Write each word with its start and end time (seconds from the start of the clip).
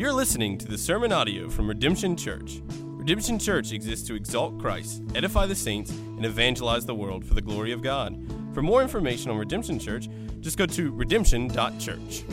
You're 0.00 0.14
listening 0.14 0.56
to 0.56 0.66
the 0.66 0.78
sermon 0.78 1.12
audio 1.12 1.50
from 1.50 1.68
Redemption 1.68 2.16
Church. 2.16 2.62
Redemption 2.70 3.38
Church 3.38 3.72
exists 3.72 4.08
to 4.08 4.14
exalt 4.14 4.58
Christ, 4.58 5.02
edify 5.14 5.44
the 5.44 5.54
saints, 5.54 5.90
and 5.90 6.24
evangelize 6.24 6.86
the 6.86 6.94
world 6.94 7.22
for 7.22 7.34
the 7.34 7.42
glory 7.42 7.70
of 7.70 7.82
God. 7.82 8.18
For 8.54 8.62
more 8.62 8.80
information 8.80 9.30
on 9.30 9.36
Redemption 9.36 9.78
Church, 9.78 10.08
just 10.40 10.56
go 10.56 10.64
to 10.64 10.90
redemption.church. 10.90 12.24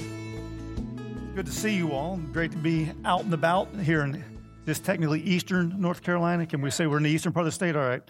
Good 1.36 1.46
to 1.46 1.52
see 1.52 1.76
you 1.76 1.92
all. 1.92 2.15
Great 2.31 2.51
to 2.51 2.58
be 2.58 2.90
out 3.03 3.26
and 3.26 3.33
about 3.33 3.68
here 3.81 4.02
in 4.06 4.24
this 4.63 4.79
technically 4.79 5.20
eastern 5.24 5.76
North 5.78 6.02
Carolina. 6.02 6.46
Can 6.46 6.62
we 6.62 6.72
say 6.72 6.88
we're 6.88 6.96
in 6.96 7.04
the 7.04 7.10
eastern 7.10 7.34
part 7.34 7.42
of 7.42 7.47
the 7.47 7.52
state? 7.52 7.76
All 7.76 7.86
right. 7.86 8.02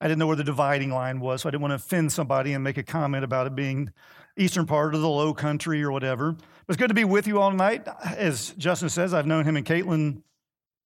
I 0.00 0.06
didn't 0.06 0.20
know 0.20 0.28
where 0.28 0.36
the 0.36 0.44
dividing 0.44 0.92
line 0.92 1.18
was, 1.18 1.42
so 1.42 1.48
I 1.48 1.50
didn't 1.50 1.62
want 1.62 1.72
to 1.72 1.74
offend 1.84 2.12
somebody 2.12 2.52
and 2.52 2.62
make 2.62 2.78
a 2.78 2.84
comment 2.84 3.24
about 3.24 3.48
it 3.48 3.56
being 3.56 3.92
eastern 4.36 4.66
part 4.66 4.94
of 4.94 5.00
the 5.00 5.08
low 5.08 5.34
country 5.34 5.82
or 5.82 5.92
whatever. 5.92 6.32
But 6.32 6.44
it's 6.68 6.76
good 6.76 6.88
to 6.88 6.94
be 6.94 7.04
with 7.04 7.26
you 7.26 7.40
all 7.40 7.50
night. 7.50 7.86
As 8.04 8.50
Justin 8.58 8.88
says, 8.88 9.12
I've 9.12 9.26
known 9.26 9.44
him 9.44 9.56
and 9.56 9.66
Caitlin 9.66 10.22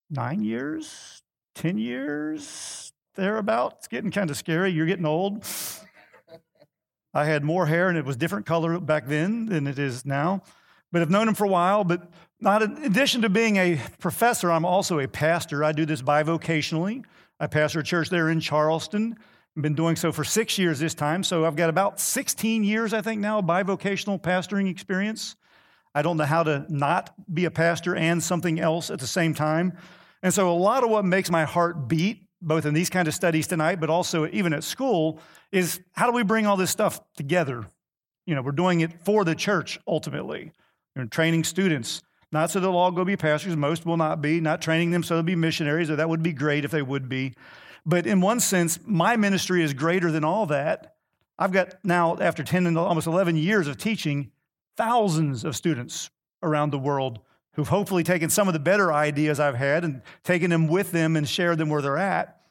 nine 0.09 0.43
years, 0.43 1.21
10 1.55 1.77
years, 1.77 2.93
thereabout. 3.15 3.75
It's 3.77 3.87
getting 3.87 4.11
kind 4.11 4.29
of 4.29 4.37
scary. 4.37 4.71
You're 4.71 4.85
getting 4.85 5.05
old. 5.05 5.45
I 7.13 7.25
had 7.25 7.43
more 7.43 7.65
hair 7.65 7.87
and 7.87 7.97
it 7.97 8.05
was 8.05 8.17
different 8.17 8.45
color 8.45 8.79
back 8.79 9.07
then 9.07 9.45
than 9.45 9.67
it 9.67 9.79
is 9.79 10.05
now. 10.05 10.43
But 10.91 11.01
I've 11.01 11.09
known 11.09 11.27
him 11.27 11.33
for 11.33 11.45
a 11.45 11.49
while. 11.49 11.83
But 11.83 12.09
not 12.39 12.61
in 12.61 12.83
addition 12.83 13.21
to 13.21 13.29
being 13.29 13.57
a 13.57 13.79
professor, 13.99 14.51
I'm 14.51 14.65
also 14.65 14.99
a 14.99 15.07
pastor. 15.07 15.63
I 15.63 15.71
do 15.71 15.85
this 15.85 16.01
bivocationally. 16.01 17.03
I 17.39 17.47
pastor 17.47 17.79
a 17.79 17.83
church 17.83 18.09
there 18.09 18.29
in 18.29 18.39
Charleston. 18.39 19.17
Been 19.57 19.73
doing 19.73 19.95
so 19.95 20.11
for 20.11 20.25
six 20.25 20.57
years 20.57 20.79
this 20.79 20.93
time. 20.93 21.23
So 21.23 21.45
I've 21.45 21.55
got 21.55 21.69
about 21.69 21.99
16 21.99 22.65
years, 22.65 22.93
I 22.93 23.01
think, 23.01 23.21
now, 23.21 23.41
bivocational 23.41 24.21
pastoring 24.21 24.69
experience. 24.69 25.37
I 25.93 26.01
don't 26.01 26.17
know 26.17 26.25
how 26.25 26.43
to 26.43 26.65
not 26.67 27.13
be 27.33 27.45
a 27.45 27.51
pastor 27.51 27.95
and 27.95 28.21
something 28.21 28.59
else 28.59 28.89
at 28.89 28.99
the 28.99 29.07
same 29.07 29.33
time. 29.33 29.77
And 30.21 30.33
so 30.33 30.51
a 30.51 30.53
lot 30.53 30.83
of 30.83 30.89
what 30.89 31.05
makes 31.05 31.31
my 31.31 31.45
heart 31.45 31.87
beat, 31.87 32.27
both 32.41 32.65
in 32.65 32.73
these 32.73 32.89
kind 32.89 33.07
of 33.07 33.13
studies 33.13 33.47
tonight, 33.47 33.79
but 33.79 33.89
also 33.89 34.27
even 34.27 34.51
at 34.51 34.65
school, 34.65 35.21
is 35.53 35.79
how 35.93 36.05
do 36.05 36.11
we 36.11 36.23
bring 36.23 36.45
all 36.45 36.57
this 36.57 36.71
stuff 36.71 36.99
together? 37.15 37.65
You 38.25 38.35
know, 38.35 38.41
we're 38.41 38.51
doing 38.51 38.81
it 38.81 39.05
for 39.05 39.23
the 39.23 39.35
church 39.35 39.79
ultimately. 39.87 40.51
We're 40.97 41.05
training 41.05 41.45
students, 41.45 42.01
not 42.31 42.51
so 42.51 42.59
they'll 42.59 42.75
all 42.75 42.91
go 42.91 43.05
be 43.05 43.15
pastors, 43.15 43.55
most 43.55 43.85
will 43.85 43.95
not 43.95 44.21
be, 44.21 44.41
not 44.41 44.61
training 44.61 44.91
them 44.91 45.03
so 45.03 45.13
they'll 45.13 45.23
be 45.23 45.35
missionaries, 45.35 45.89
or 45.89 45.95
that 45.95 46.09
would 46.09 46.23
be 46.23 46.33
great 46.33 46.65
if 46.65 46.71
they 46.71 46.81
would 46.81 47.07
be. 47.07 47.33
But 47.85 48.07
in 48.07 48.21
one 48.21 48.39
sense, 48.39 48.79
my 48.85 49.15
ministry 49.15 49.63
is 49.63 49.73
greater 49.73 50.11
than 50.11 50.23
all 50.23 50.45
that. 50.47 50.95
I've 51.37 51.51
got 51.51 51.75
now, 51.83 52.17
after 52.19 52.43
10 52.43 52.65
and 52.65 52.77
almost 52.77 53.07
11 53.07 53.35
years 53.35 53.67
of 53.67 53.77
teaching, 53.77 54.31
thousands 54.77 55.43
of 55.43 55.55
students 55.55 56.09
around 56.41 56.71
the 56.71 56.79
world 56.79 57.19
who've 57.53 57.67
hopefully 57.67 58.03
taken 58.03 58.29
some 58.29 58.47
of 58.47 58.53
the 58.53 58.59
better 58.59 58.91
ideas 58.91 59.39
I've 59.39 59.55
had 59.55 59.83
and 59.83 60.01
taken 60.23 60.49
them 60.49 60.67
with 60.67 60.91
them 60.91 61.15
and 61.15 61.27
shared 61.27 61.57
them 61.57 61.69
where 61.69 61.81
they're 61.81 61.97
at. 61.97 62.41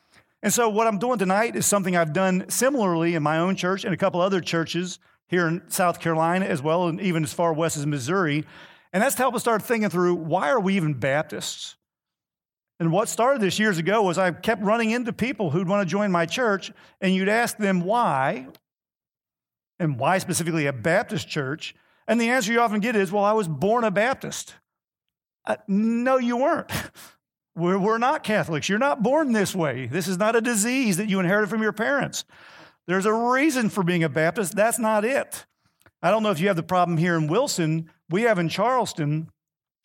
And 0.43 0.53
so, 0.53 0.69
what 0.69 0.87
I'm 0.87 0.99
doing 0.99 1.19
tonight 1.19 1.57
is 1.57 1.67
something 1.67 1.97
I've 1.97 2.13
done 2.13 2.45
similarly 2.49 3.15
in 3.15 3.23
my 3.23 3.39
own 3.39 3.57
church 3.57 3.85
and 3.85 3.95
a 3.95 3.97
couple 3.97 4.21
other 4.21 4.41
churches 4.41 4.99
here 5.27 5.49
in 5.49 5.63
South 5.69 6.01
Carolina 6.01 6.45
as 6.45 6.63
well, 6.63 6.89
and 6.89 7.01
even 7.01 7.25
as 7.25 7.33
far 7.33 7.53
west 7.53 7.77
as 7.77 7.87
Missouri. 7.87 8.45
And 8.93 9.03
that's 9.03 9.15
to 9.15 9.23
help 9.23 9.35
us 9.35 9.41
start 9.41 9.63
thinking 9.63 9.89
through 9.89 10.15
why 10.15 10.51
are 10.51 10.61
we 10.61 10.77
even 10.77 10.95
Baptists? 10.95 11.77
And 12.81 12.91
what 12.91 13.09
started 13.09 13.41
this 13.41 13.59
years 13.59 13.79
ago 13.79 14.03
was 14.03 14.19
I 14.19 14.33
kept 14.33 14.63
running 14.63 14.91
into 14.91 15.13
people 15.13 15.51
who'd 15.51 15.69
want 15.69 15.87
to 15.87 15.91
join 15.91 16.11
my 16.11 16.27
church, 16.27 16.73
and 17.01 17.15
you'd 17.15 17.29
ask 17.29 17.57
them 17.57 17.83
why, 17.83 18.49
and 19.79 19.99
why 19.99 20.19
specifically 20.19 20.67
a 20.67 20.73
Baptist 20.73 21.29
church. 21.29 21.75
And 22.09 22.21
the 22.21 22.31
answer 22.31 22.53
you 22.53 22.61
often 22.61 22.81
get 22.81 22.97
is, 22.97 23.13
well, 23.13 23.25
I 23.25 23.33
was 23.33 23.49
born 23.49 23.85
a 23.85 23.91
Baptist. 23.91 24.55
Uh, 25.47 25.57
no, 25.69 26.19
you 26.19 26.37
weren't. 26.37 26.71
We're, 27.57 27.79
we're 27.79 27.99
not 27.99 28.25
Catholics. 28.25 28.69
You're 28.69 28.81
not 28.81 29.05
born 29.05 29.31
this 29.31 29.55
way. 29.55 29.87
This 29.87 30.09
is 30.09 30.19
not 30.19 30.35
a 30.35 30.41
disease 30.41 30.97
that 30.97 31.09
you 31.09 31.21
inherited 31.21 31.49
from 31.49 31.63
your 31.63 31.73
parents. 31.73 32.25
There's 32.89 33.07
a 33.07 33.13
reason 33.13 33.71
for 33.71 33.85
being 33.85 34.03
a 34.03 34.09
Baptist. 34.09 34.57
That's 34.57 34.81
not 34.81 35.05
it. 35.05 35.47
I 36.03 36.11
don't 36.11 36.25
know 36.25 36.33
if 36.33 36.41
you 36.41 36.49
have 36.49 36.57
the 36.57 36.65
problem 36.65 36.99
here 36.99 37.15
in 37.15 37.29
Wilson. 37.29 37.91
We 38.11 38.23
have 38.23 38.41
in 38.41 38.49
Charleston 38.49 39.31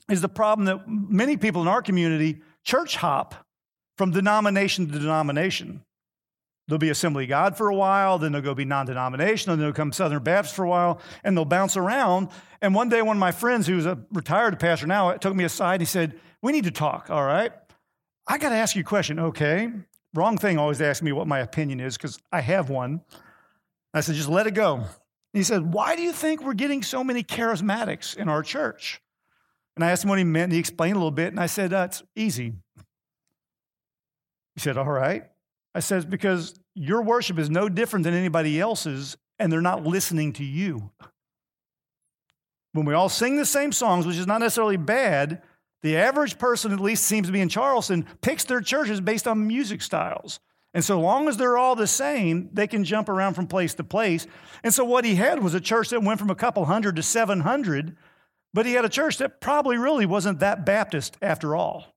is 0.09 0.21
the 0.21 0.29
problem 0.29 0.65
that 0.65 0.87
many 0.87 1.37
people 1.37 1.61
in 1.61 1.67
our 1.67 1.83
community 1.83 2.41
church 2.69 2.97
hop 2.97 3.33
from 3.97 4.11
denomination 4.11 4.85
to 4.91 4.99
denomination. 4.99 5.83
They'll 6.67 6.77
be 6.77 6.91
Assembly 6.91 7.25
God 7.25 7.57
for 7.57 7.67
a 7.67 7.75
while, 7.75 8.19
then 8.19 8.31
they'll 8.31 8.43
go 8.43 8.53
be 8.53 8.63
non 8.63 8.85
denominational, 8.85 9.57
then 9.57 9.65
they'll 9.65 9.73
come 9.73 9.91
Southern 9.91 10.21
Baptist 10.21 10.55
for 10.55 10.65
a 10.65 10.69
while, 10.69 11.01
and 11.23 11.35
they'll 11.35 11.45
bounce 11.45 11.75
around. 11.75 12.29
And 12.61 12.75
one 12.75 12.87
day, 12.87 13.01
one 13.01 13.17
of 13.17 13.19
my 13.19 13.31
friends, 13.31 13.65
who's 13.65 13.87
a 13.87 13.97
retired 14.13 14.59
pastor 14.59 14.85
now, 14.85 15.11
took 15.13 15.35
me 15.35 15.45
aside 15.45 15.75
and 15.75 15.81
he 15.81 15.87
said, 15.87 16.19
We 16.43 16.51
need 16.51 16.65
to 16.65 16.71
talk, 16.71 17.09
all 17.09 17.25
right? 17.25 17.51
I 18.27 18.37
got 18.37 18.49
to 18.49 18.55
ask 18.55 18.75
you 18.75 18.81
a 18.81 18.85
question, 18.85 19.19
okay? 19.19 19.71
Wrong 20.13 20.37
thing 20.37 20.59
always 20.59 20.79
ask 20.79 21.01
me 21.01 21.11
what 21.11 21.25
my 21.25 21.39
opinion 21.39 21.79
is 21.79 21.97
because 21.97 22.19
I 22.31 22.41
have 22.41 22.69
one. 22.69 23.01
I 23.95 24.01
said, 24.01 24.13
Just 24.13 24.29
let 24.29 24.45
it 24.45 24.53
go. 24.53 24.83
He 25.33 25.41
said, 25.41 25.73
Why 25.73 25.95
do 25.95 26.03
you 26.03 26.11
think 26.13 26.43
we're 26.43 26.53
getting 26.53 26.83
so 26.83 27.03
many 27.03 27.23
charismatics 27.23 28.15
in 28.15 28.29
our 28.29 28.43
church? 28.43 29.01
And 29.79 29.85
I 29.85 29.91
asked 29.91 30.03
him 30.03 30.09
what 30.09 30.17
he 30.17 30.25
meant, 30.25 30.43
and 30.43 30.51
he 30.51 30.59
explained 30.59 30.97
a 30.97 30.99
little 30.99 31.09
bit, 31.09 31.29
and 31.29 31.39
I 31.39 31.45
said, 31.45 31.71
uh, 31.71 31.79
That's 31.79 32.03
easy. 32.13 32.51
He 34.53 34.59
said, 34.59 34.77
All 34.77 34.91
right. 34.91 35.23
I 35.73 35.79
said, 35.79 36.09
Because 36.09 36.59
your 36.75 37.01
worship 37.01 37.39
is 37.39 37.49
no 37.49 37.69
different 37.69 38.03
than 38.03 38.13
anybody 38.13 38.59
else's, 38.59 39.15
and 39.39 39.49
they're 39.49 39.61
not 39.61 39.85
listening 39.85 40.33
to 40.33 40.43
you. 40.43 40.91
When 42.73 42.85
we 42.85 42.93
all 42.93 43.07
sing 43.07 43.37
the 43.37 43.45
same 43.45 43.71
songs, 43.71 44.05
which 44.05 44.17
is 44.17 44.27
not 44.27 44.41
necessarily 44.41 44.75
bad, 44.75 45.43
the 45.81 45.95
average 45.95 46.37
person, 46.37 46.73
at 46.73 46.81
least 46.81 47.05
seems 47.05 47.27
to 47.27 47.33
be 47.33 47.39
in 47.39 47.47
Charleston, 47.47 48.05
picks 48.19 48.43
their 48.43 48.59
churches 48.59 48.99
based 48.99 49.29
on 49.29 49.47
music 49.47 49.81
styles. 49.81 50.41
And 50.73 50.83
so 50.83 50.99
long 50.99 51.29
as 51.29 51.37
they're 51.37 51.57
all 51.57 51.77
the 51.77 51.87
same, 51.87 52.49
they 52.51 52.67
can 52.67 52.83
jump 52.83 53.07
around 53.07 53.35
from 53.35 53.47
place 53.47 53.75
to 53.75 53.85
place. 53.85 54.27
And 54.61 54.73
so 54.73 54.83
what 54.83 55.05
he 55.05 55.15
had 55.15 55.41
was 55.41 55.53
a 55.53 55.61
church 55.61 55.87
that 55.91 56.03
went 56.03 56.19
from 56.19 56.29
a 56.29 56.35
couple 56.35 56.65
hundred 56.65 56.97
to 56.97 57.01
700, 57.01 57.95
but 58.53 58.65
he 58.65 58.73
had 58.73 58.85
a 58.85 58.89
church 58.89 59.17
that 59.17 59.41
probably 59.41 59.77
really 59.77 60.05
wasn't 60.05 60.39
that 60.39 60.65
Baptist 60.65 61.17
after 61.21 61.55
all. 61.55 61.95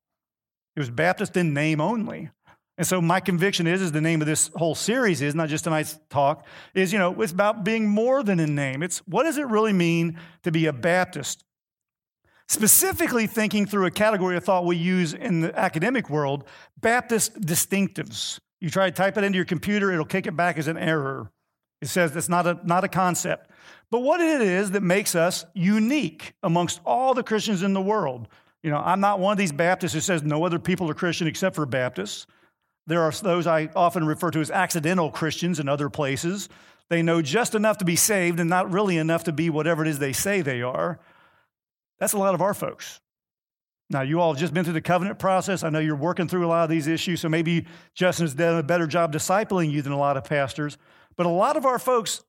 It 0.76 0.80
was 0.80 0.90
Baptist 0.90 1.36
in 1.36 1.54
name 1.54 1.80
only. 1.80 2.30
And 2.78 2.86
so 2.86 3.00
my 3.02 3.20
conviction 3.20 3.66
is, 3.66 3.82
is 3.82 3.92
the 3.92 4.00
name 4.00 4.22
of 4.22 4.26
this 4.26 4.50
whole 4.56 4.74
series 4.74 5.20
is, 5.20 5.34
not 5.34 5.48
just 5.48 5.64
tonight's 5.64 5.98
talk, 6.08 6.46
is, 6.74 6.92
you 6.92 6.98
know, 6.98 7.20
it's 7.20 7.32
about 7.32 7.64
being 7.64 7.86
more 7.86 8.22
than 8.22 8.40
a 8.40 8.46
name. 8.46 8.82
It's 8.82 8.98
what 9.00 9.24
does 9.24 9.36
it 9.36 9.46
really 9.46 9.74
mean 9.74 10.18
to 10.42 10.50
be 10.50 10.66
a 10.66 10.72
Baptist? 10.72 11.44
Specifically 12.48 13.26
thinking 13.26 13.66
through 13.66 13.86
a 13.86 13.90
category 13.90 14.36
of 14.36 14.44
thought 14.44 14.64
we 14.64 14.76
use 14.76 15.14
in 15.14 15.40
the 15.40 15.58
academic 15.58 16.08
world, 16.10 16.44
Baptist 16.80 17.40
distinctives. 17.40 18.40
You 18.60 18.70
try 18.70 18.90
to 18.90 18.96
type 18.96 19.16
it 19.18 19.24
into 19.24 19.36
your 19.36 19.44
computer, 19.44 19.92
it'll 19.92 20.04
kick 20.04 20.26
it 20.26 20.36
back 20.36 20.58
as 20.58 20.66
an 20.66 20.78
error. 20.78 21.30
It 21.82 21.88
says 21.88 22.16
it's 22.16 22.28
not 22.28 22.46
a, 22.46 22.58
not 22.64 22.84
a 22.84 22.88
concept. 22.88 23.50
But 23.92 24.00
what 24.00 24.22
it 24.22 24.40
is 24.40 24.70
that 24.70 24.82
makes 24.82 25.14
us 25.14 25.44
unique 25.52 26.32
amongst 26.42 26.80
all 26.86 27.12
the 27.12 27.22
Christians 27.22 27.62
in 27.62 27.74
the 27.74 27.80
world. 27.82 28.26
You 28.62 28.70
know, 28.70 28.78
I'm 28.78 29.00
not 29.00 29.20
one 29.20 29.32
of 29.32 29.38
these 29.38 29.52
Baptists 29.52 29.92
who 29.92 30.00
says 30.00 30.22
no 30.22 30.46
other 30.46 30.58
people 30.58 30.90
are 30.90 30.94
Christian 30.94 31.26
except 31.26 31.54
for 31.54 31.66
Baptists. 31.66 32.26
There 32.86 33.02
are 33.02 33.12
those 33.12 33.46
I 33.46 33.68
often 33.76 34.06
refer 34.06 34.30
to 34.30 34.40
as 34.40 34.50
accidental 34.50 35.10
Christians 35.10 35.60
in 35.60 35.68
other 35.68 35.90
places. 35.90 36.48
They 36.88 37.02
know 37.02 37.20
just 37.20 37.54
enough 37.54 37.76
to 37.78 37.84
be 37.84 37.96
saved 37.96 38.40
and 38.40 38.48
not 38.48 38.72
really 38.72 38.96
enough 38.96 39.24
to 39.24 39.32
be 39.32 39.50
whatever 39.50 39.82
it 39.82 39.88
is 39.88 39.98
they 39.98 40.14
say 40.14 40.40
they 40.40 40.62
are. 40.62 40.98
That's 41.98 42.14
a 42.14 42.18
lot 42.18 42.34
of 42.34 42.40
our 42.40 42.54
folks. 42.54 42.98
Now, 43.90 44.00
you 44.00 44.22
all 44.22 44.32
have 44.32 44.40
just 44.40 44.54
been 44.54 44.64
through 44.64 44.72
the 44.72 44.80
covenant 44.80 45.18
process. 45.18 45.62
I 45.62 45.68
know 45.68 45.80
you're 45.80 45.96
working 45.96 46.28
through 46.28 46.46
a 46.46 46.48
lot 46.48 46.64
of 46.64 46.70
these 46.70 46.86
issues, 46.86 47.20
so 47.20 47.28
maybe 47.28 47.66
Justin's 47.92 48.32
done 48.32 48.58
a 48.58 48.62
better 48.62 48.86
job 48.86 49.12
discipling 49.12 49.70
you 49.70 49.82
than 49.82 49.92
a 49.92 49.98
lot 49.98 50.16
of 50.16 50.24
pastors. 50.24 50.78
But 51.14 51.26
a 51.26 51.28
lot 51.28 51.58
of 51.58 51.66
our 51.66 51.78
folks 51.78 52.22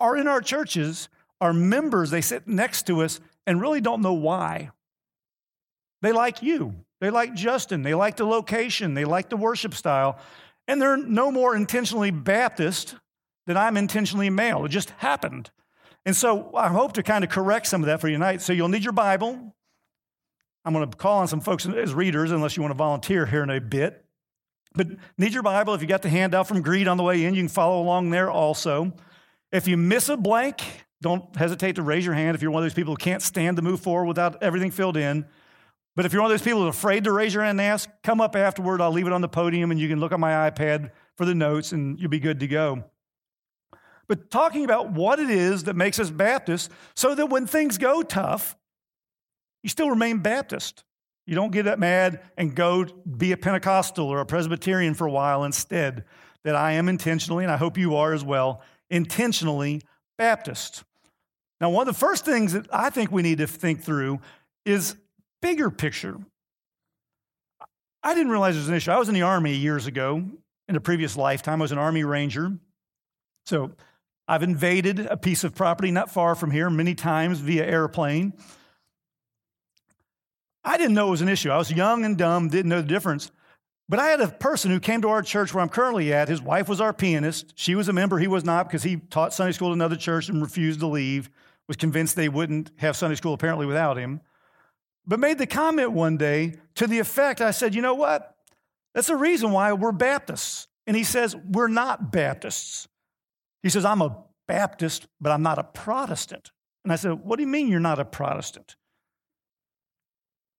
are 0.00 0.16
in 0.16 0.28
our 0.28 0.40
churches, 0.40 1.08
are 1.40 1.52
members, 1.52 2.10
they 2.10 2.20
sit 2.20 2.46
next 2.46 2.86
to 2.86 3.02
us 3.02 3.20
and 3.46 3.60
really 3.60 3.80
don't 3.80 4.02
know 4.02 4.12
why. 4.12 4.70
They 6.02 6.12
like 6.12 6.42
you, 6.42 6.74
they 7.00 7.10
like 7.10 7.34
Justin, 7.34 7.82
they 7.82 7.94
like 7.94 8.16
the 8.16 8.26
location, 8.26 8.94
they 8.94 9.04
like 9.04 9.28
the 9.28 9.36
worship 9.36 9.74
style, 9.74 10.18
and 10.68 10.80
they're 10.80 10.96
no 10.96 11.30
more 11.30 11.56
intentionally 11.56 12.10
Baptist 12.10 12.96
than 13.46 13.56
I'm 13.56 13.76
intentionally 13.76 14.30
male. 14.30 14.64
It 14.64 14.70
just 14.70 14.90
happened. 14.90 15.50
And 16.06 16.14
so 16.14 16.54
I 16.54 16.68
hope 16.68 16.92
to 16.94 17.02
kind 17.02 17.24
of 17.24 17.30
correct 17.30 17.66
some 17.66 17.82
of 17.82 17.86
that 17.86 18.00
for 18.00 18.08
you 18.08 18.14
tonight. 18.14 18.42
So 18.42 18.52
you'll 18.52 18.68
need 18.68 18.84
your 18.84 18.92
Bible. 18.92 19.54
I'm 20.64 20.72
going 20.72 20.88
to 20.88 20.96
call 20.96 21.20
on 21.20 21.28
some 21.28 21.40
folks 21.40 21.66
as 21.66 21.94
readers, 21.94 22.30
unless 22.30 22.56
you 22.56 22.62
want 22.62 22.72
to 22.72 22.76
volunteer 22.78 23.26
here 23.26 23.42
in 23.42 23.50
a 23.50 23.60
bit. 23.60 24.04
But 24.74 24.88
need 25.18 25.32
your 25.32 25.42
Bible. 25.42 25.74
If 25.74 25.82
you 25.82 25.86
got 25.86 26.02
the 26.02 26.08
handout 26.08 26.48
from 26.48 26.62
Greed 26.62 26.88
on 26.88 26.96
the 26.96 27.02
way 27.02 27.24
in, 27.24 27.34
you 27.34 27.42
can 27.42 27.48
follow 27.48 27.80
along 27.80 28.10
there 28.10 28.30
also. 28.30 28.92
If 29.54 29.68
you 29.68 29.76
miss 29.76 30.08
a 30.08 30.16
blank, 30.16 30.64
don't 31.00 31.36
hesitate 31.36 31.76
to 31.76 31.82
raise 31.82 32.04
your 32.04 32.16
hand 32.16 32.34
if 32.34 32.42
you're 32.42 32.50
one 32.50 32.64
of 32.64 32.64
those 32.64 32.74
people 32.74 32.94
who 32.94 32.96
can't 32.96 33.22
stand 33.22 33.56
to 33.56 33.62
move 33.62 33.78
forward 33.78 34.06
without 34.06 34.42
everything 34.42 34.72
filled 34.72 34.96
in. 34.96 35.26
But 35.94 36.04
if 36.04 36.12
you're 36.12 36.22
one 36.22 36.32
of 36.32 36.36
those 36.36 36.44
people 36.44 36.64
who's 36.64 36.74
afraid 36.74 37.04
to 37.04 37.12
raise 37.12 37.32
your 37.32 37.44
hand 37.44 37.60
and 37.60 37.68
ask, 37.68 37.88
come 38.02 38.20
up 38.20 38.34
afterward. 38.34 38.80
I'll 38.80 38.90
leave 38.90 39.06
it 39.06 39.12
on 39.12 39.20
the 39.20 39.28
podium 39.28 39.70
and 39.70 39.78
you 39.78 39.88
can 39.88 40.00
look 40.00 40.10
on 40.10 40.18
my 40.18 40.50
iPad 40.50 40.90
for 41.16 41.24
the 41.24 41.36
notes 41.36 41.70
and 41.70 42.00
you'll 42.00 42.10
be 42.10 42.18
good 42.18 42.40
to 42.40 42.48
go. 42.48 42.82
But 44.08 44.28
talking 44.28 44.64
about 44.64 44.90
what 44.90 45.20
it 45.20 45.30
is 45.30 45.64
that 45.64 45.76
makes 45.76 46.00
us 46.00 46.10
Baptists 46.10 46.68
so 46.96 47.14
that 47.14 47.26
when 47.26 47.46
things 47.46 47.78
go 47.78 48.02
tough, 48.02 48.56
you 49.62 49.68
still 49.68 49.88
remain 49.88 50.18
Baptist. 50.18 50.82
You 51.26 51.36
don't 51.36 51.52
get 51.52 51.66
that 51.66 51.78
mad 51.78 52.22
and 52.36 52.56
go 52.56 52.86
be 52.86 53.30
a 53.30 53.36
Pentecostal 53.36 54.08
or 54.08 54.18
a 54.18 54.26
Presbyterian 54.26 54.94
for 54.94 55.06
a 55.06 55.12
while 55.12 55.44
instead. 55.44 56.06
That 56.42 56.56
I 56.56 56.72
am 56.72 56.90
intentionally, 56.90 57.42
and 57.42 57.50
I 57.50 57.56
hope 57.56 57.78
you 57.78 57.96
are 57.96 58.12
as 58.12 58.22
well, 58.22 58.60
intentionally 58.94 59.82
Baptist. 60.16 60.84
Now, 61.60 61.70
one 61.70 61.88
of 61.88 61.92
the 61.92 61.98
first 61.98 62.24
things 62.24 62.52
that 62.52 62.66
I 62.72 62.90
think 62.90 63.10
we 63.10 63.22
need 63.22 63.38
to 63.38 63.46
think 63.48 63.82
through 63.82 64.20
is 64.64 64.96
bigger 65.42 65.68
picture. 65.68 66.16
I 68.02 68.14
didn't 68.14 68.30
realize 68.30 68.54
was 68.54 68.68
an 68.68 68.74
issue. 68.74 68.92
I 68.92 68.98
was 68.98 69.08
in 69.08 69.14
the 69.14 69.22
Army 69.22 69.54
years 69.54 69.86
ago 69.86 70.24
in 70.68 70.76
a 70.76 70.80
previous 70.80 71.16
lifetime. 71.16 71.60
I 71.60 71.64
was 71.64 71.72
an 71.72 71.78
Army 71.78 72.04
Ranger. 72.04 72.52
So 73.46 73.72
I've 74.28 74.44
invaded 74.44 75.00
a 75.00 75.16
piece 75.16 75.42
of 75.42 75.54
property 75.54 75.90
not 75.90 76.10
far 76.10 76.36
from 76.36 76.52
here 76.52 76.70
many 76.70 76.94
times 76.94 77.40
via 77.40 77.66
airplane. 77.66 78.32
I 80.62 80.78
didn't 80.78 80.94
know 80.94 81.08
it 81.08 81.12
was 81.12 81.20
an 81.20 81.28
issue. 81.28 81.50
I 81.50 81.58
was 81.58 81.70
young 81.70 82.04
and 82.04 82.16
dumb, 82.16 82.48
didn't 82.48 82.68
know 82.68 82.80
the 82.80 82.88
difference. 82.88 83.32
But 83.88 83.98
I 83.98 84.06
had 84.06 84.20
a 84.20 84.28
person 84.28 84.70
who 84.70 84.80
came 84.80 85.02
to 85.02 85.08
our 85.08 85.22
church 85.22 85.52
where 85.52 85.62
I'm 85.62 85.68
currently 85.68 86.12
at. 86.12 86.28
His 86.28 86.40
wife 86.40 86.68
was 86.68 86.80
our 86.80 86.92
pianist. 86.92 87.52
She 87.54 87.74
was 87.74 87.88
a 87.88 87.92
member, 87.92 88.18
he 88.18 88.28
was 88.28 88.44
not 88.44 88.66
because 88.66 88.82
he 88.82 88.96
taught 88.96 89.34
Sunday 89.34 89.52
school 89.52 89.68
at 89.68 89.74
another 89.74 89.96
church 89.96 90.28
and 90.28 90.40
refused 90.40 90.80
to 90.80 90.86
leave, 90.86 91.30
was 91.68 91.76
convinced 91.76 92.16
they 92.16 92.28
wouldn't 92.28 92.70
have 92.76 92.96
Sunday 92.96 93.16
school 93.16 93.34
apparently 93.34 93.66
without 93.66 93.98
him. 93.98 94.20
But 95.06 95.20
made 95.20 95.38
the 95.38 95.46
comment 95.46 95.92
one 95.92 96.16
day 96.16 96.54
to 96.76 96.86
the 96.86 96.98
effect 96.98 97.40
I 97.40 97.50
said, 97.50 97.74
You 97.74 97.82
know 97.82 97.94
what? 97.94 98.34
That's 98.94 99.08
the 99.08 99.16
reason 99.16 99.52
why 99.52 99.72
we're 99.72 99.92
Baptists. 99.92 100.66
And 100.86 100.96
he 100.96 101.04
says, 101.04 101.36
We're 101.36 101.68
not 101.68 102.10
Baptists. 102.10 102.88
He 103.62 103.68
says, 103.68 103.84
I'm 103.84 104.00
a 104.00 104.16
Baptist, 104.46 105.06
but 105.20 105.30
I'm 105.30 105.42
not 105.42 105.58
a 105.58 105.64
Protestant. 105.64 106.52
And 106.84 106.92
I 106.92 106.96
said, 106.96 107.12
What 107.12 107.36
do 107.36 107.42
you 107.42 107.48
mean 107.48 107.68
you're 107.68 107.80
not 107.80 107.98
a 107.98 108.04
Protestant? 108.04 108.76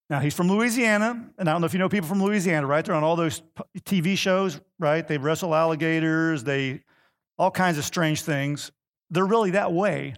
Now, 0.08 0.20
he's 0.20 0.34
from 0.34 0.48
Louisiana, 0.48 1.30
and 1.36 1.48
I 1.48 1.52
don't 1.52 1.60
know 1.60 1.66
if 1.66 1.72
you 1.72 1.80
know 1.80 1.88
people 1.88 2.08
from 2.08 2.22
Louisiana, 2.22 2.66
right? 2.66 2.84
They're 2.84 2.94
on 2.94 3.02
all 3.02 3.16
those 3.16 3.42
TV 3.80 4.16
shows, 4.16 4.60
right? 4.78 5.06
They 5.06 5.18
wrestle 5.18 5.54
alligators, 5.54 6.44
they 6.44 6.82
all 7.38 7.50
kinds 7.50 7.76
of 7.78 7.84
strange 7.84 8.22
things. 8.22 8.70
They're 9.10 9.26
really 9.26 9.52
that 9.52 9.72
way. 9.72 10.14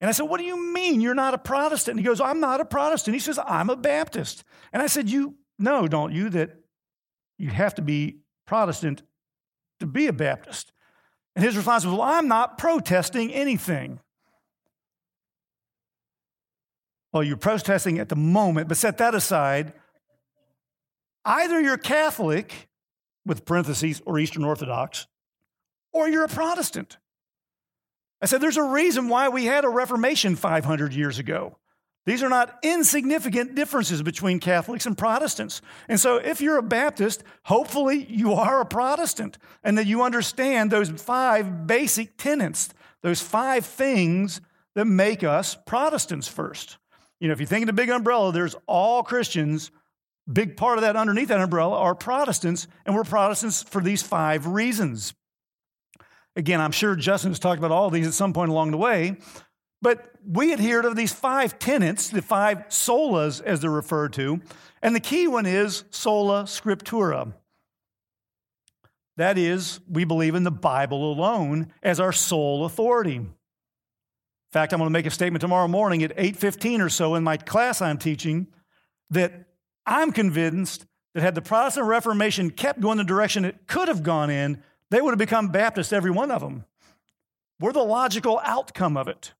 And 0.00 0.08
I 0.08 0.12
said, 0.12 0.24
What 0.24 0.38
do 0.38 0.44
you 0.44 0.72
mean 0.72 1.00
you're 1.00 1.14
not 1.14 1.34
a 1.34 1.38
Protestant? 1.38 1.98
And 1.98 2.00
he 2.00 2.04
goes, 2.04 2.20
I'm 2.20 2.40
not 2.40 2.60
a 2.60 2.64
Protestant. 2.64 3.14
He 3.14 3.20
says, 3.20 3.38
I'm 3.44 3.70
a 3.70 3.76
Baptist. 3.76 4.44
And 4.72 4.82
I 4.82 4.86
said, 4.86 5.08
You 5.08 5.34
know, 5.58 5.88
don't 5.88 6.12
you, 6.12 6.28
that 6.30 6.56
you 7.38 7.48
have 7.48 7.74
to 7.76 7.82
be 7.82 8.18
Protestant 8.46 9.02
to 9.80 9.86
be 9.86 10.06
a 10.06 10.12
Baptist? 10.12 10.72
And 11.36 11.44
his 11.44 11.56
response 11.56 11.84
was, 11.84 11.94
Well, 11.94 12.02
I'm 12.02 12.28
not 12.28 12.58
protesting 12.58 13.32
anything. 13.32 14.00
Well, 17.14 17.22
you're 17.22 17.36
protesting 17.36 18.00
at 18.00 18.08
the 18.08 18.16
moment, 18.16 18.66
but 18.66 18.76
set 18.76 18.98
that 18.98 19.14
aside. 19.14 19.72
Either 21.24 21.60
you're 21.60 21.78
Catholic, 21.78 22.68
with 23.24 23.44
parentheses, 23.44 24.02
or 24.04 24.18
Eastern 24.18 24.44
Orthodox, 24.44 25.06
or 25.92 26.08
you're 26.08 26.24
a 26.24 26.28
Protestant. 26.28 26.98
I 28.20 28.26
said, 28.26 28.40
there's 28.40 28.56
a 28.56 28.64
reason 28.64 29.08
why 29.08 29.28
we 29.28 29.44
had 29.44 29.64
a 29.64 29.68
Reformation 29.68 30.34
500 30.34 30.92
years 30.92 31.20
ago. 31.20 31.56
These 32.04 32.22
are 32.24 32.28
not 32.28 32.58
insignificant 32.64 33.54
differences 33.54 34.02
between 34.02 34.40
Catholics 34.40 34.84
and 34.84 34.98
Protestants. 34.98 35.62
And 35.88 36.00
so, 36.00 36.16
if 36.16 36.40
you're 36.40 36.58
a 36.58 36.62
Baptist, 36.62 37.22
hopefully 37.44 38.06
you 38.10 38.32
are 38.32 38.60
a 38.60 38.66
Protestant 38.66 39.38
and 39.62 39.78
that 39.78 39.86
you 39.86 40.02
understand 40.02 40.70
those 40.70 40.90
five 40.90 41.66
basic 41.66 42.18
tenets, 42.18 42.70
those 43.02 43.22
five 43.22 43.64
things 43.64 44.40
that 44.74 44.86
make 44.86 45.22
us 45.22 45.56
Protestants 45.64 46.26
first. 46.26 46.76
You 47.24 47.28
know, 47.28 47.32
if 47.32 47.40
you 47.40 47.46
think 47.46 47.62
of 47.62 47.68
the 47.68 47.72
big 47.72 47.88
umbrella, 47.88 48.32
there's 48.32 48.54
all 48.66 49.02
Christians. 49.02 49.70
Big 50.30 50.58
part 50.58 50.76
of 50.76 50.82
that 50.82 50.94
underneath 50.94 51.28
that 51.28 51.40
umbrella 51.40 51.78
are 51.78 51.94
Protestants, 51.94 52.68
and 52.84 52.94
we're 52.94 53.02
Protestants 53.02 53.62
for 53.62 53.80
these 53.80 54.02
five 54.02 54.46
reasons. 54.46 55.14
Again, 56.36 56.60
I'm 56.60 56.70
sure 56.70 56.94
Justin 56.94 57.30
has 57.30 57.38
talked 57.38 57.56
about 57.56 57.70
all 57.70 57.88
these 57.88 58.06
at 58.06 58.12
some 58.12 58.34
point 58.34 58.50
along 58.50 58.72
the 58.72 58.76
way, 58.76 59.16
but 59.80 60.04
we 60.22 60.52
adhere 60.52 60.82
to 60.82 60.92
these 60.92 61.14
five 61.14 61.58
tenets, 61.58 62.10
the 62.10 62.20
five 62.20 62.58
solas 62.68 63.40
as 63.40 63.60
they're 63.60 63.70
referred 63.70 64.12
to, 64.12 64.42
and 64.82 64.94
the 64.94 65.00
key 65.00 65.26
one 65.26 65.46
is 65.46 65.84
sola 65.88 66.42
scriptura. 66.42 67.32
That 69.16 69.38
is, 69.38 69.80
we 69.88 70.04
believe 70.04 70.34
in 70.34 70.44
the 70.44 70.50
Bible 70.50 71.10
alone 71.10 71.72
as 71.82 72.00
our 72.00 72.12
sole 72.12 72.66
authority 72.66 73.22
fact, 74.54 74.72
I'm 74.72 74.78
going 74.78 74.86
to 74.86 74.92
make 74.92 75.06
a 75.06 75.10
statement 75.10 75.40
tomorrow 75.40 75.66
morning 75.66 76.04
at 76.04 76.16
8:15 76.16 76.80
or 76.80 76.88
so 76.88 77.16
in 77.16 77.24
my 77.24 77.36
class 77.36 77.82
I'm 77.82 77.98
teaching 77.98 78.46
that 79.10 79.32
I'm 79.84 80.12
convinced 80.12 80.86
that 81.14 81.22
had 81.22 81.34
the 81.34 81.42
Protestant 81.42 81.86
Reformation 81.86 82.50
kept 82.50 82.80
going 82.80 82.98
the 82.98 83.04
direction 83.04 83.44
it 83.44 83.66
could 83.66 83.88
have 83.88 84.04
gone 84.04 84.30
in, 84.30 84.62
they 84.90 85.00
would 85.00 85.10
have 85.10 85.18
become 85.18 85.48
Baptists, 85.48 85.92
every 85.92 86.12
one 86.12 86.30
of 86.30 86.40
them. 86.40 86.64
We're 87.58 87.72
the 87.72 87.82
logical 87.82 88.40
outcome 88.44 88.96
of 88.96 89.08
it. 89.08 89.32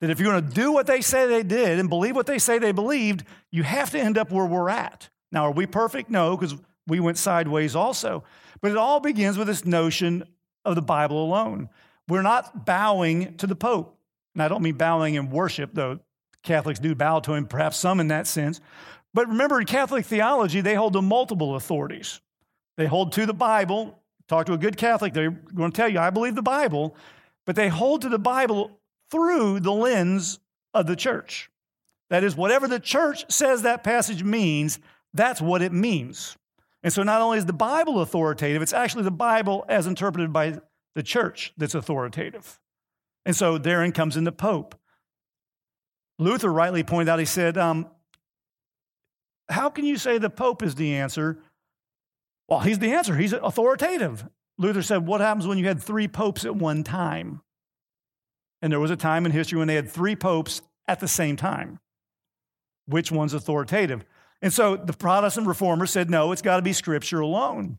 That 0.00 0.08
if 0.08 0.18
you're 0.18 0.32
going 0.32 0.48
to 0.48 0.54
do 0.54 0.72
what 0.72 0.86
they 0.86 1.02
say 1.02 1.26
they 1.26 1.42
did 1.42 1.78
and 1.78 1.90
believe 1.90 2.16
what 2.16 2.26
they 2.26 2.38
say 2.38 2.58
they 2.58 2.72
believed, 2.72 3.24
you 3.50 3.64
have 3.64 3.90
to 3.90 4.00
end 4.00 4.16
up 4.16 4.30
where 4.30 4.46
we're 4.46 4.70
at. 4.70 5.10
Now, 5.30 5.44
are 5.44 5.52
we 5.52 5.66
perfect? 5.66 6.08
No, 6.08 6.38
because 6.38 6.56
we 6.86 7.00
went 7.00 7.18
sideways 7.18 7.76
also. 7.76 8.24
But 8.62 8.70
it 8.70 8.78
all 8.78 9.00
begins 9.00 9.36
with 9.36 9.46
this 9.46 9.66
notion 9.66 10.24
of 10.64 10.74
the 10.74 10.82
Bible 10.82 11.22
alone. 11.22 11.68
We're 12.08 12.22
not 12.22 12.64
bowing 12.64 13.36
to 13.36 13.46
the 13.46 13.56
Pope. 13.56 13.98
And 14.34 14.42
I 14.42 14.48
don't 14.48 14.62
mean 14.62 14.74
bowing 14.76 15.14
in 15.14 15.30
worship, 15.30 15.70
though 15.74 16.00
Catholics 16.42 16.80
do 16.80 16.94
bow 16.94 17.20
to 17.20 17.34
him, 17.34 17.46
perhaps 17.46 17.76
some 17.76 18.00
in 18.00 18.08
that 18.08 18.26
sense. 18.26 18.60
But 19.12 19.28
remember, 19.28 19.60
in 19.60 19.66
Catholic 19.66 20.04
theology, 20.04 20.60
they 20.60 20.74
hold 20.74 20.92
to 20.94 21.02
multiple 21.02 21.54
authorities. 21.56 22.20
They 22.76 22.86
hold 22.86 23.12
to 23.12 23.26
the 23.26 23.34
Bible. 23.34 24.00
Talk 24.26 24.46
to 24.46 24.54
a 24.54 24.58
good 24.58 24.78
Catholic, 24.78 25.12
they're 25.12 25.30
going 25.30 25.70
to 25.70 25.76
tell 25.76 25.88
you, 25.88 25.98
I 25.98 26.08
believe 26.08 26.34
the 26.34 26.40
Bible, 26.40 26.96
but 27.44 27.56
they 27.56 27.68
hold 27.68 28.00
to 28.02 28.08
the 28.08 28.18
Bible 28.18 28.70
through 29.10 29.60
the 29.60 29.70
lens 29.70 30.38
of 30.72 30.86
the 30.86 30.96
church. 30.96 31.50
That 32.08 32.24
is, 32.24 32.34
whatever 32.34 32.66
the 32.66 32.80
church 32.80 33.30
says 33.30 33.62
that 33.62 33.84
passage 33.84 34.22
means, 34.22 34.78
that's 35.12 35.42
what 35.42 35.60
it 35.60 35.72
means. 35.72 36.38
And 36.82 36.90
so 36.90 37.02
not 37.02 37.20
only 37.20 37.36
is 37.36 37.44
the 37.44 37.52
Bible 37.52 38.00
authoritative, 38.00 38.62
it's 38.62 38.72
actually 38.72 39.04
the 39.04 39.10
Bible 39.10 39.66
as 39.68 39.86
interpreted 39.86 40.32
by 40.32 40.58
the 40.94 41.02
church 41.02 41.52
that's 41.58 41.74
authoritative. 41.74 42.58
And 43.26 43.34
so 43.34 43.58
therein 43.58 43.92
comes 43.92 44.16
in 44.16 44.24
the 44.24 44.32
Pope. 44.32 44.74
Luther 46.18 46.52
rightly 46.52 46.82
pointed 46.82 47.10
out, 47.10 47.18
he 47.18 47.24
said, 47.24 47.58
um, 47.58 47.88
How 49.48 49.70
can 49.70 49.84
you 49.84 49.96
say 49.96 50.18
the 50.18 50.30
Pope 50.30 50.62
is 50.62 50.74
the 50.74 50.94
answer? 50.94 51.38
Well, 52.48 52.60
he's 52.60 52.78
the 52.78 52.92
answer, 52.92 53.16
he's 53.16 53.32
authoritative. 53.32 54.26
Luther 54.58 54.82
said, 54.82 55.06
What 55.06 55.20
happens 55.20 55.46
when 55.46 55.58
you 55.58 55.66
had 55.66 55.82
three 55.82 56.08
popes 56.08 56.44
at 56.44 56.54
one 56.54 56.84
time? 56.84 57.40
And 58.62 58.72
there 58.72 58.80
was 58.80 58.90
a 58.90 58.96
time 58.96 59.26
in 59.26 59.32
history 59.32 59.58
when 59.58 59.68
they 59.68 59.74
had 59.74 59.90
three 59.90 60.16
popes 60.16 60.62
at 60.86 61.00
the 61.00 61.08
same 61.08 61.36
time. 61.36 61.80
Which 62.86 63.10
one's 63.10 63.34
authoritative? 63.34 64.04
And 64.40 64.52
so 64.52 64.76
the 64.76 64.92
Protestant 64.92 65.46
reformers 65.46 65.90
said, 65.90 66.10
No, 66.10 66.32
it's 66.32 66.42
got 66.42 66.56
to 66.56 66.62
be 66.62 66.72
Scripture 66.72 67.20
alone. 67.20 67.78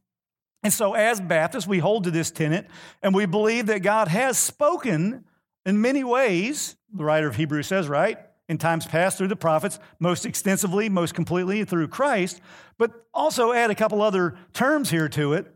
And 0.63 0.74
so, 0.74 0.93
as 0.93 1.22
Baptists, 1.22 1.67
we 1.67 1.77
hold 1.77 2.05
to 2.05 2.12
this 2.12 2.31
tenet 2.31 2.67
and 3.03 3.13
we 3.13 3.27
believe 3.27 3.67
that 3.67 3.84
God 3.84 4.08
has 4.08 4.38
spoken 4.38 5.24
in 5.65 5.81
many 5.81 6.03
ways, 6.03 6.75
the 6.93 7.03
writer 7.03 7.27
of 7.27 7.36
Hebrews 7.36 7.67
says, 7.67 7.88
right? 7.88 8.19
In 8.48 8.57
times 8.57 8.86
past 8.86 9.17
through 9.17 9.29
the 9.29 9.36
prophets, 9.36 9.79
most 10.00 10.25
extensively, 10.25 10.88
most 10.88 11.15
completely 11.15 11.63
through 11.65 11.88
Christ, 11.88 12.41
but 12.77 12.91
also 13.13 13.51
add 13.51 13.72
a 13.72 13.75
couple 13.75 14.01
other 14.01 14.36
terms 14.53 14.91
here 14.91 15.10
to 15.10 15.34
it. 15.34 15.51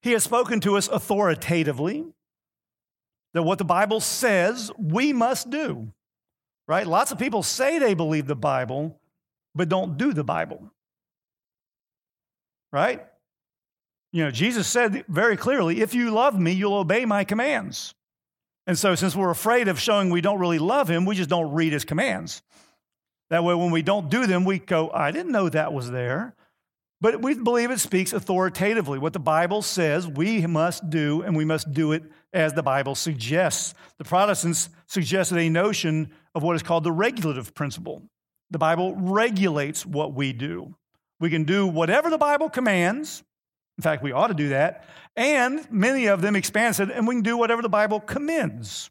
He 0.00 0.12
has 0.12 0.24
spoken 0.24 0.60
to 0.60 0.76
us 0.76 0.88
authoritatively, 0.88 2.04
that 3.32 3.42
what 3.42 3.58
the 3.58 3.64
Bible 3.64 4.00
says 4.00 4.70
we 4.78 5.12
must 5.12 5.50
do, 5.50 5.92
right? 6.66 6.86
Lots 6.86 7.12
of 7.12 7.18
people 7.18 7.42
say 7.42 7.78
they 7.78 7.94
believe 7.94 8.26
the 8.26 8.36
Bible, 8.36 9.00
but 9.54 9.68
don't 9.68 9.96
do 9.96 10.12
the 10.12 10.24
Bible, 10.24 10.70
right? 12.72 13.04
You 14.12 14.24
know, 14.24 14.30
Jesus 14.30 14.66
said 14.68 15.04
very 15.08 15.36
clearly, 15.36 15.80
if 15.80 15.94
you 15.94 16.10
love 16.10 16.38
me, 16.38 16.52
you'll 16.52 16.74
obey 16.74 17.04
my 17.04 17.24
commands. 17.24 17.94
And 18.66 18.78
so, 18.78 18.94
since 18.94 19.14
we're 19.14 19.30
afraid 19.30 19.68
of 19.68 19.78
showing 19.78 20.10
we 20.10 20.20
don't 20.20 20.38
really 20.38 20.58
love 20.58 20.88
him, 20.88 21.04
we 21.04 21.14
just 21.14 21.28
don't 21.28 21.52
read 21.52 21.72
his 21.72 21.84
commands. 21.84 22.42
That 23.30 23.44
way, 23.44 23.54
when 23.54 23.70
we 23.70 23.82
don't 23.82 24.10
do 24.10 24.26
them, 24.26 24.44
we 24.44 24.58
go, 24.58 24.90
I 24.90 25.10
didn't 25.10 25.32
know 25.32 25.48
that 25.48 25.72
was 25.72 25.90
there. 25.90 26.34
But 27.00 27.20
we 27.20 27.34
believe 27.34 27.70
it 27.70 27.80
speaks 27.80 28.14
authoritatively. 28.14 28.98
What 28.98 29.12
the 29.12 29.18
Bible 29.18 29.60
says 29.60 30.08
we 30.08 30.46
must 30.46 30.88
do, 30.88 31.22
and 31.22 31.36
we 31.36 31.44
must 31.44 31.72
do 31.72 31.92
it 31.92 32.04
as 32.32 32.54
the 32.54 32.62
Bible 32.62 32.94
suggests. 32.94 33.74
The 33.98 34.04
Protestants 34.04 34.70
suggested 34.86 35.36
a 35.38 35.50
notion 35.50 36.10
of 36.34 36.42
what 36.42 36.56
is 36.56 36.62
called 36.62 36.84
the 36.84 36.92
regulative 36.92 37.54
principle. 37.54 38.02
The 38.50 38.58
Bible 38.58 38.94
regulates 38.96 39.84
what 39.84 40.14
we 40.14 40.32
do. 40.32 40.74
We 41.20 41.28
can 41.28 41.44
do 41.44 41.66
whatever 41.66 42.08
the 42.08 42.18
Bible 42.18 42.48
commands, 42.48 43.22
in 43.78 43.82
fact, 43.82 44.02
we 44.02 44.12
ought 44.12 44.28
to 44.28 44.34
do 44.34 44.50
that. 44.50 44.86
And 45.16 45.70
many 45.70 46.06
of 46.06 46.20
them 46.20 46.36
expand 46.36 46.78
it, 46.80 46.90
and 46.90 47.06
we 47.06 47.14
can 47.14 47.22
do 47.22 47.36
whatever 47.36 47.62
the 47.62 47.68
Bible 47.68 48.00
commends. 48.00 48.90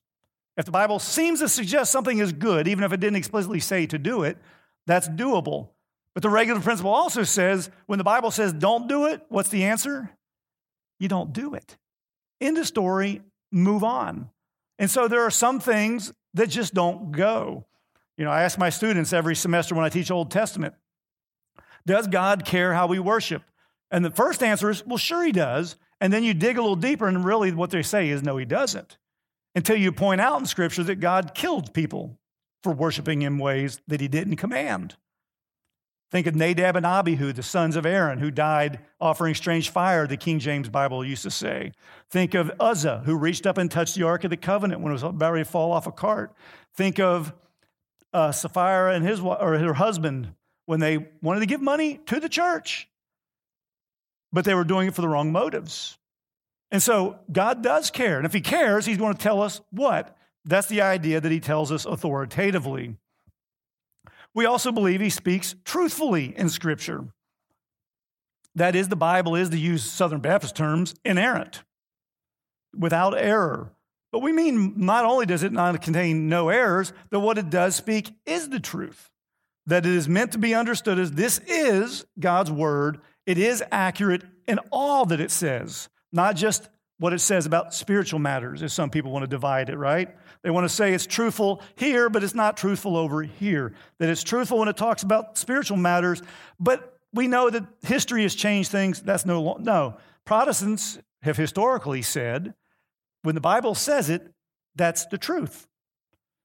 If 0.56 0.66
the 0.66 0.72
Bible 0.72 1.00
seems 1.00 1.40
to 1.40 1.50
suggest 1.50 1.92
something 1.92 2.20
is 2.20 2.32
good, 2.32 2.68
even 2.68 2.84
if 2.84 2.94
it 2.94 3.00
didn't 3.00 3.16
explicitly 3.18 3.60
say 3.60 3.86
to 3.88 3.98
do 3.98 4.24
it, 4.24 4.38
That's 4.86 5.08
doable. 5.08 5.70
But 6.14 6.24
the 6.24 6.30
regulative 6.30 6.64
principle 6.64 6.92
also 6.92 7.24
says 7.24 7.70
when 7.86 7.98
the 7.98 8.04
Bible 8.04 8.32
says 8.32 8.54
don't 8.54 8.88
do 8.88 9.08
it, 9.08 9.22
what's 9.30 9.50
the 9.50 9.64
answer? 9.64 10.12
You 11.00 11.08
don't 11.08 11.34
do 11.34 11.56
it. 11.56 11.78
End 12.40 12.58
of 12.58 12.68
story, 12.68 13.22
move 13.52 13.84
on. 13.84 14.30
And 14.78 14.92
so 14.92 15.08
there 15.08 15.22
are 15.22 15.32
some 15.32 15.60
things 15.60 16.14
that 16.34 16.50
just 16.50 16.74
don't 16.74 17.12
go. 17.12 17.66
You 18.18 18.26
know, 18.26 18.32
I 18.32 18.44
ask 18.44 18.60
my 18.60 18.70
students 18.70 19.14
every 19.14 19.36
semester 19.36 19.74
when 19.74 19.86
I 19.86 19.90
teach 19.90 20.12
Old 20.12 20.30
Testament, 20.30 20.76
does 21.86 22.08
God 22.08 22.46
care 22.46 22.74
how 22.74 22.88
we 22.88 23.00
worship? 23.00 23.44
And 23.94 24.04
the 24.04 24.12
first 24.12 24.42
answer 24.42 24.72
is, 24.72 24.86
well, 24.86 24.98
sure, 24.98 25.24
he 25.24 25.32
does. 25.32 25.78
And 26.02 26.12
then 26.12 26.24
you 26.24 26.34
dig 26.34 26.58
a 26.58 26.62
little 26.62 26.76
deeper, 26.76 27.08
and 27.08 27.24
really 27.24 27.52
what 27.54 27.70
they 27.70 27.84
say 27.84 28.10
is, 28.10 28.24
no, 28.24 28.36
he 28.36 28.44
doesn't. 28.44 28.98
Until 29.56 29.78
you 29.78 29.92
point 29.92 30.20
out 30.20 30.40
in 30.40 30.48
Scripture 30.48 30.84
that 30.84 31.00
God 31.00 31.36
killed 31.36 31.76
people 31.76 32.20
for 32.64 32.74
worshiping 32.74 33.22
him 33.22 33.38
ways 33.38 33.80
that 33.88 34.02
he 34.02 34.08
didn't 34.08 34.38
command. 34.38 34.96
Think 36.12 36.26
of 36.26 36.36
Nadab 36.36 36.76
and 36.76 36.86
Abihu, 36.86 37.34
the 37.34 37.44
sons 37.44 37.76
of 37.76 37.86
Aaron, 37.86 38.18
who 38.18 38.32
died 38.32 38.80
offering 39.00 39.36
strange 39.36 39.70
fire, 39.70 40.08
the 40.08 40.18
King 40.18 40.40
James 40.40 40.70
Bible 40.70 41.06
used 41.06 41.24
to 41.24 41.32
say. 41.32 41.72
Think 42.10 42.34
of 42.34 42.52
Uzzah, 42.60 43.04
who 43.06 43.16
reached 43.16 43.46
up 43.46 43.60
and 43.60 43.70
touched 43.70 43.96
the 43.96 44.04
Ark 44.04 44.24
of 44.24 44.32
the 44.32 44.38
Covenant 44.38 44.82
when 44.82 44.92
it 44.92 44.94
was 44.94 45.04
about 45.04 45.34
to 45.34 45.46
fall 45.46 45.72
off 45.72 45.86
a 45.86 45.92
cart. 45.92 46.34
Think 46.76 47.00
of 47.00 47.34
uh, 48.12 48.32
Sapphira 48.32 48.96
and 48.96 49.06
his, 49.06 49.20
or 49.20 49.58
her 49.58 49.74
husband 49.74 50.34
when 50.66 50.80
they 50.80 51.10
wanted 51.22 51.42
to 51.42 51.46
give 51.46 51.62
money 51.62 52.00
to 52.08 52.20
the 52.20 52.30
church, 52.30 52.88
but 54.34 54.44
they 54.44 54.56
were 54.56 54.64
doing 54.64 54.88
it 54.88 54.96
for 54.96 55.02
the 55.02 55.08
wrong 55.08 55.32
motives. 55.32 55.98
And 56.72 56.82
so 56.82 57.20
God 57.32 57.62
does 57.62 57.92
care. 57.92 58.18
And 58.18 58.26
if 58.26 58.34
He 58.34 58.42
cares, 58.42 58.86
He's 58.86 58.98
going 58.98 59.14
to 59.14 59.22
tell 59.22 59.42
us 59.42 59.62
what? 59.70 60.18
That's 60.44 60.68
the 60.68 60.82
idea 60.82 61.22
that 61.22 61.32
He 61.32 61.40
tells 61.40 61.72
us 61.72 61.86
authoritatively. 61.86 62.98
We 64.34 64.46
also 64.46 64.72
believe 64.72 65.00
He 65.00 65.12
speaks 65.12 65.56
truthfully 65.64 66.34
in 66.36 66.50
Scripture. 66.50 67.06
That 68.56 68.76
is, 68.76 68.90
the 68.90 68.96
Bible 68.96 69.36
is, 69.36 69.50
to 69.50 69.58
use 69.58 69.84
Southern 69.84 70.20
Baptist 70.20 70.56
terms, 70.56 70.96
inerrant, 71.06 71.64
without 72.76 73.18
error. 73.18 73.72
But 74.12 74.20
we 74.20 74.32
mean 74.32 74.74
not 74.78 75.06
only 75.06 75.26
does 75.26 75.42
it 75.44 75.52
not 75.52 75.80
contain 75.82 76.28
no 76.28 76.50
errors, 76.50 76.94
that 77.10 77.20
what 77.20 77.38
it 77.38 77.50
does 77.50 77.76
speak 77.76 78.12
is 78.26 78.50
the 78.50 78.60
truth 78.60 79.12
that 79.66 79.86
it 79.86 79.94
is 79.94 80.10
meant 80.10 80.34
to 80.34 80.38
be 80.38 80.54
understood 80.54 81.00
as 81.00 81.12
this 81.14 81.40
is 81.48 82.06
God's 82.20 82.52
word. 82.52 83.00
It 83.26 83.38
is 83.38 83.64
accurate 83.72 84.24
in 84.48 84.60
all 84.72 85.06
that 85.06 85.20
it 85.20 85.32
says, 85.32 85.90
not 86.12 86.36
just 86.36 86.70
what 87.00 87.14
it 87.14 87.20
says 87.20 87.46
about 87.46 87.74
spiritual 87.74 88.20
matters, 88.20 88.62
as 88.62 88.74
some 88.74 88.90
people 88.90 89.12
want 89.12 89.24
to 89.24 89.28
divide 89.28 89.70
it, 89.70 89.78
right? 89.78 90.16
They 90.42 90.52
want 90.52 90.66
to 90.66 90.74
say 90.74 90.94
it's 90.94 91.06
truthful 91.06 91.62
here, 91.76 92.10
but 92.10 92.24
it's 92.24 92.36
not 92.36 92.58
truthful 92.58 92.96
over 92.96 93.24
here. 93.24 93.74
That 94.00 94.10
it's 94.10 94.24
truthful 94.24 94.60
when 94.60 94.68
it 94.68 94.78
talks 94.78 95.04
about 95.04 95.38
spiritual 95.38 95.78
matters, 95.78 96.22
but 96.60 96.98
we 97.14 97.28
know 97.28 97.50
that 97.50 97.66
history 97.82 98.24
has 98.24 98.36
changed 98.36 98.72
things. 98.72 99.02
That's 99.02 99.26
no, 99.26 99.58
no. 99.60 99.98
Protestants 100.26 101.00
have 101.22 101.38
historically 101.38 102.02
said, 102.02 102.54
when 103.22 103.36
the 103.36 103.42
Bible 103.42 103.76
says 103.76 104.10
it, 104.10 104.34
that's 104.76 105.06
the 105.08 105.18
truth. 105.18 105.68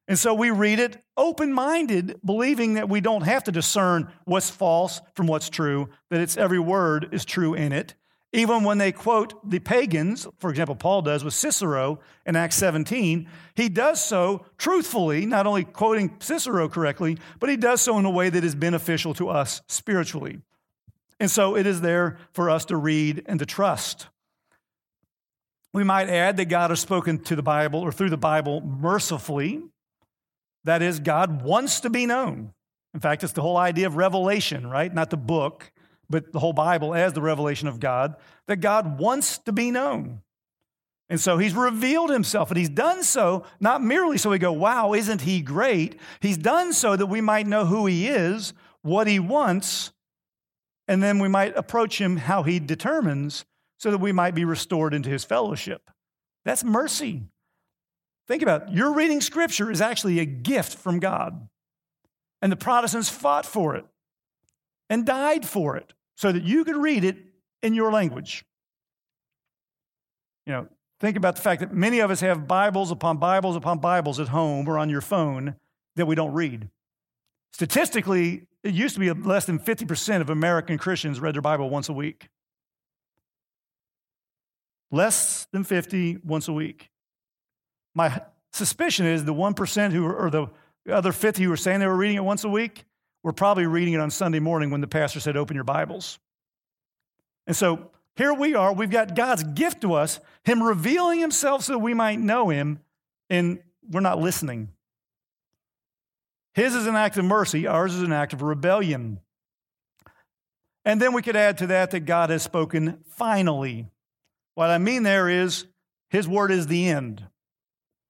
And 0.08 0.18
so 0.18 0.32
we 0.32 0.50
read 0.50 0.80
it 0.80 0.96
open 1.18 1.52
minded, 1.52 2.18
believing 2.24 2.74
that 2.74 2.88
we 2.88 3.02
don't 3.02 3.22
have 3.22 3.44
to 3.44 3.52
discern 3.52 4.10
what's 4.24 4.48
false 4.48 5.02
from 5.14 5.26
what's 5.26 5.50
true, 5.50 5.90
that 6.08 6.22
its 6.22 6.38
every 6.38 6.58
word 6.58 7.10
is 7.12 7.26
true 7.26 7.52
in 7.52 7.72
it. 7.72 7.94
Even 8.32 8.64
when 8.64 8.78
they 8.78 8.90
quote 8.90 9.48
the 9.48 9.58
pagans, 9.58 10.26
for 10.38 10.50
example, 10.50 10.74
Paul 10.74 11.02
does 11.02 11.24
with 11.24 11.34
Cicero 11.34 12.00
in 12.26 12.36
Acts 12.36 12.56
17, 12.56 13.28
he 13.54 13.68
does 13.68 14.02
so 14.02 14.46
truthfully, 14.56 15.26
not 15.26 15.46
only 15.46 15.64
quoting 15.64 16.16
Cicero 16.20 16.68
correctly, 16.68 17.18
but 17.38 17.50
he 17.50 17.56
does 17.56 17.82
so 17.82 17.98
in 17.98 18.04
a 18.04 18.10
way 18.10 18.30
that 18.30 18.44
is 18.44 18.54
beneficial 18.54 19.12
to 19.14 19.28
us 19.28 19.60
spiritually. 19.66 20.40
And 21.20 21.30
so 21.30 21.56
it 21.56 21.66
is 21.66 21.80
there 21.80 22.18
for 22.32 22.48
us 22.48 22.64
to 22.66 22.76
read 22.76 23.24
and 23.26 23.38
to 23.40 23.46
trust. 23.46 24.08
We 25.72 25.84
might 25.84 26.08
add 26.08 26.38
that 26.38 26.46
God 26.46 26.70
has 26.70 26.80
spoken 26.80 27.18
to 27.24 27.36
the 27.36 27.42
Bible 27.42 27.80
or 27.80 27.92
through 27.92 28.10
the 28.10 28.16
Bible 28.16 28.60
mercifully 28.60 29.62
that 30.68 30.82
is, 30.82 31.00
God 31.00 31.42
wants 31.42 31.80
to 31.80 31.90
be 31.90 32.06
known. 32.06 32.52
In 32.94 33.00
fact, 33.00 33.22
it's 33.22 33.32
the 33.32 33.42
whole 33.42 33.56
idea 33.56 33.86
of 33.86 33.96
revelation, 33.96 34.66
right? 34.66 34.92
Not 34.92 35.10
the 35.10 35.16
book, 35.16 35.72
but 36.08 36.32
the 36.32 36.38
whole 36.38 36.52
Bible 36.52 36.94
as 36.94 37.12
the 37.12 37.20
revelation 37.20 37.68
of 37.68 37.80
God, 37.80 38.16
that 38.46 38.56
God 38.56 38.98
wants 38.98 39.38
to 39.38 39.52
be 39.52 39.70
known. 39.70 40.22
And 41.10 41.20
so 41.20 41.38
he's 41.38 41.54
revealed 41.54 42.10
himself, 42.10 42.50
and 42.50 42.58
he's 42.58 42.68
done 42.68 43.02
so 43.02 43.44
not 43.60 43.82
merely 43.82 44.18
so 44.18 44.30
we 44.30 44.38
go, 44.38 44.52
wow, 44.52 44.92
isn't 44.92 45.22
he 45.22 45.40
great? 45.40 45.98
He's 46.20 46.36
done 46.36 46.72
so 46.72 46.96
that 46.96 47.06
we 47.06 47.20
might 47.20 47.46
know 47.46 47.64
who 47.64 47.86
he 47.86 48.08
is, 48.08 48.52
what 48.82 49.06
he 49.06 49.18
wants, 49.18 49.92
and 50.86 51.02
then 51.02 51.18
we 51.18 51.28
might 51.28 51.56
approach 51.56 52.00
him 52.00 52.16
how 52.16 52.42
he 52.42 52.58
determines 52.58 53.44
so 53.78 53.90
that 53.90 53.98
we 53.98 54.12
might 54.12 54.34
be 54.34 54.44
restored 54.44 54.92
into 54.92 55.08
his 55.08 55.24
fellowship. 55.24 55.90
That's 56.44 56.64
mercy. 56.64 57.24
Think 58.28 58.42
about 58.42 58.68
it. 58.68 58.74
Your 58.74 58.92
reading 58.92 59.22
scripture 59.22 59.70
is 59.70 59.80
actually 59.80 60.20
a 60.20 60.26
gift 60.26 60.74
from 60.76 61.00
God. 61.00 61.48
And 62.42 62.52
the 62.52 62.56
Protestants 62.56 63.08
fought 63.08 63.46
for 63.46 63.74
it 63.74 63.86
and 64.90 65.04
died 65.04 65.46
for 65.46 65.76
it 65.76 65.94
so 66.16 66.30
that 66.30 66.44
you 66.44 66.64
could 66.64 66.76
read 66.76 67.04
it 67.04 67.16
in 67.62 67.74
your 67.74 67.90
language. 67.90 68.44
You 70.46 70.52
know, 70.52 70.68
think 71.00 71.16
about 71.16 71.36
the 71.36 71.42
fact 71.42 71.60
that 71.60 71.72
many 71.72 72.00
of 72.00 72.10
us 72.10 72.20
have 72.20 72.46
Bibles 72.46 72.90
upon 72.90 73.16
Bibles 73.16 73.56
upon 73.56 73.78
Bibles 73.78 74.20
at 74.20 74.28
home 74.28 74.68
or 74.68 74.78
on 74.78 74.88
your 74.88 75.00
phone 75.00 75.56
that 75.96 76.06
we 76.06 76.14
don't 76.14 76.32
read. 76.32 76.68
Statistically, 77.52 78.46
it 78.62 78.74
used 78.74 78.94
to 78.94 79.00
be 79.00 79.10
less 79.10 79.46
than 79.46 79.58
50% 79.58 80.20
of 80.20 80.30
American 80.30 80.78
Christians 80.78 81.18
read 81.18 81.34
their 81.34 81.42
Bible 81.42 81.70
once 81.70 81.88
a 81.88 81.92
week. 81.92 82.28
Less 84.90 85.46
than 85.52 85.64
50 85.64 86.18
once 86.24 86.46
a 86.46 86.52
week. 86.52 86.88
My 87.98 88.22
suspicion 88.52 89.06
is 89.06 89.24
the 89.24 89.34
1% 89.34 89.90
who, 89.90 90.06
or 90.06 90.30
the 90.30 90.46
other 90.88 91.10
50 91.10 91.42
who 91.42 91.50
were 91.50 91.56
saying 91.56 91.80
they 91.80 91.86
were 91.88 91.96
reading 91.96 92.16
it 92.16 92.22
once 92.22 92.44
a 92.44 92.48
week 92.48 92.84
were 93.24 93.32
probably 93.32 93.66
reading 93.66 93.94
it 93.94 93.98
on 93.98 94.12
Sunday 94.12 94.38
morning 94.38 94.70
when 94.70 94.80
the 94.80 94.86
pastor 94.86 95.18
said, 95.18 95.36
Open 95.36 95.56
your 95.56 95.64
Bibles. 95.64 96.20
And 97.48 97.56
so 97.56 97.90
here 98.14 98.32
we 98.32 98.54
are. 98.54 98.72
We've 98.72 98.88
got 98.88 99.16
God's 99.16 99.42
gift 99.42 99.80
to 99.80 99.94
us, 99.94 100.20
Him 100.44 100.62
revealing 100.62 101.18
Himself 101.18 101.64
so 101.64 101.76
we 101.76 101.92
might 101.92 102.20
know 102.20 102.50
Him, 102.50 102.78
and 103.28 103.58
we're 103.90 103.98
not 103.98 104.20
listening. 104.20 104.68
His 106.54 106.76
is 106.76 106.86
an 106.86 106.94
act 106.94 107.16
of 107.16 107.24
mercy, 107.24 107.66
ours 107.66 107.96
is 107.96 108.02
an 108.02 108.12
act 108.12 108.32
of 108.32 108.42
rebellion. 108.42 109.18
And 110.84 111.02
then 111.02 111.14
we 111.14 111.22
could 111.22 111.34
add 111.34 111.58
to 111.58 111.66
that 111.66 111.90
that 111.90 112.00
God 112.00 112.30
has 112.30 112.44
spoken 112.44 113.00
finally. 113.08 113.88
What 114.54 114.70
I 114.70 114.78
mean 114.78 115.02
there 115.02 115.28
is, 115.28 115.66
His 116.10 116.28
word 116.28 116.52
is 116.52 116.68
the 116.68 116.88
end. 116.88 117.24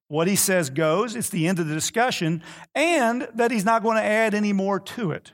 What 0.08 0.26
he 0.26 0.36
says 0.36 0.70
goes, 0.70 1.14
it's 1.14 1.28
the 1.28 1.46
end 1.46 1.58
of 1.58 1.68
the 1.68 1.74
discussion, 1.74 2.42
and 2.74 3.28
that 3.34 3.50
he's 3.50 3.64
not 3.64 3.82
going 3.82 3.96
to 3.96 4.02
add 4.02 4.34
any 4.34 4.54
more 4.54 4.80
to 4.80 5.12
it. 5.12 5.32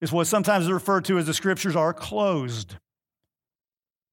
It's 0.00 0.12
what 0.12 0.26
sometimes 0.26 0.64
is 0.64 0.72
referred 0.72 1.04
to 1.06 1.18
as 1.18 1.26
the 1.26 1.34
scriptures 1.34 1.76
are 1.76 1.92
closed. 1.92 2.76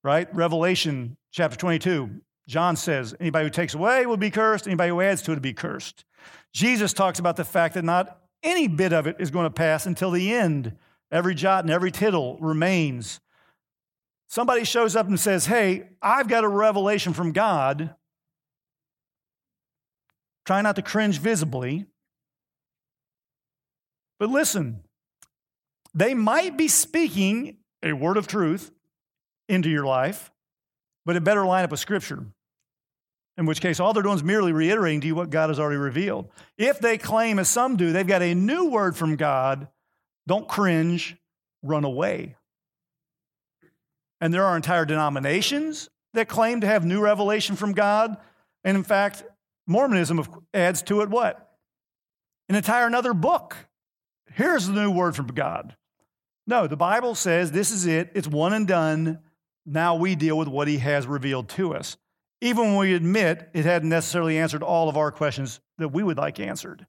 Right? 0.03 0.33
Revelation 0.33 1.17
chapter 1.31 1.57
22, 1.57 2.21
John 2.47 2.75
says, 2.75 3.15
anybody 3.19 3.45
who 3.45 3.49
takes 3.51 3.75
away 3.75 4.05
will 4.05 4.17
be 4.17 4.31
cursed, 4.31 4.65
anybody 4.65 4.89
who 4.89 5.01
adds 5.01 5.21
to 5.23 5.31
it 5.31 5.35
will 5.35 5.41
be 5.41 5.53
cursed. 5.53 6.03
Jesus 6.51 6.93
talks 6.93 7.19
about 7.19 7.35
the 7.35 7.45
fact 7.45 7.75
that 7.75 7.83
not 7.83 8.19
any 8.41 8.67
bit 8.67 8.93
of 8.93 9.05
it 9.05 9.17
is 9.19 9.29
going 9.29 9.45
to 9.45 9.51
pass 9.51 9.85
until 9.85 10.11
the 10.11 10.33
end. 10.33 10.75
Every 11.11 11.35
jot 11.35 11.63
and 11.63 11.71
every 11.71 11.91
tittle 11.91 12.37
remains. 12.39 13.19
Somebody 14.27 14.63
shows 14.63 14.95
up 14.95 15.07
and 15.07 15.19
says, 15.19 15.47
Hey, 15.47 15.89
I've 16.01 16.27
got 16.27 16.43
a 16.43 16.47
revelation 16.47 17.13
from 17.13 17.31
God 17.31 17.95
Try 20.49 20.63
not 20.63 20.75
to 20.77 20.81
cringe 20.81 21.19
visibly. 21.19 21.85
But 24.19 24.29
listen, 24.31 24.79
they 25.93 26.15
might 26.15 26.57
be 26.57 26.67
speaking 26.67 27.57
a 27.83 27.93
word 27.93 28.17
of 28.17 28.25
truth 28.25 28.71
into 29.47 29.69
your 29.69 29.85
life, 29.85 30.31
but 31.05 31.15
it 31.15 31.23
better 31.23 31.45
line 31.45 31.65
up 31.65 31.69
with 31.69 31.79
Scripture. 31.79 32.25
In 33.37 33.45
which 33.45 33.61
case, 33.61 33.79
all 33.79 33.93
they're 33.93 34.01
doing 34.01 34.15
is 34.15 34.23
merely 34.23 34.51
reiterating 34.51 35.01
to 35.01 35.07
you 35.07 35.13
what 35.13 35.29
God 35.29 35.51
has 35.51 35.59
already 35.59 35.77
revealed. 35.77 36.29
If 36.57 36.79
they 36.79 36.97
claim, 36.97 37.37
as 37.37 37.47
some 37.47 37.77
do, 37.77 37.91
they've 37.91 38.07
got 38.07 38.23
a 38.23 38.33
new 38.33 38.71
word 38.71 38.97
from 38.97 39.17
God, 39.17 39.67
don't 40.25 40.47
cringe, 40.47 41.15
run 41.61 41.83
away. 41.83 42.37
And 44.19 44.33
there 44.33 44.45
are 44.45 44.55
entire 44.55 44.85
denominations 44.85 45.91
that 46.15 46.27
claim 46.27 46.61
to 46.61 46.67
have 46.67 46.85
new 46.85 47.01
revelation 47.01 47.55
from 47.55 47.73
God. 47.73 48.17
And 48.63 48.75
in 48.75 48.83
fact, 48.83 49.23
Mormonism 49.69 50.25
adds 50.53 50.81
to 50.83 51.01
it 51.01 51.09
what? 51.09 51.47
An 52.49 52.55
entire 52.55 52.87
another 52.87 53.13
book. 53.13 53.55
Here's 54.33 54.65
the 54.65 54.73
new 54.73 54.91
word 54.91 55.15
from 55.15 55.27
God. 55.27 55.75
No, 56.47 56.65
the 56.65 56.75
Bible 56.75 57.13
says 57.13 57.51
this 57.51 57.69
is 57.69 57.85
it, 57.85 58.11
it's 58.15 58.27
one 58.27 58.53
and 58.53 58.67
done. 58.67 59.19
Now 59.67 59.95
we 59.95 60.15
deal 60.15 60.37
with 60.37 60.47
what 60.47 60.67
He 60.67 60.79
has 60.79 61.05
revealed 61.05 61.49
to 61.49 61.75
us. 61.75 61.95
Even 62.41 62.69
when 62.69 62.77
we 62.77 62.95
admit 62.95 63.49
it 63.53 63.65
hadn't 63.65 63.89
necessarily 63.89 64.39
answered 64.39 64.63
all 64.63 64.89
of 64.89 64.97
our 64.97 65.11
questions 65.11 65.59
that 65.77 65.89
we 65.89 66.01
would 66.01 66.17
like 66.17 66.39
answered. 66.39 66.87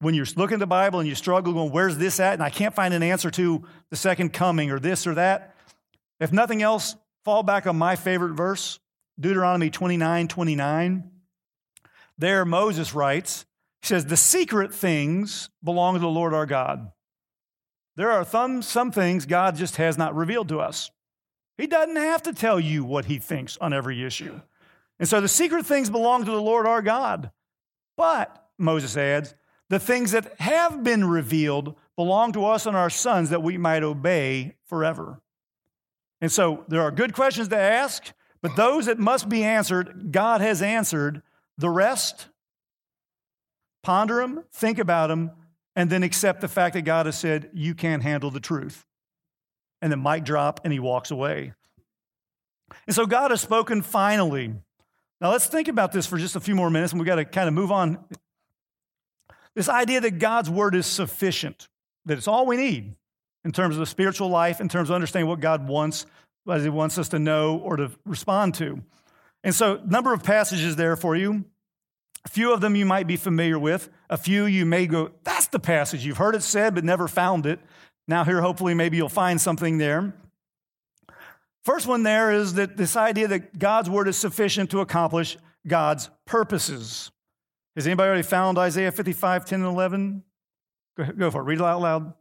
when 0.00 0.14
you're 0.14 0.26
looking 0.34 0.54
at 0.54 0.60
the 0.60 0.66
Bible 0.66 0.98
and 0.98 1.08
you 1.08 1.14
struggle 1.14 1.52
going, 1.52 1.70
where's 1.70 1.98
this 1.98 2.18
at? 2.18 2.34
And 2.34 2.42
I 2.42 2.50
can't 2.50 2.74
find 2.74 2.92
an 2.94 3.02
answer 3.02 3.30
to 3.32 3.62
the 3.90 3.96
second 3.96 4.32
coming 4.32 4.70
or 4.72 4.80
this 4.80 5.06
or 5.06 5.14
that. 5.14 5.54
If 6.18 6.32
nothing 6.32 6.62
else, 6.62 6.96
fall 7.24 7.42
back 7.44 7.66
on 7.66 7.76
my 7.76 7.94
favorite 7.96 8.32
verse, 8.32 8.80
Deuteronomy 9.20 9.70
29 9.70 10.26
29. 10.26 11.10
There, 12.20 12.44
Moses 12.44 12.94
writes, 12.94 13.46
he 13.80 13.88
says, 13.88 14.04
The 14.04 14.16
secret 14.16 14.74
things 14.74 15.48
belong 15.64 15.94
to 15.94 16.00
the 16.00 16.06
Lord 16.06 16.34
our 16.34 16.44
God. 16.44 16.92
There 17.96 18.10
are 18.10 18.26
some, 18.26 18.60
some 18.60 18.92
things 18.92 19.24
God 19.24 19.56
just 19.56 19.76
has 19.76 19.96
not 19.96 20.14
revealed 20.14 20.50
to 20.50 20.60
us. 20.60 20.90
He 21.56 21.66
doesn't 21.66 21.96
have 21.96 22.22
to 22.24 22.34
tell 22.34 22.60
you 22.60 22.84
what 22.84 23.06
he 23.06 23.18
thinks 23.18 23.56
on 23.58 23.72
every 23.72 24.04
issue. 24.04 24.38
And 24.98 25.08
so 25.08 25.22
the 25.22 25.28
secret 25.28 25.64
things 25.64 25.88
belong 25.88 26.26
to 26.26 26.30
the 26.30 26.42
Lord 26.42 26.66
our 26.66 26.82
God. 26.82 27.30
But, 27.96 28.48
Moses 28.58 28.98
adds, 28.98 29.34
the 29.70 29.78
things 29.78 30.12
that 30.12 30.38
have 30.40 30.84
been 30.84 31.06
revealed 31.06 31.74
belong 31.96 32.32
to 32.32 32.44
us 32.44 32.66
and 32.66 32.76
our 32.76 32.90
sons 32.90 33.30
that 33.30 33.42
we 33.42 33.56
might 33.56 33.82
obey 33.82 34.56
forever. 34.66 35.22
And 36.20 36.30
so 36.30 36.64
there 36.68 36.82
are 36.82 36.90
good 36.90 37.14
questions 37.14 37.48
to 37.48 37.56
ask, 37.56 38.12
but 38.42 38.56
those 38.56 38.86
that 38.86 38.98
must 38.98 39.30
be 39.30 39.42
answered, 39.42 40.12
God 40.12 40.42
has 40.42 40.60
answered. 40.60 41.22
The 41.60 41.68
rest, 41.68 42.28
ponder 43.82 44.16
them, 44.16 44.44
think 44.50 44.78
about 44.78 45.08
them, 45.08 45.32
and 45.76 45.90
then 45.90 46.02
accept 46.02 46.40
the 46.40 46.48
fact 46.48 46.72
that 46.72 46.82
God 46.82 47.04
has 47.04 47.18
said, 47.18 47.50
you 47.52 47.74
can't 47.74 48.02
handle 48.02 48.30
the 48.30 48.40
truth 48.40 48.86
and 49.82 49.92
then 49.92 50.02
mic 50.02 50.24
drop 50.24 50.60
and 50.64 50.72
he 50.72 50.80
walks 50.80 51.10
away. 51.10 51.52
And 52.86 52.96
so 52.96 53.04
God 53.04 53.30
has 53.30 53.42
spoken 53.42 53.82
finally. 53.82 54.54
Now 55.20 55.32
let's 55.32 55.48
think 55.48 55.68
about 55.68 55.92
this 55.92 56.06
for 56.06 56.16
just 56.16 56.34
a 56.34 56.40
few 56.40 56.54
more 56.54 56.70
minutes 56.70 56.94
and 56.94 57.00
we've 57.00 57.06
got 57.06 57.16
to 57.16 57.26
kind 57.26 57.46
of 57.46 57.52
move 57.52 57.70
on. 57.70 58.02
This 59.54 59.68
idea 59.68 60.00
that 60.00 60.18
God's 60.18 60.48
word 60.48 60.74
is 60.74 60.86
sufficient, 60.86 61.68
that 62.06 62.16
it's 62.16 62.28
all 62.28 62.46
we 62.46 62.56
need 62.56 62.94
in 63.44 63.52
terms 63.52 63.74
of 63.76 63.80
the 63.80 63.86
spiritual 63.86 64.30
life, 64.30 64.62
in 64.62 64.68
terms 64.70 64.88
of 64.88 64.94
understanding 64.94 65.28
what 65.28 65.40
God 65.40 65.68
wants, 65.68 66.06
what 66.44 66.62
he 66.62 66.70
wants 66.70 66.96
us 66.96 67.10
to 67.10 67.18
know 67.18 67.58
or 67.58 67.76
to 67.76 67.90
respond 68.06 68.54
to. 68.54 68.80
And 69.42 69.54
so, 69.54 69.80
number 69.86 70.12
of 70.12 70.22
passages 70.22 70.76
there 70.76 70.96
for 70.96 71.16
you. 71.16 71.44
A 72.24 72.28
few 72.28 72.52
of 72.52 72.60
them 72.60 72.76
you 72.76 72.84
might 72.84 73.06
be 73.06 73.16
familiar 73.16 73.58
with. 73.58 73.88
A 74.10 74.18
few 74.18 74.44
you 74.44 74.66
may 74.66 74.86
go, 74.86 75.12
that's 75.24 75.46
the 75.46 75.58
passage. 75.58 76.04
You've 76.04 76.18
heard 76.18 76.34
it 76.34 76.42
said, 76.42 76.74
but 76.74 76.84
never 76.84 77.08
found 77.08 77.46
it. 77.46 77.60
Now, 78.06 78.24
here, 78.24 78.42
hopefully, 78.42 78.74
maybe 78.74 78.96
you'll 78.98 79.08
find 79.08 79.40
something 79.40 79.78
there. 79.78 80.14
First 81.64 81.86
one 81.86 82.02
there 82.02 82.32
is 82.32 82.54
that 82.54 82.76
this 82.76 82.96
idea 82.96 83.28
that 83.28 83.58
God's 83.58 83.88
word 83.88 84.08
is 84.08 84.16
sufficient 84.16 84.70
to 84.70 84.80
accomplish 84.80 85.36
God's 85.66 86.10
purposes. 86.26 87.10
Has 87.76 87.86
anybody 87.86 88.08
already 88.08 88.22
found 88.22 88.58
Isaiah 88.58 88.92
55, 88.92 89.44
10 89.44 89.60
and 89.60 89.68
11? 89.68 90.22
Go, 90.96 91.04
go 91.12 91.30
for 91.30 91.42
it. 91.42 91.44
Read 91.44 91.60
it 91.60 91.64
out 91.64 91.80
loud. 91.80 92.12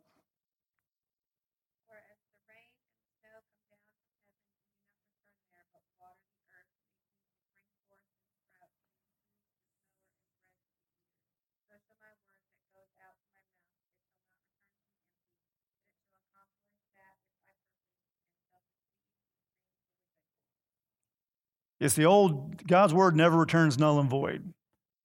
It's 21.80 21.96
the 21.96 22.06
old 22.06 22.68
God's 22.68 22.94
word 22.94 23.16
never 23.16 23.38
returns 23.38 23.78
null 23.78 24.00
and 24.00 24.10
void, 24.10 24.54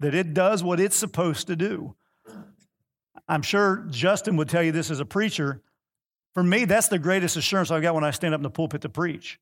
that 0.01 0.15
it 0.15 0.35
does 0.35 0.63
what 0.63 0.81
it's 0.81 0.97
supposed 0.97 1.47
to 1.47 1.57
do. 1.57 1.95
I'm 3.29 3.43
sure 3.43 3.87
Justin 3.91 4.37
would 4.37 4.49
tell 4.49 4.63
you 4.63 4.73
this 4.73 4.91
as 4.91 5.01
a 5.01 5.05
preacher. 5.05 5.63
For 6.35 6.43
me, 6.43 6.65
that's 6.65 6.89
the 6.89 6.99
greatest 6.99 7.37
assurance 7.37 7.71
I've 7.71 7.83
got 7.83 7.95
when 7.95 8.05
I 8.05 8.11
stand 8.11 8.35
up 8.35 8.39
in 8.39 8.43
the 8.43 8.51
pulpit 8.51 8.83
to 8.83 8.89
preach. 8.89 9.39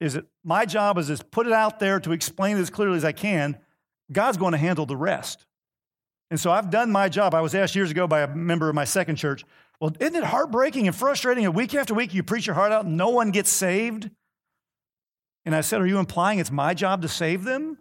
Is 0.00 0.14
that 0.14 0.26
my 0.44 0.66
job 0.66 0.98
is 0.98 1.06
to 1.06 1.24
put 1.24 1.46
it 1.46 1.52
out 1.52 1.80
there 1.80 1.98
to 2.00 2.12
explain 2.12 2.58
it 2.58 2.60
as 2.60 2.70
clearly 2.70 2.96
as 2.96 3.04
I 3.04 3.12
can. 3.12 3.58
God's 4.12 4.36
going 4.36 4.52
to 4.52 4.58
handle 4.58 4.86
the 4.86 4.96
rest. 4.96 5.46
And 6.30 6.38
so 6.38 6.50
I've 6.50 6.70
done 6.70 6.90
my 6.90 7.08
job. 7.08 7.34
I 7.34 7.40
was 7.40 7.54
asked 7.54 7.74
years 7.74 7.90
ago 7.90 8.06
by 8.06 8.20
a 8.20 8.28
member 8.28 8.68
of 8.68 8.74
my 8.74 8.84
second 8.84 9.16
church, 9.16 9.44
well, 9.80 9.92
isn't 9.98 10.14
it 10.14 10.24
heartbreaking 10.24 10.86
and 10.86 10.94
frustrating 10.94 11.44
that 11.44 11.52
week 11.52 11.74
after 11.74 11.94
week 11.94 12.14
you 12.14 12.22
preach 12.22 12.46
your 12.46 12.54
heart 12.54 12.72
out 12.72 12.86
no 12.86 13.08
one 13.08 13.30
gets 13.30 13.50
saved? 13.50 14.10
And 15.44 15.54
I 15.54 15.60
said, 15.60 15.80
Are 15.80 15.86
you 15.86 15.98
implying 15.98 16.38
it's 16.38 16.50
my 16.50 16.74
job 16.74 17.02
to 17.02 17.08
save 17.08 17.44
them? 17.44 17.78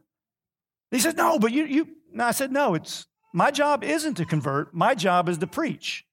He 0.91 0.99
said, 0.99 1.17
No, 1.17 1.39
but 1.39 1.51
you, 1.51 1.65
you. 1.65 1.87
No, 2.11 2.25
I 2.25 2.31
said, 2.31 2.51
No, 2.51 2.75
it's 2.75 3.07
my 3.33 3.51
job 3.51 3.83
isn't 3.83 4.15
to 4.15 4.25
convert. 4.25 4.73
My 4.73 4.93
job 4.93 5.27
is 5.27 5.39
to 5.39 5.47
preach. 5.47 6.05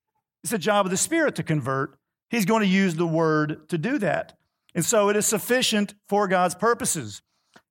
It's 0.42 0.52
the 0.52 0.58
job 0.58 0.86
of 0.86 0.90
the 0.90 0.96
Spirit 0.96 1.34
to 1.36 1.42
convert. 1.42 1.98
He's 2.30 2.46
going 2.46 2.62
to 2.62 2.68
use 2.68 2.94
the 2.94 3.06
word 3.06 3.68
to 3.68 3.78
do 3.78 3.98
that. 3.98 4.38
And 4.74 4.84
so 4.84 5.08
it 5.10 5.16
is 5.16 5.26
sufficient 5.26 5.94
for 6.08 6.28
God's 6.28 6.54
purposes. 6.54 7.22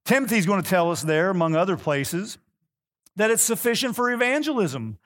Timothy's 0.06 0.46
going 0.46 0.62
to 0.62 0.70
tell 0.70 0.92
us 0.92 1.02
there, 1.02 1.30
among 1.30 1.56
other 1.56 1.78
places, 1.78 2.38
that 3.16 3.32
it's 3.32 3.42
sufficient 3.42 3.96
for 3.96 4.12
evangelism. 4.12 4.98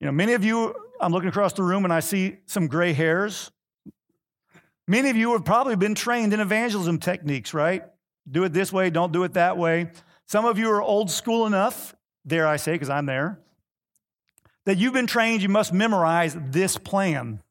You 0.00 0.06
know, 0.06 0.12
many 0.12 0.34
of 0.34 0.44
you, 0.44 0.74
I'm 1.00 1.12
looking 1.12 1.28
across 1.28 1.52
the 1.54 1.62
room 1.62 1.84
and 1.84 1.92
I 1.92 2.00
see 2.00 2.36
some 2.46 2.66
gray 2.66 2.92
hairs. 2.92 3.50
Many 4.88 5.10
of 5.10 5.16
you 5.16 5.32
have 5.32 5.44
probably 5.44 5.76
been 5.76 5.94
trained 5.94 6.32
in 6.32 6.40
evangelism 6.40 6.98
techniques, 6.98 7.54
right? 7.54 7.84
Do 8.30 8.44
it 8.44 8.52
this 8.52 8.72
way, 8.72 8.90
don't 8.90 9.12
do 9.12 9.24
it 9.24 9.34
that 9.34 9.56
way. 9.56 9.90
Some 10.26 10.44
of 10.44 10.58
you 10.58 10.70
are 10.70 10.82
old 10.82 11.10
school 11.10 11.46
enough, 11.46 11.94
dare 12.26 12.46
I 12.46 12.56
say, 12.56 12.72
because 12.72 12.90
I'm 12.90 13.06
there, 13.06 13.38
that 14.64 14.78
you've 14.78 14.92
been 14.92 15.06
trained, 15.06 15.42
you 15.42 15.48
must 15.48 15.72
memorize 15.72 16.36
this 16.38 16.78
plan. 16.78 17.42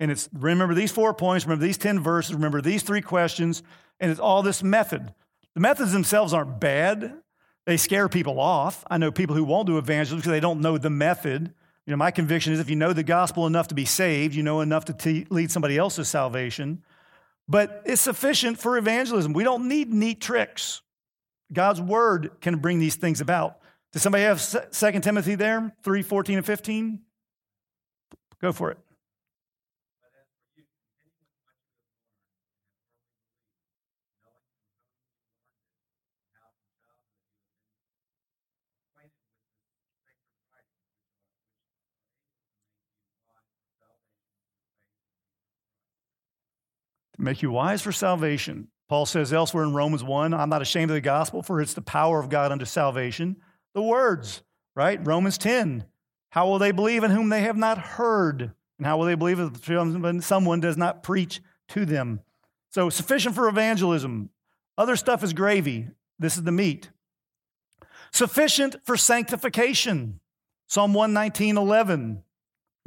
And 0.00 0.10
it's 0.10 0.28
remember 0.32 0.74
these 0.74 0.92
four 0.92 1.12
points, 1.14 1.44
remember 1.44 1.64
these 1.64 1.78
10 1.78 2.00
verses, 2.00 2.34
remember 2.34 2.60
these 2.60 2.82
three 2.82 3.00
questions, 3.00 3.62
and 3.98 4.10
it's 4.10 4.20
all 4.20 4.42
this 4.42 4.62
method. 4.62 5.12
The 5.54 5.60
methods 5.60 5.92
themselves 5.92 6.32
aren't 6.32 6.60
bad, 6.60 7.14
they 7.66 7.76
scare 7.76 8.08
people 8.08 8.40
off. 8.40 8.84
I 8.90 8.96
know 8.96 9.10
people 9.12 9.36
who 9.36 9.44
won't 9.44 9.66
do 9.66 9.76
evangelism 9.76 10.18
because 10.18 10.30
they 10.30 10.40
don't 10.40 10.60
know 10.60 10.78
the 10.78 10.88
method. 10.88 11.52
You 11.88 11.92
know, 11.92 11.96
my 11.96 12.10
conviction 12.10 12.52
is 12.52 12.60
if 12.60 12.68
you 12.68 12.76
know 12.76 12.92
the 12.92 13.02
gospel 13.02 13.46
enough 13.46 13.68
to 13.68 13.74
be 13.74 13.86
saved, 13.86 14.34
you 14.34 14.42
know 14.42 14.60
enough 14.60 14.84
to 14.84 15.24
lead 15.30 15.50
somebody 15.50 15.78
else's 15.78 16.06
salvation. 16.06 16.82
But 17.48 17.80
it's 17.86 18.02
sufficient 18.02 18.58
for 18.58 18.76
evangelism. 18.76 19.32
We 19.32 19.42
don't 19.42 19.68
need 19.68 19.90
neat 19.90 20.20
tricks. 20.20 20.82
God's 21.50 21.80
word 21.80 22.32
can 22.42 22.58
bring 22.58 22.78
these 22.78 22.96
things 22.96 23.22
about. 23.22 23.60
Does 23.94 24.02
somebody 24.02 24.24
have 24.24 24.70
2 24.70 25.00
Timothy 25.00 25.34
there? 25.34 25.72
3, 25.82 26.02
14, 26.02 26.36
and 26.36 26.44
15? 26.44 27.00
Go 28.42 28.52
for 28.52 28.70
it. 28.70 28.78
Make 47.18 47.42
you 47.42 47.50
wise 47.50 47.82
for 47.82 47.92
salvation. 47.92 48.68
Paul 48.88 49.04
says 49.04 49.32
elsewhere 49.32 49.64
in 49.64 49.74
Romans 49.74 50.02
1, 50.02 50.32
I'm 50.32 50.48
not 50.48 50.62
ashamed 50.62 50.90
of 50.90 50.94
the 50.94 51.00
gospel, 51.00 51.42
for 51.42 51.60
it's 51.60 51.74
the 51.74 51.82
power 51.82 52.20
of 52.20 52.30
God 52.30 52.52
unto 52.52 52.64
salvation. 52.64 53.36
The 53.74 53.82
words, 53.82 54.42
right? 54.74 55.04
Romans 55.06 55.36
10, 55.36 55.84
how 56.30 56.48
will 56.48 56.58
they 56.58 56.72
believe 56.72 57.04
in 57.04 57.10
whom 57.10 57.28
they 57.28 57.42
have 57.42 57.56
not 57.56 57.78
heard? 57.78 58.52
And 58.78 58.86
how 58.86 58.96
will 58.96 59.06
they 59.06 59.14
believe 59.14 59.40
if 59.40 60.24
someone 60.24 60.60
does 60.60 60.76
not 60.76 61.02
preach 61.02 61.40
to 61.68 61.84
them? 61.84 62.20
So, 62.70 62.88
sufficient 62.90 63.34
for 63.34 63.48
evangelism. 63.48 64.30
Other 64.76 64.96
stuff 64.96 65.24
is 65.24 65.32
gravy. 65.32 65.88
This 66.18 66.36
is 66.36 66.44
the 66.44 66.52
meat. 66.52 66.90
Sufficient 68.12 68.76
for 68.84 68.96
sanctification. 68.96 70.20
Psalm 70.66 70.94
119, 70.94 71.56
11. 71.56 72.22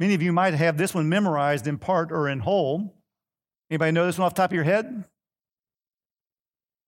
Many 0.00 0.14
of 0.14 0.22
you 0.22 0.32
might 0.32 0.54
have 0.54 0.78
this 0.78 0.94
one 0.94 1.08
memorized 1.08 1.66
in 1.66 1.78
part 1.78 2.10
or 2.10 2.28
in 2.28 2.40
whole. 2.40 2.96
Anybody 3.72 3.92
know 3.92 4.04
this 4.04 4.18
one 4.18 4.26
off 4.26 4.34
the 4.34 4.42
top 4.42 4.50
of 4.50 4.54
your 4.54 4.64
head? 4.64 5.04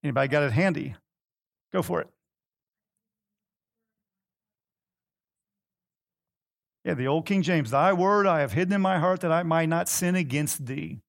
Anybody 0.03 0.27
got 0.27 0.43
it 0.43 0.51
handy? 0.51 0.93
Go 1.73 1.81
for 1.81 1.99
it. 1.99 2.07
Yeah, 6.83 6.93
the 6.93 7.07
old 7.07 7.25
King 7.25 7.41
James, 7.41 7.71
thy 7.71 7.91
word 7.91 8.27
I 8.27 8.41
have 8.41 8.51
hidden 8.51 8.71
in 8.71 8.81
my 8.81 8.99
heart 8.99 9.21
that 9.21 9.31
I 9.31 9.41
might 9.41 9.67
not 9.67 9.89
sin 9.89 10.15
against 10.15 10.67
thee. 10.67 10.99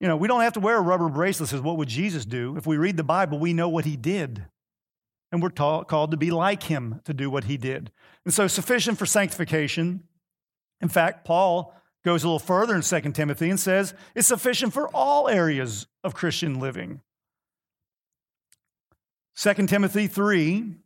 You 0.00 0.08
know, 0.08 0.16
we 0.16 0.26
don't 0.26 0.40
have 0.40 0.54
to 0.54 0.60
wear 0.60 0.78
a 0.78 0.80
rubber 0.80 1.08
bracelet 1.08 1.48
says, 1.48 1.60
what 1.60 1.76
would 1.76 1.86
Jesus 1.86 2.24
do? 2.24 2.56
If 2.56 2.66
we 2.66 2.76
read 2.76 2.96
the 2.96 3.04
Bible, 3.04 3.38
we 3.38 3.52
know 3.52 3.68
what 3.68 3.84
he 3.84 3.96
did. 3.96 4.46
And 5.30 5.40
we're 5.40 5.50
called 5.50 6.10
to 6.10 6.16
be 6.16 6.32
like 6.32 6.64
him 6.64 7.02
to 7.04 7.14
do 7.14 7.30
what 7.30 7.44
he 7.44 7.56
did. 7.56 7.92
And 8.24 8.34
so 8.34 8.48
sufficient 8.48 8.98
for 8.98 9.06
sanctification. 9.06 10.02
In 10.80 10.88
fact, 10.88 11.24
Paul 11.24 11.72
goes 12.06 12.22
a 12.22 12.28
little 12.28 12.38
further 12.38 12.76
in 12.76 12.82
2 12.82 13.00
Timothy 13.12 13.50
and 13.50 13.58
says 13.58 13.92
it's 14.14 14.28
sufficient 14.28 14.72
for 14.72 14.88
all 14.94 15.28
areas 15.28 15.88
of 16.04 16.14
Christian 16.14 16.60
living. 16.60 17.00
2 19.36 19.66
Timothy 19.66 20.06
3 20.06 20.76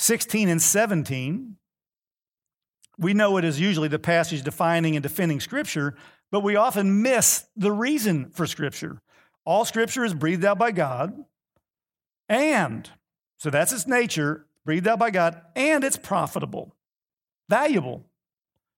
16 0.00 0.48
and 0.48 0.62
17. 0.62 1.56
we 2.96 3.12
know 3.12 3.36
it 3.36 3.44
is 3.44 3.58
usually 3.58 3.88
the 3.88 3.98
passage 3.98 4.44
defining 4.44 4.94
and 4.94 5.02
defending 5.02 5.40
Scripture, 5.40 5.96
but 6.30 6.44
we 6.44 6.54
often 6.54 7.02
miss 7.02 7.46
the 7.56 7.72
reason 7.72 8.30
for 8.30 8.46
Scripture. 8.46 9.02
All 9.44 9.64
Scripture 9.64 10.04
is 10.04 10.14
breathed 10.14 10.44
out 10.44 10.58
by 10.58 10.70
God, 10.70 11.24
and, 12.28 12.88
so 13.38 13.50
that's 13.50 13.72
its 13.72 13.88
nature, 13.88 14.46
breathed 14.64 14.86
out 14.86 15.00
by 15.00 15.10
God, 15.10 15.42
and 15.56 15.82
it's 15.82 15.96
profitable, 15.96 16.76
valuable 17.48 18.07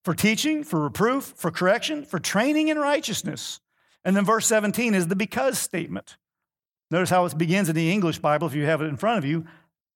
for 0.04 0.14
teaching, 0.14 0.64
for 0.64 0.80
reproof, 0.80 1.34
for 1.36 1.50
correction, 1.50 2.04
for 2.04 2.18
training 2.18 2.68
in 2.68 2.78
righteousness. 2.78 3.60
And 4.04 4.16
then 4.16 4.24
verse 4.24 4.46
17 4.46 4.94
is 4.94 5.08
the 5.08 5.16
because 5.16 5.58
statement. 5.58 6.16
Notice 6.90 7.10
how 7.10 7.24
it 7.24 7.38
begins 7.38 7.68
in 7.68 7.76
the 7.76 7.92
English 7.92 8.18
Bible, 8.18 8.46
if 8.46 8.54
you 8.54 8.64
have 8.64 8.80
it 8.80 8.86
in 8.86 8.96
front 8.96 9.18
of 9.18 9.24
you, 9.24 9.44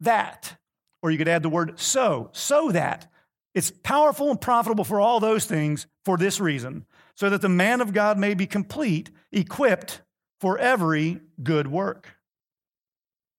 that. 0.00 0.56
Or 1.02 1.10
you 1.10 1.18
could 1.18 1.28
add 1.28 1.42
the 1.42 1.48
word 1.48 1.78
so, 1.78 2.30
so 2.32 2.70
that. 2.70 3.10
It's 3.54 3.70
powerful 3.70 4.30
and 4.30 4.40
profitable 4.40 4.84
for 4.84 5.00
all 5.00 5.20
those 5.20 5.46
things 5.46 5.86
for 6.04 6.16
this 6.16 6.40
reason, 6.40 6.86
so 7.14 7.30
that 7.30 7.40
the 7.40 7.48
man 7.48 7.80
of 7.80 7.92
God 7.92 8.18
may 8.18 8.34
be 8.34 8.46
complete, 8.46 9.10
equipped 9.32 10.02
for 10.40 10.58
every 10.58 11.20
good 11.42 11.68
work. 11.68 12.16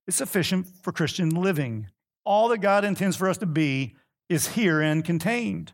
It's 0.07 0.17
sufficient 0.17 0.67
for 0.81 0.91
Christian 0.91 1.29
living. 1.29 1.87
All 2.23 2.47
that 2.49 2.59
God 2.59 2.85
intends 2.85 3.17
for 3.17 3.29
us 3.29 3.37
to 3.39 3.45
be 3.45 3.95
is 4.29 4.47
herein 4.47 5.01
contained. 5.01 5.73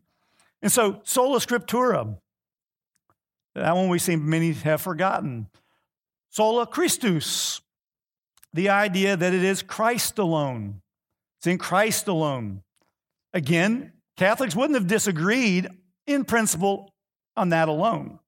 And 0.61 0.71
so, 0.71 1.01
sola 1.03 1.39
scriptura, 1.39 2.17
that 3.55 3.75
one 3.75 3.89
we 3.89 3.99
seem 3.99 4.29
many 4.29 4.53
have 4.53 4.81
forgotten. 4.81 5.47
Sola 6.29 6.65
Christus, 6.65 7.61
the 8.53 8.69
idea 8.69 9.17
that 9.17 9.33
it 9.33 9.43
is 9.43 9.61
Christ 9.61 10.17
alone. 10.17 10.81
It's 11.39 11.47
in 11.47 11.57
Christ 11.57 12.07
alone. 12.07 12.61
Again, 13.33 13.93
Catholics 14.17 14.55
wouldn't 14.55 14.77
have 14.77 14.87
disagreed 14.87 15.67
in 16.05 16.25
principle 16.25 16.93
on 17.35 17.49
that 17.49 17.67
alone. 17.67 18.19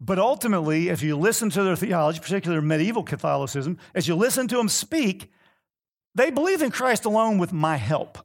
But 0.00 0.18
ultimately, 0.18 0.88
if 0.88 1.02
you 1.02 1.16
listen 1.16 1.50
to 1.50 1.62
their 1.62 1.76
theology, 1.76 2.20
particularly 2.20 2.66
medieval 2.66 3.02
Catholicism, 3.02 3.78
as 3.94 4.06
you 4.06 4.14
listen 4.14 4.46
to 4.48 4.56
them 4.56 4.68
speak, 4.68 5.30
they 6.14 6.30
believe 6.30 6.62
in 6.62 6.70
Christ 6.70 7.04
alone 7.04 7.38
with 7.38 7.52
my 7.52 7.76
help. 7.76 8.18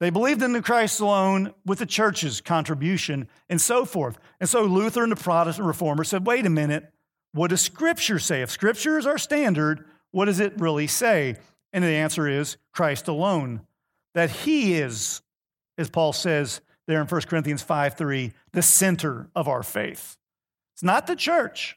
They 0.00 0.10
believed 0.10 0.42
in 0.42 0.52
the 0.52 0.62
Christ 0.62 1.00
alone 1.00 1.52
with 1.66 1.80
the 1.80 1.86
church's 1.86 2.40
contribution 2.40 3.28
and 3.48 3.60
so 3.60 3.84
forth. 3.84 4.18
And 4.38 4.48
so 4.48 4.62
Luther 4.62 5.02
and 5.02 5.10
the 5.10 5.16
Protestant 5.16 5.66
reformers 5.66 6.08
said, 6.08 6.26
wait 6.26 6.46
a 6.46 6.50
minute, 6.50 6.92
what 7.32 7.50
does 7.50 7.60
Scripture 7.60 8.18
say? 8.18 8.42
If 8.42 8.50
Scripture 8.50 8.98
is 8.98 9.06
our 9.06 9.18
standard, 9.18 9.84
what 10.12 10.26
does 10.26 10.40
it 10.40 10.58
really 10.60 10.86
say? 10.86 11.36
And 11.72 11.84
the 11.84 11.88
answer 11.88 12.28
is 12.28 12.56
Christ 12.72 13.08
alone. 13.08 13.62
That 14.14 14.30
He 14.30 14.74
is, 14.74 15.20
as 15.76 15.90
Paul 15.90 16.12
says 16.12 16.60
there 16.86 17.00
in 17.00 17.06
1 17.06 17.20
Corinthians 17.22 17.62
5 17.62 17.94
3, 17.94 18.32
the 18.52 18.62
center 18.62 19.28
of 19.34 19.48
our 19.48 19.62
faith. 19.62 20.16
It's 20.74 20.82
not 20.82 21.06
the 21.06 21.16
church. 21.16 21.76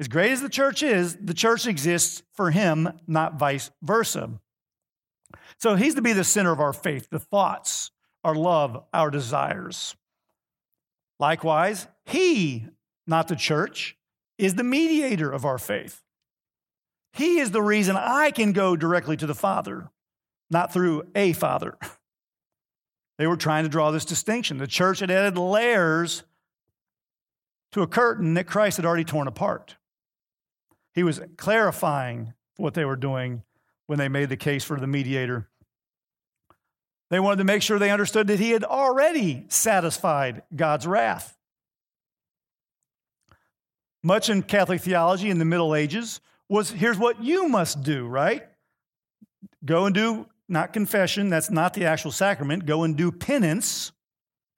As 0.00 0.08
great 0.08 0.32
as 0.32 0.42
the 0.42 0.48
church 0.48 0.82
is, 0.82 1.16
the 1.16 1.34
church 1.34 1.66
exists 1.66 2.22
for 2.32 2.50
Him, 2.50 2.98
not 3.06 3.38
vice 3.38 3.70
versa. 3.82 4.40
So 5.58 5.76
He's 5.76 5.94
to 5.94 6.02
be 6.02 6.12
the 6.12 6.24
center 6.24 6.52
of 6.52 6.60
our 6.60 6.72
faith, 6.72 7.08
the 7.10 7.18
thoughts, 7.18 7.90
our 8.24 8.34
love, 8.34 8.84
our 8.92 9.10
desires. 9.10 9.96
Likewise, 11.18 11.86
He, 12.04 12.66
not 13.06 13.28
the 13.28 13.36
church, 13.36 13.96
is 14.38 14.54
the 14.54 14.64
mediator 14.64 15.30
of 15.30 15.44
our 15.44 15.58
faith. 15.58 16.02
He 17.12 17.38
is 17.38 17.50
the 17.50 17.62
reason 17.62 17.96
I 17.96 18.30
can 18.30 18.52
go 18.52 18.76
directly 18.76 19.16
to 19.16 19.26
the 19.26 19.34
Father, 19.34 19.90
not 20.50 20.72
through 20.72 21.04
a 21.14 21.32
Father. 21.32 21.76
They 23.18 23.26
were 23.26 23.36
trying 23.36 23.64
to 23.64 23.70
draw 23.70 23.90
this 23.90 24.04
distinction. 24.04 24.58
The 24.58 24.66
church 24.66 25.00
had 25.00 25.10
added 25.10 25.38
layers 25.38 26.22
to 27.72 27.82
a 27.82 27.86
curtain 27.86 28.34
that 28.34 28.46
Christ 28.46 28.76
had 28.76 28.86
already 28.86 29.04
torn 29.04 29.26
apart. 29.26 29.76
He 30.94 31.02
was 31.02 31.20
clarifying 31.36 32.34
what 32.56 32.74
they 32.74 32.84
were 32.84 32.96
doing 32.96 33.42
when 33.86 33.98
they 33.98 34.08
made 34.08 34.28
the 34.28 34.36
case 34.36 34.64
for 34.64 34.78
the 34.78 34.86
mediator. 34.86 35.48
They 37.08 37.20
wanted 37.20 37.38
to 37.38 37.44
make 37.44 37.62
sure 37.62 37.78
they 37.78 37.90
understood 37.90 38.26
that 38.28 38.40
he 38.40 38.50
had 38.50 38.64
already 38.64 39.44
satisfied 39.48 40.42
God's 40.54 40.86
wrath. 40.86 41.36
Much 44.02 44.28
in 44.28 44.42
Catholic 44.42 44.80
theology 44.80 45.30
in 45.30 45.38
the 45.38 45.44
Middle 45.44 45.74
Ages 45.74 46.20
was 46.48 46.70
here's 46.70 46.98
what 46.98 47.22
you 47.22 47.48
must 47.48 47.82
do, 47.82 48.06
right? 48.06 48.44
Go 49.64 49.86
and 49.86 49.94
do 49.94 50.26
not 50.48 50.72
confession, 50.72 51.28
that's 51.28 51.50
not 51.50 51.74
the 51.74 51.84
actual 51.84 52.12
sacrament. 52.12 52.66
Go 52.66 52.84
and 52.84 52.96
do 52.96 53.10
penance. 53.10 53.92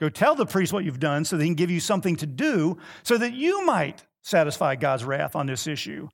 Go 0.00 0.08
tell 0.08 0.34
the 0.34 0.46
priest 0.46 0.72
what 0.72 0.84
you've 0.84 1.00
done 1.00 1.24
so 1.24 1.36
they 1.36 1.46
can 1.46 1.54
give 1.54 1.70
you 1.70 1.80
something 1.80 2.16
to 2.16 2.26
do 2.26 2.78
so 3.02 3.16
that 3.18 3.32
you 3.32 3.64
might 3.64 4.04
satisfy 4.22 4.76
God's 4.76 5.04
wrath 5.04 5.34
on 5.34 5.46
this 5.46 5.66
issue. 5.66 6.08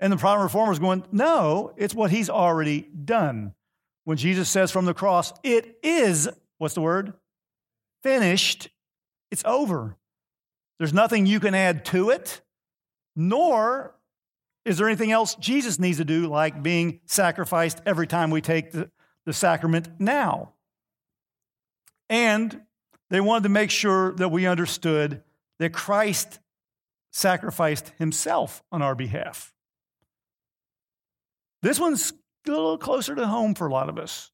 And 0.00 0.12
the 0.12 0.16
Protestant 0.16 0.42
reformers 0.44 0.78
going, 0.78 1.04
no, 1.12 1.72
it's 1.76 1.94
what 1.94 2.10
he's 2.10 2.30
already 2.30 2.88
done. 3.04 3.54
When 4.04 4.16
Jesus 4.16 4.48
says 4.48 4.70
from 4.70 4.86
the 4.86 4.94
cross, 4.94 5.32
it 5.42 5.78
is, 5.82 6.28
what's 6.58 6.74
the 6.74 6.80
word? 6.80 7.12
Finished. 8.02 8.70
It's 9.30 9.44
over. 9.44 9.96
There's 10.78 10.94
nothing 10.94 11.26
you 11.26 11.38
can 11.38 11.54
add 11.54 11.84
to 11.86 12.10
it 12.10 12.40
nor 13.16 13.94
is 14.64 14.78
there 14.78 14.86
anything 14.86 15.10
else 15.12 15.34
Jesus 15.36 15.78
needs 15.78 15.98
to 15.98 16.04
do, 16.04 16.26
like 16.26 16.62
being 16.62 17.00
sacrificed 17.06 17.80
every 17.86 18.06
time 18.06 18.30
we 18.30 18.40
take 18.40 18.72
the, 18.72 18.90
the 19.26 19.32
sacrament 19.32 19.88
now. 19.98 20.52
And 22.08 22.62
they 23.08 23.20
wanted 23.20 23.44
to 23.44 23.48
make 23.48 23.70
sure 23.70 24.12
that 24.14 24.30
we 24.30 24.46
understood 24.46 25.22
that 25.58 25.72
Christ 25.72 26.38
sacrificed 27.12 27.92
himself 27.98 28.62
on 28.70 28.82
our 28.82 28.94
behalf. 28.94 29.52
This 31.62 31.78
one's 31.78 32.12
a 32.46 32.50
little 32.50 32.78
closer 32.78 33.14
to 33.14 33.26
home 33.26 33.54
for 33.54 33.66
a 33.66 33.72
lot 33.72 33.88
of 33.88 33.98
us. 33.98 34.30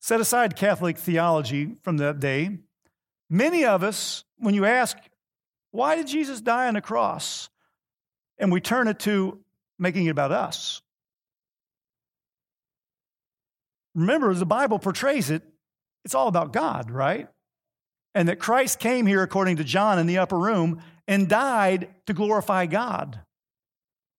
Set 0.00 0.20
aside 0.20 0.56
Catholic 0.56 0.96
theology 0.96 1.76
from 1.82 1.98
that 1.98 2.20
day. 2.20 2.58
Many 3.28 3.64
of 3.64 3.82
us, 3.82 4.24
when 4.38 4.54
you 4.54 4.64
ask 4.64 4.96
why 5.70 5.96
did 5.96 6.06
Jesus 6.06 6.40
die 6.40 6.68
on 6.68 6.74
the 6.74 6.80
cross? 6.80 7.50
And 8.38 8.50
we 8.50 8.60
turn 8.60 8.88
it 8.88 9.00
to 9.00 9.38
making 9.78 10.06
it 10.06 10.10
about 10.10 10.32
us. 10.32 10.80
Remember, 13.94 14.30
as 14.30 14.38
the 14.38 14.46
Bible 14.46 14.78
portrays 14.78 15.28
it, 15.28 15.42
it's 16.04 16.14
all 16.14 16.28
about 16.28 16.52
God, 16.52 16.90
right? 16.90 17.28
And 18.14 18.28
that 18.28 18.38
Christ 18.38 18.78
came 18.78 19.06
here, 19.06 19.22
according 19.22 19.56
to 19.56 19.64
John 19.64 19.98
in 19.98 20.06
the 20.06 20.18
upper 20.18 20.38
room, 20.38 20.80
and 21.06 21.28
died 21.28 21.88
to 22.06 22.14
glorify 22.14 22.66
God. 22.66 23.20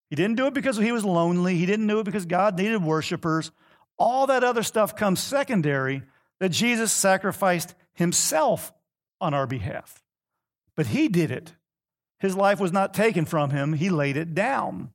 He 0.10 0.16
didn't 0.16 0.38
do 0.38 0.48
it 0.48 0.54
because 0.54 0.78
he 0.78 0.92
was 0.92 1.06
lonely. 1.06 1.56
He 1.56 1.66
didn't 1.66 1.88
do 1.88 2.00
it 2.00 2.04
because 2.04 2.26
God 2.26 2.58
needed 2.58 2.84
worshipers. 2.84 3.52
All 3.98 4.28
that 4.28 4.44
other 4.44 4.64
stuff 4.64 4.96
comes 4.96 5.20
secondary 5.20 6.04
that 6.40 6.50
Jesus 6.50 6.92
sacrificed 6.92 7.76
himself 7.94 8.74
on 9.22 9.34
our 9.34 9.46
behalf. 9.46 10.02
But 10.76 10.88
he 10.88 11.10
did 11.10 11.32
it. 11.32 11.54
His 12.20 12.36
life 12.36 12.60
was 12.60 12.72
not 12.72 12.94
taken 12.94 13.26
from 13.26 13.52
him, 13.52 13.74
he 13.74 13.90
laid 13.90 14.18
it 14.18 14.34
down, 14.34 14.92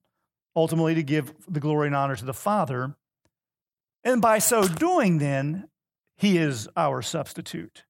ultimately 0.55 0.95
to 0.95 1.03
give 1.03 1.33
the 1.49 1.61
glory 1.61 1.87
and 1.87 1.97
honor 1.97 2.17
to 2.17 2.25
the 2.25 2.35
Father. 2.35 2.97
And 4.03 4.21
by 4.21 4.39
so 4.39 4.67
doing, 4.69 5.19
then, 5.19 5.69
he 6.17 6.37
is 6.37 6.69
our 6.77 7.01
substitute. 7.01 7.85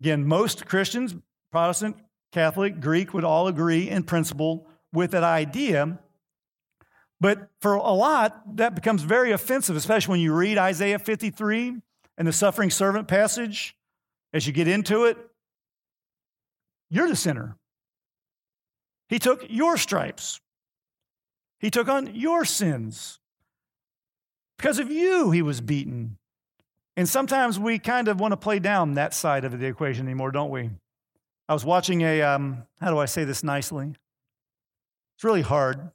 Again, 0.00 0.26
most 0.26 0.66
Christians, 0.66 1.14
Protestant, 1.50 1.96
Catholic, 2.32 2.80
Greek, 2.80 3.14
would 3.14 3.24
all 3.24 3.48
agree 3.48 3.88
in 3.88 4.02
principle 4.02 4.66
with 4.92 5.12
that 5.12 5.24
idea. 5.24 5.98
But 7.20 7.48
for 7.60 7.74
a 7.74 7.92
lot, 7.92 8.56
that 8.56 8.74
becomes 8.74 9.02
very 9.02 9.32
offensive, 9.32 9.76
especially 9.76 10.12
when 10.12 10.20
you 10.20 10.34
read 10.34 10.58
Isaiah 10.58 10.98
53 10.98 11.76
and 12.16 12.28
the 12.28 12.32
suffering 12.32 12.70
servant 12.70 13.08
passage 13.08 13.76
as 14.32 14.46
you 14.46 14.52
get 14.52 14.68
into 14.68 15.04
it, 15.04 15.16
you're 16.90 17.08
the 17.08 17.16
sinner. 17.16 17.56
He 19.08 19.18
took 19.18 19.44
your 19.48 19.76
stripes, 19.76 20.40
He 21.58 21.70
took 21.70 21.88
on 21.88 22.14
your 22.14 22.44
sins. 22.44 23.18
Because 24.58 24.78
of 24.78 24.90
you, 24.90 25.30
He 25.30 25.40
was 25.40 25.60
beaten. 25.60 26.18
And 26.96 27.08
sometimes 27.08 27.60
we 27.60 27.78
kind 27.78 28.08
of 28.08 28.18
want 28.18 28.32
to 28.32 28.36
play 28.36 28.58
down 28.58 28.94
that 28.94 29.14
side 29.14 29.44
of 29.44 29.58
the 29.58 29.66
equation 29.66 30.06
anymore, 30.06 30.32
don't 30.32 30.50
we? 30.50 30.70
I 31.48 31.54
was 31.54 31.64
watching 31.64 32.02
a, 32.02 32.22
um, 32.22 32.64
how 32.80 32.90
do 32.90 32.98
I 32.98 33.06
say 33.06 33.24
this 33.24 33.42
nicely? 33.42 33.88
It's 35.16 35.24
really 35.24 35.42
hard. 35.42 35.90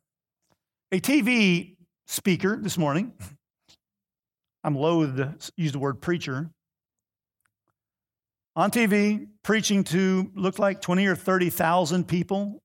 A 0.91 0.99
TV 0.99 1.75
speaker 2.07 2.57
this 2.61 2.77
morning, 2.77 3.13
I'm 4.63 4.75
loath 4.75 5.15
to 5.15 5.35
use 5.55 5.71
the 5.71 5.79
word 5.79 6.01
preacher, 6.01 6.49
on 8.55 8.69
TV, 8.69 9.27
preaching 9.41 9.83
to 9.85 10.31
looked 10.35 10.59
like 10.59 10.81
20 10.81 11.05
or 11.07 11.15
30,000 11.15 12.07
people. 12.07 12.61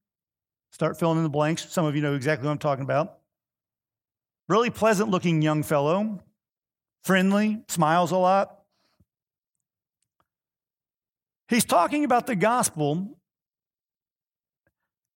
Start 0.70 0.98
filling 0.98 1.16
in 1.16 1.24
the 1.24 1.30
blanks. 1.30 1.70
Some 1.70 1.86
of 1.86 1.96
you 1.96 2.02
know 2.02 2.14
exactly 2.14 2.46
what 2.46 2.52
I'm 2.52 2.58
talking 2.58 2.84
about. 2.84 3.18
Really 4.48 4.70
pleasant 4.70 5.10
looking 5.10 5.40
young 5.42 5.62
fellow. 5.62 6.20
friendly, 7.04 7.62
smiles 7.68 8.10
a 8.10 8.16
lot. 8.16 8.57
He's 11.48 11.64
talking 11.64 12.04
about 12.04 12.26
the 12.26 12.36
gospel, 12.36 13.18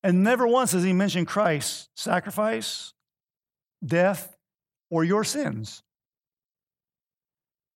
and 0.03 0.25
never 0.25 0.47
once 0.47 0.73
does 0.73 0.83
he 0.83 0.93
mention 0.93 1.27
Christ's 1.27 1.89
sacrifice, 1.95 2.95
death, 3.85 4.37
or 4.91 5.05
your 5.05 5.25
sins. 5.25 5.83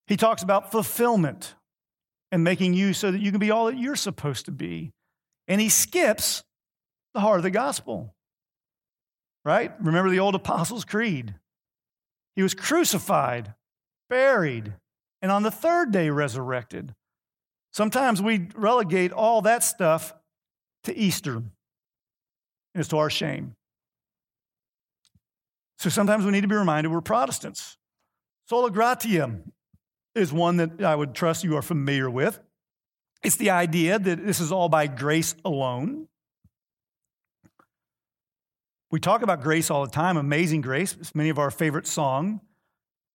He 0.07 0.17
talks 0.17 0.43
about 0.43 0.71
fulfillment 0.71 1.55
and 2.33 2.43
making 2.45 2.75
you 2.75 2.93
so 2.93 3.11
that 3.11 3.21
you 3.21 3.31
can 3.31 3.41
be 3.41 3.51
all 3.51 3.67
that 3.67 3.79
you're 3.79 3.97
supposed 3.97 4.47
to 4.47 4.53
be. 4.53 4.93
And 5.49 5.61
he 5.61 5.69
skips 5.69 6.43
the 7.15 7.21
heart 7.21 7.39
of 7.39 7.43
the 7.43 7.51
gospel. 7.51 8.15
Right? 9.45 9.73
Remember 9.81 10.11
the 10.11 10.19
old 10.19 10.35
Apostles' 10.35 10.85
Creed. 10.85 11.35
He 12.35 12.43
was 12.43 12.55
crucified, 12.55 13.55
buried, 14.11 14.75
and 15.23 15.31
on 15.31 15.43
the 15.43 15.51
third 15.51 15.93
day 15.93 16.11
resurrected. 16.11 16.95
Sometimes 17.77 18.23
we 18.23 18.49
relegate 18.55 19.13
all 19.13 19.43
that 19.43 19.63
stuff 19.63 20.15
to 20.85 20.97
Easter. 20.97 21.35
and 21.35 21.51
It's 22.75 22.89
to 22.89 22.97
our 22.97 23.11
shame. 23.11 23.55
So 25.77 25.91
sometimes 25.91 26.25
we 26.25 26.31
need 26.31 26.41
to 26.41 26.49
be 26.49 26.55
reminded 26.55 26.91
we're 26.91 27.03
Protestants. 27.03 27.77
Sola 28.49 28.71
gratia 28.71 29.41
is 30.15 30.33
one 30.33 30.57
that 30.57 30.83
I 30.83 30.97
would 30.97 31.13
trust 31.13 31.45
you 31.45 31.55
are 31.55 31.61
familiar 31.61 32.09
with. 32.09 32.41
It's 33.23 33.37
the 33.37 33.51
idea 33.51 33.99
that 33.99 34.25
this 34.25 34.41
is 34.41 34.51
all 34.51 34.71
by 34.71 34.87
grace 34.87 35.35
alone. 35.45 36.09
We 38.91 39.01
talk 39.01 39.21
about 39.21 39.43
grace 39.43 39.71
all 39.71 39.85
the 39.85 39.93
time, 39.93 40.17
amazing 40.17 40.63
grace. 40.63 40.97
It's 40.99 41.15
many 41.15 41.29
of 41.29 41.39
our 41.39 41.51
favorite 41.51 41.87
song. 41.87 42.41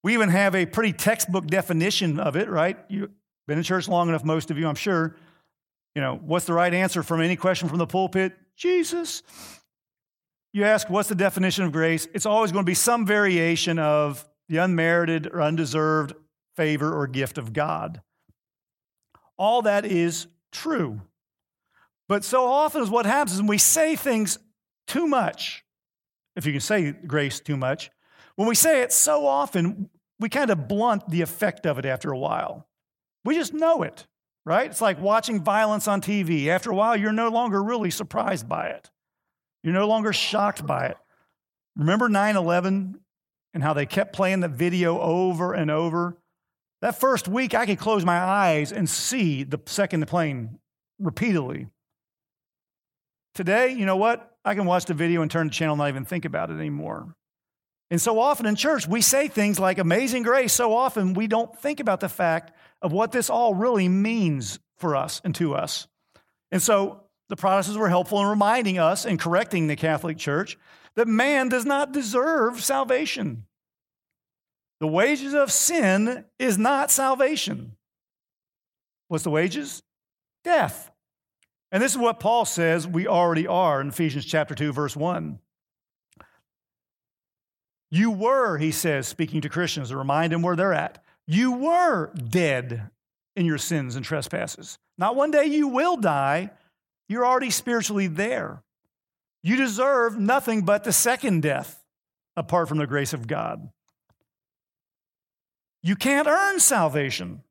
We 0.03 0.13
even 0.13 0.29
have 0.29 0.53
a 0.53 0.67
pretty 0.67 0.93
textbook 0.93 1.47
definition 1.47 2.19
of 2.19 2.35
it, 2.35 2.47
right? 2.47 2.77
You've 2.87 3.09
been 3.47 3.57
in 3.57 3.63
church 3.63 3.87
long 3.87 4.09
enough, 4.09 4.23
most 4.23 4.51
of 4.51 4.57
you, 4.57 4.67
I'm 4.67 4.75
sure. 4.75 5.15
You 5.95 6.01
know, 6.01 6.15
what's 6.15 6.45
the 6.45 6.53
right 6.53 6.73
answer 6.73 7.03
from 7.03 7.21
any 7.21 7.35
question 7.35 7.67
from 7.67 7.77
the 7.77 7.87
pulpit? 7.87 8.33
Jesus. 8.55 9.23
You 10.53 10.65
ask, 10.65 10.89
what's 10.89 11.09
the 11.09 11.15
definition 11.15 11.65
of 11.65 11.71
grace? 11.71 12.07
It's 12.13 12.25
always 12.25 12.51
going 12.51 12.65
to 12.65 12.69
be 12.69 12.75
some 12.75 13.05
variation 13.05 13.79
of 13.79 14.27
the 14.49 14.57
unmerited 14.57 15.27
or 15.27 15.41
undeserved 15.41 16.13
favor 16.55 16.93
or 16.93 17.07
gift 17.07 17.37
of 17.37 17.53
God. 17.53 18.01
All 19.37 19.61
that 19.63 19.85
is 19.85 20.27
true. 20.51 21.01
But 22.07 22.25
so 22.25 22.45
often 22.45 22.83
is 22.83 22.89
what 22.89 23.05
happens 23.05 23.35
is 23.35 23.39
when 23.39 23.47
we 23.47 23.57
say 23.57 23.95
things 23.95 24.37
too 24.87 25.07
much, 25.07 25.63
if 26.35 26.45
you 26.45 26.51
can 26.51 26.61
say 26.61 26.91
grace 26.91 27.39
too 27.39 27.55
much, 27.55 27.89
when 28.35 28.47
we 28.47 28.55
say 28.55 28.81
it 28.81 28.91
so 28.91 29.25
often, 29.25 29.89
we 30.19 30.29
kind 30.29 30.49
of 30.49 30.67
blunt 30.67 31.09
the 31.09 31.21
effect 31.21 31.65
of 31.65 31.79
it 31.79 31.85
after 31.85 32.11
a 32.11 32.17
while. 32.17 32.67
We 33.23 33.35
just 33.35 33.53
know 33.53 33.83
it, 33.83 34.07
right? 34.45 34.69
It's 34.69 34.81
like 34.81 34.99
watching 34.99 35.43
violence 35.43 35.87
on 35.87 36.01
TV. 36.01 36.47
After 36.47 36.71
a 36.71 36.75
while, 36.75 36.95
you're 36.95 37.11
no 37.11 37.29
longer 37.29 37.61
really 37.61 37.91
surprised 37.91 38.47
by 38.47 38.67
it, 38.67 38.89
you're 39.63 39.73
no 39.73 39.87
longer 39.87 40.13
shocked 40.13 40.65
by 40.65 40.87
it. 40.87 40.97
Remember 41.75 42.09
9 42.09 42.35
11 42.35 42.99
and 43.53 43.63
how 43.63 43.73
they 43.73 43.85
kept 43.85 44.13
playing 44.13 44.39
the 44.39 44.47
video 44.47 44.99
over 44.99 45.53
and 45.53 45.71
over? 45.71 46.17
That 46.81 46.99
first 46.99 47.27
week, 47.27 47.53
I 47.53 47.65
could 47.65 47.77
close 47.77 48.03
my 48.03 48.17
eyes 48.17 48.71
and 48.71 48.89
see 48.89 49.43
the 49.43 49.59
second 49.67 50.07
plane 50.07 50.59
repeatedly. 50.99 51.67
Today, 53.35 53.69
you 53.69 53.85
know 53.85 53.97
what? 53.97 54.35
I 54.43 54.55
can 54.55 54.65
watch 54.65 54.85
the 54.85 54.95
video 54.95 55.21
and 55.21 55.29
turn 55.29 55.47
the 55.47 55.53
channel 55.53 55.73
and 55.73 55.79
not 55.79 55.89
even 55.89 56.05
think 56.05 56.25
about 56.25 56.49
it 56.49 56.55
anymore. 56.55 57.15
And 57.91 58.01
so 58.01 58.19
often 58.19 58.45
in 58.45 58.55
church, 58.55 58.87
we 58.87 59.01
say 59.01 59.27
things 59.27 59.59
like 59.59 59.77
amazing 59.77 60.23
grace. 60.23 60.53
So 60.53 60.75
often 60.75 61.13
we 61.13 61.27
don't 61.27 61.55
think 61.59 61.79
about 61.79 61.99
the 61.99 62.09
fact 62.09 62.53
of 62.81 62.91
what 62.91 63.11
this 63.11 63.29
all 63.29 63.53
really 63.53 63.87
means 63.87 64.59
for 64.77 64.95
us 64.95 65.21
and 65.23 65.35
to 65.35 65.53
us. 65.53 65.87
And 66.51 66.61
so 66.61 67.03
the 67.29 67.35
Protestants 67.35 67.77
were 67.77 67.89
helpful 67.89 68.19
in 68.21 68.27
reminding 68.27 68.77
us 68.77 69.05
and 69.05 69.19
correcting 69.19 69.67
the 69.67 69.75
Catholic 69.75 70.17
Church 70.17 70.57
that 70.95 71.07
man 71.07 71.49
does 71.49 71.65
not 71.65 71.93
deserve 71.93 72.63
salvation. 72.63 73.45
The 74.79 74.87
wages 74.87 75.33
of 75.33 75.51
sin 75.51 76.25
is 76.39 76.57
not 76.57 76.91
salvation. 76.91 77.77
What's 79.07 79.23
the 79.23 79.29
wages? 79.29 79.83
Death. 80.43 80.91
And 81.71 81.81
this 81.81 81.91
is 81.91 81.97
what 81.97 82.19
Paul 82.19 82.45
says 82.45 82.87
we 82.87 83.07
already 83.07 83.47
are 83.47 83.79
in 83.79 83.89
Ephesians 83.89 84.25
chapter 84.25 84.55
2 84.55 84.73
verse 84.73 84.95
1. 84.95 85.39
You 87.91 88.09
were, 88.11 88.57
he 88.57 88.71
says, 88.71 89.07
speaking 89.07 89.41
to 89.41 89.49
Christians 89.49 89.89
to 89.89 89.97
remind 89.97 90.31
them 90.31 90.41
where 90.41 90.55
they're 90.55 90.73
at. 90.73 91.03
You 91.27 91.53
were 91.53 92.11
dead 92.13 92.89
in 93.35 93.45
your 93.45 93.57
sins 93.57 93.95
and 93.95 94.03
trespasses. 94.03 94.77
Not 94.97 95.15
one 95.15 95.31
day 95.31 95.45
you 95.45 95.67
will 95.67 95.97
die. 95.97 96.51
You're 97.07 97.25
already 97.25 97.49
spiritually 97.49 98.07
there. 98.07 98.63
You 99.43 99.55
deserve 99.55 100.19
nothing 100.19 100.63
but 100.63 100.83
the 100.83 100.93
second 100.93 101.41
death 101.41 101.83
apart 102.35 102.67
from 102.69 102.77
the 102.77 102.87
grace 102.87 103.13
of 103.13 103.27
God. 103.27 103.69
You 105.83 105.95
can't 105.95 106.27
earn 106.27 106.59
salvation. 106.59 107.41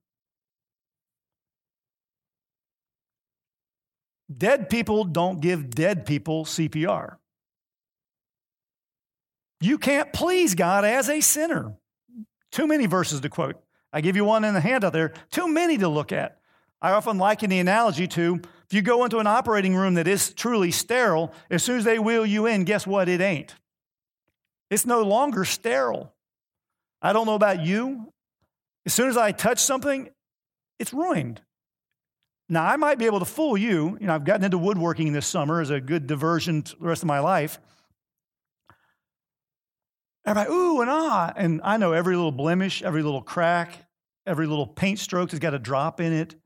Dead 4.35 4.71
people 4.71 5.05
don't 5.05 5.41
give 5.41 5.71
dead 5.71 6.07
people 6.07 6.45
CPR. 6.45 7.17
You 9.61 9.77
can't 9.77 10.13
please 10.13 10.55
God 10.55 10.85
as 10.85 11.09
a 11.09 11.21
sinner. 11.21 11.75
Too 12.51 12.67
many 12.67 12.87
verses 12.87 13.21
to 13.21 13.29
quote. 13.29 13.57
I 13.93 14.01
give 14.01 14.17
you 14.17 14.25
one 14.25 14.45
in 14.45 14.55
the 14.55 14.61
handout 14.61 14.93
there, 14.93 15.13
too 15.31 15.49
many 15.49 15.79
to 15.79 15.89
look 15.89 16.13
at. 16.13 16.39
I 16.83 16.93
often 16.93 17.19
liken 17.19 17.51
the 17.51 17.59
analogy 17.59 18.07
to 18.09 18.41
if 18.71 18.75
you 18.75 18.83
go 18.83 19.05
into 19.05 19.19
an 19.19 19.27
operating 19.27 19.75
room 19.75 19.95
that 19.95 20.07
is 20.07 20.33
truly 20.33 20.71
sterile, 20.71 21.35
as 21.51 21.65
soon 21.65 21.79
as 21.79 21.85
they 21.85 21.99
wheel 21.99 22.25
you 22.25 22.47
in, 22.47 22.63
guess 22.63 22.87
what? 22.87 23.09
It 23.09 23.21
ain't. 23.21 23.57
It's 24.71 24.87
no 24.87 25.03
longer 25.03 25.45
sterile. 25.45 26.15
I 27.03 27.13
don't 27.13 27.27
know 27.27 27.35
about 27.35 27.65
you. 27.65 28.13
As 28.87 28.95
soon 28.95 29.09
as 29.09 29.17
I 29.17 29.33
touch 29.33 29.59
something, 29.59 30.09
it's 30.79 30.93
ruined. 30.93 31.41
Now, 32.49 32.65
I 32.65 32.77
might 32.77 32.99
be 32.99 33.07
able 33.07 33.19
to 33.19 33.25
fool 33.25 33.57
you. 33.57 33.99
You 34.01 34.07
know, 34.07 34.15
I've 34.15 34.25
gotten 34.25 34.45
into 34.45 34.59
woodworking 34.59 35.13
this 35.13 35.27
summer 35.27 35.61
as 35.61 35.71
a 35.71 35.81
good 35.81 36.07
diversion 36.07 36.63
the 36.63 36.87
rest 36.87 37.03
of 37.03 37.09
my 37.09 37.19
life. 37.19 37.59
Everybody, 40.31 40.55
ooh 40.55 40.81
and 40.81 40.89
ah. 40.89 41.33
And 41.35 41.61
I 41.65 41.77
know 41.77 41.93
every 41.93 42.15
little 42.15 42.31
blemish, 42.31 42.85
every 42.85 43.03
little 43.03 43.21
crack, 43.21 43.85
every 44.25 44.47
little 44.47 44.67
paint 44.67 45.01
stroke 45.01 45.33
has 45.33 45.41
got 45.41 45.55
a 45.55 45.59
drop 45.59 46.01
in 46.01 46.13
it. 46.13 46.37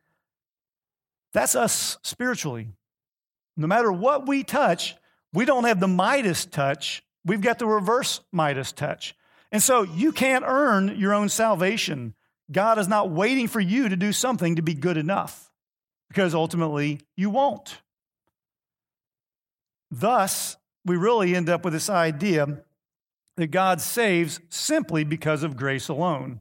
That's 1.35 1.55
us 1.55 1.99
spiritually. 2.03 2.68
No 3.59 3.66
matter 3.66 3.92
what 3.92 4.27
we 4.27 4.42
touch, 4.42 4.97
we 5.35 5.44
don't 5.44 5.64
have 5.64 5.81
the 5.81 5.87
Midas 5.87 6.47
touch. 6.47 7.03
We've 7.27 7.42
got 7.42 7.59
the 7.59 7.66
reverse 7.66 8.23
Midas 8.33 8.73
touch. 8.73 9.14
And 9.53 9.62
so 9.62 9.83
you 9.83 10.12
can't 10.12 10.47
earn 10.47 10.97
your 10.99 11.12
own 11.12 11.29
salvation. 11.29 12.14
God 12.51 12.79
is 12.79 12.88
not 12.88 13.11
waiting 13.11 13.49
for 13.49 13.61
you 13.61 13.90
to 13.90 13.97
do 13.97 14.14
something 14.14 14.57
to 14.57 14.62
be 14.62 14.73
good 14.73 14.97
enough 14.97 15.51
because 16.09 16.35
ultimately 16.35 17.01
you 17.16 17.29
won't. 17.29 17.83
Thus, 19.90 20.57
we 20.87 20.97
really 20.97 21.37
end 21.37 21.51
up 21.51 21.64
with 21.64 21.75
this 21.75 21.90
idea 21.90 22.63
that 23.37 23.49
God 23.49 23.81
saves 23.81 24.40
simply 24.49 25.05
because 25.05 25.42
of 25.42 25.57
grace 25.57 25.88
alone. 25.88 26.40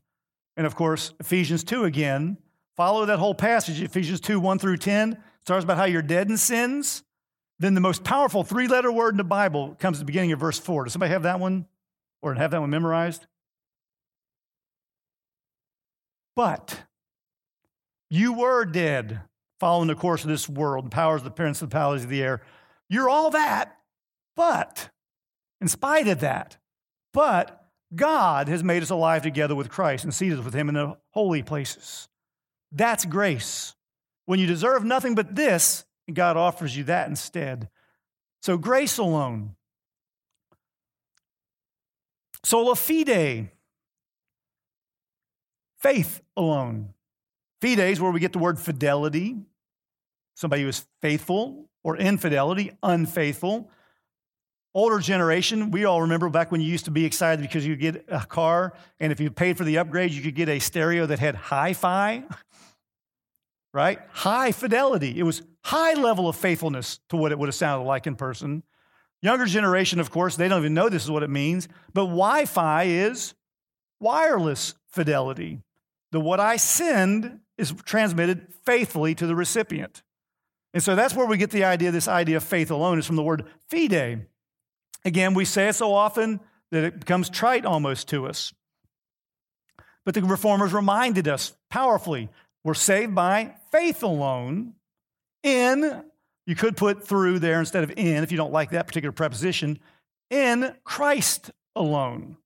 And 0.55 0.67
of 0.67 0.75
course, 0.75 1.13
Ephesians 1.19 1.63
2 1.63 1.83
again, 1.85 2.37
follow 2.75 3.05
that 3.05 3.19
whole 3.19 3.35
passage, 3.35 3.81
Ephesians 3.81 4.19
2 4.21 4.39
1 4.39 4.59
through 4.59 4.77
10, 4.77 5.17
starts 5.41 5.63
about 5.63 5.77
how 5.77 5.85
you're 5.85 6.01
dead 6.01 6.29
in 6.29 6.37
sins. 6.37 7.03
Then 7.59 7.73
the 7.73 7.81
most 7.81 8.03
powerful 8.03 8.43
three 8.43 8.67
letter 8.67 8.91
word 8.91 9.13
in 9.13 9.17
the 9.17 9.23
Bible 9.23 9.75
comes 9.79 9.97
at 9.97 9.99
the 9.99 10.05
beginning 10.05 10.31
of 10.31 10.39
verse 10.39 10.59
4. 10.59 10.85
Does 10.85 10.93
somebody 10.93 11.11
have 11.11 11.23
that 11.23 11.39
one 11.39 11.65
or 12.21 12.33
have 12.35 12.51
that 12.51 12.61
one 12.61 12.69
memorized? 12.69 13.25
But 16.35 16.83
you 18.09 18.33
were 18.33 18.65
dead 18.65 19.21
following 19.59 19.87
the 19.87 19.95
course 19.95 20.23
of 20.23 20.29
this 20.29 20.49
world, 20.49 20.85
the 20.85 20.89
powers 20.89 21.21
of 21.21 21.35
the 21.35 21.67
powers 21.67 22.03
of 22.03 22.09
the 22.09 22.21
air. 22.21 22.41
You're 22.89 23.09
all 23.09 23.29
that, 23.31 23.77
but 24.35 24.89
in 25.61 25.67
spite 25.67 26.07
of 26.07 26.19
that, 26.19 26.57
but 27.13 27.67
God 27.95 28.47
has 28.47 28.63
made 28.63 28.83
us 28.83 28.89
alive 28.89 29.21
together 29.21 29.55
with 29.55 29.69
Christ 29.69 30.03
and 30.03 30.13
seated 30.13 30.43
with 30.43 30.53
him 30.53 30.67
in 30.69 30.75
the 30.75 30.97
holy 31.11 31.43
places. 31.43 32.09
That's 32.71 33.05
grace. 33.05 33.75
When 34.25 34.39
you 34.39 34.47
deserve 34.47 34.83
nothing 34.83 35.15
but 35.15 35.35
this, 35.35 35.85
God 36.11 36.37
offers 36.37 36.75
you 36.75 36.85
that 36.85 37.07
instead. 37.07 37.69
So 38.41 38.57
grace 38.57 38.97
alone. 38.97 39.55
Sola 42.43 42.75
fide, 42.75 43.51
faith 45.79 46.21
alone. 46.35 46.93
Fide 47.61 47.79
is 47.79 48.01
where 48.01 48.11
we 48.11 48.19
get 48.19 48.33
the 48.33 48.39
word 48.39 48.59
fidelity. 48.59 49.37
Somebody 50.35 50.63
who 50.63 50.67
is 50.67 50.85
faithful 51.01 51.69
or 51.83 51.95
infidelity, 51.95 52.71
unfaithful. 52.81 53.69
Older 54.75 54.99
generation, 54.99 55.69
we 55.69 55.85
all 55.85 56.01
remember 56.01 56.29
back 56.29 56.51
when 56.51 56.59
you 56.59 56.71
used 56.71 56.85
to 56.85 56.91
be 56.91 57.05
excited 57.05 57.41
because 57.41 57.65
you 57.65 57.75
get 57.75 58.05
a 58.07 58.25
car, 58.25 58.73
and 58.99 59.11
if 59.11 59.19
you 59.19 59.29
paid 59.29 59.55
for 59.55 59.63
the 59.63 59.77
upgrade, 59.77 60.11
you 60.11 60.21
could 60.21 60.33
get 60.33 60.49
a 60.49 60.57
stereo 60.57 61.05
that 61.05 61.19
had 61.19 61.35
hi 61.35 61.73
fi, 61.73 62.23
right? 63.73 63.99
High 64.11 64.51
fidelity. 64.51 65.19
It 65.19 65.23
was 65.23 65.43
high 65.63 65.93
level 65.93 66.27
of 66.27 66.35
faithfulness 66.35 66.99
to 67.09 67.17
what 67.17 67.31
it 67.31 67.37
would 67.37 67.47
have 67.47 67.55
sounded 67.55 67.85
like 67.85 68.07
in 68.07 68.15
person. 68.15 68.63
Younger 69.21 69.45
generation, 69.45 69.99
of 69.99 70.09
course, 70.09 70.35
they 70.35 70.47
don't 70.47 70.59
even 70.59 70.73
know 70.73 70.89
this 70.89 71.03
is 71.03 71.11
what 71.11 71.23
it 71.23 71.29
means, 71.29 71.67
but 71.93 72.05
Wi 72.05 72.45
Fi 72.45 72.83
is 72.83 73.35
wireless 73.99 74.73
fidelity. 74.87 75.61
The 76.11 76.19
what 76.19 76.39
I 76.39 76.57
send 76.57 77.39
is 77.57 77.73
transmitted 77.85 78.47
faithfully 78.65 79.13
to 79.15 79.27
the 79.27 79.35
recipient. 79.35 80.01
And 80.73 80.81
so 80.81 80.95
that's 80.95 81.15
where 81.15 81.27
we 81.27 81.37
get 81.37 81.51
the 81.51 81.63
idea, 81.63 81.91
this 81.91 82.07
idea 82.07 82.37
of 82.37 82.43
faith 82.43 82.71
alone 82.71 82.97
is 82.97 83.05
from 83.05 83.15
the 83.15 83.23
word 83.23 83.45
fide. 83.69 84.25
Again, 85.05 85.33
we 85.33 85.45
say 85.45 85.67
it 85.69 85.73
so 85.73 85.93
often 85.93 86.39
that 86.71 86.83
it 86.83 86.99
becomes 86.99 87.29
trite 87.29 87.65
almost 87.65 88.07
to 88.09 88.27
us. 88.27 88.53
But 90.05 90.15
the 90.15 90.23
reformers 90.23 90.73
reminded 90.73 91.27
us 91.27 91.53
powerfully 91.69 92.29
we're 92.63 92.73
saved 92.73 93.13
by 93.13 93.55
faith 93.71 94.03
alone 94.03 94.73
in, 95.43 96.03
you 96.45 96.55
could 96.55 96.77
put 96.77 97.05
through 97.05 97.39
there 97.39 97.59
instead 97.59 97.83
of 97.83 97.91
in, 97.97 98.23
if 98.23 98.31
you 98.31 98.37
don't 98.37 98.53
like 98.53 98.71
that 98.71 98.87
particular 98.87 99.11
preposition, 99.11 99.79
in 100.29 100.73
Christ 100.85 101.51
alone. 101.75 102.37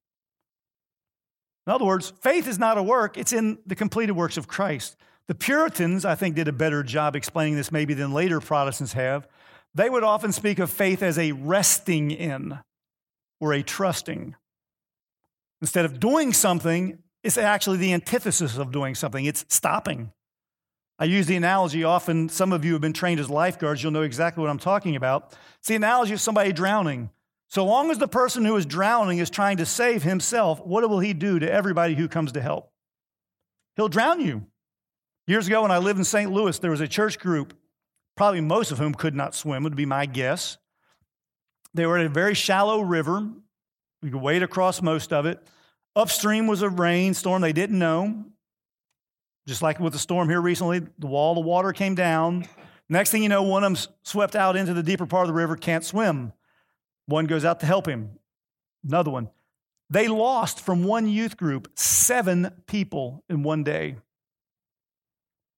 In 1.67 1.73
other 1.73 1.85
words, 1.85 2.13
faith 2.21 2.47
is 2.47 2.57
not 2.57 2.77
a 2.77 2.83
work, 2.83 3.17
it's 3.17 3.33
in 3.33 3.59
the 3.65 3.75
completed 3.75 4.13
works 4.13 4.37
of 4.37 4.47
Christ. 4.47 4.95
The 5.27 5.35
Puritans, 5.35 6.05
I 6.05 6.15
think, 6.15 6.35
did 6.35 6.47
a 6.47 6.53
better 6.53 6.81
job 6.81 7.15
explaining 7.15 7.55
this 7.55 7.71
maybe 7.71 7.93
than 7.93 8.13
later 8.13 8.39
Protestants 8.39 8.93
have. 8.93 9.27
They 9.77 9.91
would 9.91 10.03
often 10.03 10.31
speak 10.31 10.57
of 10.57 10.71
faith 10.71 11.03
as 11.03 11.19
a 11.19 11.33
resting 11.33 12.09
in 12.09 12.57
or 13.39 13.53
a 13.53 13.61
trusting. 13.61 14.33
Instead 15.61 15.85
of 15.85 15.99
doing 15.99 16.33
something, 16.33 16.97
it's 17.23 17.37
actually 17.37 17.77
the 17.77 17.93
antithesis 17.93 18.57
of 18.57 18.71
doing 18.71 18.95
something, 18.95 19.25
it's 19.25 19.45
stopping. 19.49 20.11
I 20.97 21.05
use 21.05 21.27
the 21.27 21.35
analogy 21.35 21.83
often, 21.83 22.27
some 22.27 22.53
of 22.53 22.65
you 22.65 22.73
have 22.73 22.81
been 22.81 22.91
trained 22.91 23.19
as 23.19 23.29
lifeguards, 23.29 23.83
you'll 23.83 23.91
know 23.91 24.01
exactly 24.01 24.41
what 24.41 24.49
I'm 24.49 24.57
talking 24.57 24.95
about. 24.95 25.37
It's 25.59 25.67
the 25.67 25.75
analogy 25.75 26.13
of 26.13 26.21
somebody 26.21 26.51
drowning. 26.51 27.11
So 27.47 27.63
long 27.63 27.91
as 27.91 27.99
the 27.99 28.07
person 28.07 28.45
who 28.45 28.55
is 28.55 28.65
drowning 28.65 29.19
is 29.19 29.29
trying 29.29 29.57
to 29.57 29.65
save 29.67 30.01
himself, 30.01 30.59
what 30.65 30.89
will 30.89 31.01
he 31.01 31.13
do 31.13 31.37
to 31.37 31.51
everybody 31.51 31.93
who 31.93 32.07
comes 32.07 32.31
to 32.31 32.41
help? 32.41 32.71
He'll 33.75 33.89
drown 33.89 34.21
you. 34.21 34.47
Years 35.27 35.45
ago, 35.45 35.61
when 35.61 35.71
I 35.71 35.77
lived 35.77 35.99
in 35.99 36.05
St. 36.05 36.31
Louis, 36.31 36.57
there 36.57 36.71
was 36.71 36.81
a 36.81 36.87
church 36.87 37.19
group 37.19 37.53
probably 38.17 38.41
most 38.41 38.71
of 38.71 38.79
whom 38.79 38.93
could 38.93 39.15
not 39.15 39.35
swim, 39.35 39.63
would 39.63 39.75
be 39.75 39.85
my 39.85 40.05
guess. 40.05 40.57
They 41.73 41.85
were 41.85 41.97
at 41.97 42.05
a 42.07 42.09
very 42.09 42.33
shallow 42.33 42.81
river. 42.81 43.29
We 44.01 44.09
could 44.09 44.21
wade 44.21 44.43
across 44.43 44.81
most 44.81 45.13
of 45.13 45.25
it. 45.25 45.39
Upstream 45.95 46.47
was 46.47 46.61
a 46.61 46.69
rainstorm 46.69 47.41
they 47.41 47.53
didn't 47.53 47.79
know. 47.79 48.25
Just 49.47 49.61
like 49.61 49.79
with 49.79 49.93
the 49.93 49.99
storm 49.99 50.27
here 50.27 50.41
recently, 50.41 50.79
the 50.99 51.07
wall 51.07 51.37
of 51.37 51.45
water 51.45 51.71
came 51.71 51.95
down. 51.95 52.45
Next 52.89 53.11
thing 53.11 53.23
you 53.23 53.29
know, 53.29 53.43
one 53.43 53.63
of 53.63 53.73
them 53.73 53.93
swept 54.03 54.35
out 54.35 54.55
into 54.55 54.73
the 54.73 54.83
deeper 54.83 55.05
part 55.05 55.23
of 55.23 55.27
the 55.27 55.33
river, 55.33 55.55
can't 55.55 55.83
swim. 55.83 56.33
One 57.05 57.25
goes 57.25 57.45
out 57.45 57.61
to 57.61 57.65
help 57.65 57.87
him. 57.87 58.19
Another 58.85 59.11
one. 59.11 59.29
They 59.89 60.07
lost 60.07 60.59
from 60.59 60.83
one 60.83 61.07
youth 61.07 61.37
group 61.37 61.71
seven 61.75 62.51
people 62.67 63.23
in 63.29 63.43
one 63.43 63.63
day. 63.63 63.97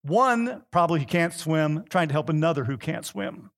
One 0.02 0.62
probably 0.70 1.00
who 1.00 1.06
can't 1.06 1.34
swim, 1.34 1.84
trying 1.90 2.08
to 2.08 2.12
help 2.12 2.28
another 2.28 2.64
who 2.64 2.78
can't 2.78 3.04
swim. 3.04 3.50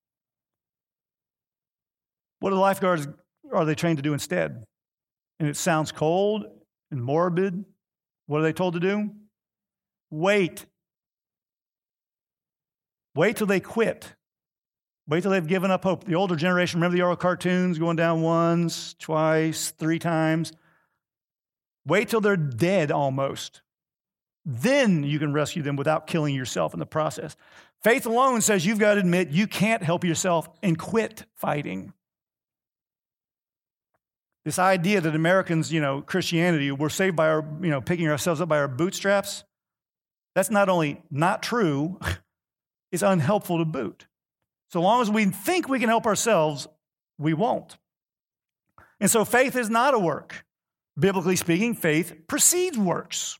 What 2.40 2.50
do 2.50 2.56
the 2.56 2.60
lifeguards 2.60 3.06
are 3.52 3.64
they 3.64 3.74
trained 3.74 3.98
to 3.98 4.02
do 4.02 4.12
instead? 4.12 4.64
And 5.38 5.48
it 5.48 5.56
sounds 5.56 5.92
cold 5.92 6.44
and 6.90 7.02
morbid. 7.02 7.64
What 8.26 8.40
are 8.40 8.42
they 8.42 8.52
told 8.52 8.74
to 8.74 8.80
do? 8.80 9.10
Wait. 10.10 10.66
Wait 13.14 13.36
till 13.36 13.46
they 13.46 13.60
quit. 13.60 14.14
Wait 15.06 15.22
till 15.22 15.30
they've 15.30 15.46
given 15.46 15.70
up 15.70 15.84
hope. 15.84 16.04
The 16.04 16.14
older 16.14 16.36
generation, 16.36 16.80
remember 16.80 16.96
the 16.96 17.02
old 17.02 17.18
cartoons 17.18 17.78
going 17.78 17.96
down 17.96 18.22
once, 18.22 18.94
twice, 18.94 19.70
three 19.70 19.98
times? 19.98 20.52
Wait 21.86 22.08
till 22.08 22.20
they're 22.20 22.36
dead 22.36 22.90
almost. 22.90 23.62
Then 24.44 25.04
you 25.04 25.18
can 25.18 25.32
rescue 25.32 25.62
them 25.62 25.76
without 25.76 26.06
killing 26.06 26.34
yourself 26.34 26.74
in 26.74 26.80
the 26.80 26.86
process. 26.86 27.36
Faith 27.82 28.06
alone 28.06 28.40
says 28.40 28.64
you've 28.66 28.78
got 28.78 28.94
to 28.94 29.00
admit 29.00 29.30
you 29.30 29.46
can't 29.46 29.82
help 29.82 30.04
yourself 30.04 30.48
and 30.62 30.78
quit 30.78 31.24
fighting. 31.34 31.92
This 34.44 34.58
idea 34.58 35.00
that 35.00 35.14
Americans, 35.14 35.72
you 35.72 35.80
know, 35.80 36.02
Christianity, 36.02 36.72
we're 36.72 36.88
saved 36.88 37.14
by 37.14 37.28
our, 37.28 37.44
you 37.60 37.70
know, 37.70 37.80
picking 37.80 38.08
ourselves 38.08 38.40
up 38.40 38.48
by 38.48 38.58
our 38.58 38.68
bootstraps, 38.68 39.44
that's 40.34 40.50
not 40.50 40.68
only 40.68 41.02
not 41.10 41.42
true, 41.42 42.00
it's 42.92 43.02
unhelpful 43.02 43.58
to 43.58 43.64
boot. 43.64 44.06
So 44.70 44.80
long 44.80 45.02
as 45.02 45.10
we 45.10 45.26
think 45.26 45.68
we 45.68 45.78
can 45.78 45.88
help 45.88 46.06
ourselves, 46.06 46.66
we 47.18 47.34
won't. 47.34 47.76
And 49.00 49.10
so 49.10 49.24
faith 49.24 49.54
is 49.54 49.68
not 49.68 49.94
a 49.94 49.98
work. 49.98 50.44
Biblically 50.98 51.36
speaking, 51.36 51.74
faith 51.74 52.14
precedes 52.26 52.78
works. 52.78 53.38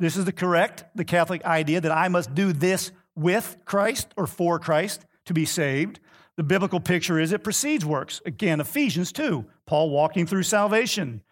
This 0.00 0.16
is 0.16 0.24
the 0.24 0.32
correct, 0.32 0.84
the 0.94 1.04
Catholic 1.04 1.44
idea 1.44 1.82
that 1.82 1.92
I 1.92 2.08
must 2.08 2.34
do 2.34 2.54
this 2.54 2.90
with 3.14 3.58
Christ 3.66 4.08
or 4.16 4.26
for 4.26 4.58
Christ 4.58 5.04
to 5.26 5.34
be 5.34 5.44
saved. 5.44 6.00
The 6.38 6.42
biblical 6.42 6.80
picture 6.80 7.20
is 7.20 7.32
it 7.32 7.44
precedes 7.44 7.84
works. 7.84 8.22
Again, 8.24 8.60
Ephesians 8.60 9.12
2, 9.12 9.44
Paul 9.66 9.90
walking 9.90 10.26
through 10.26 10.44
salvation. 10.44 11.22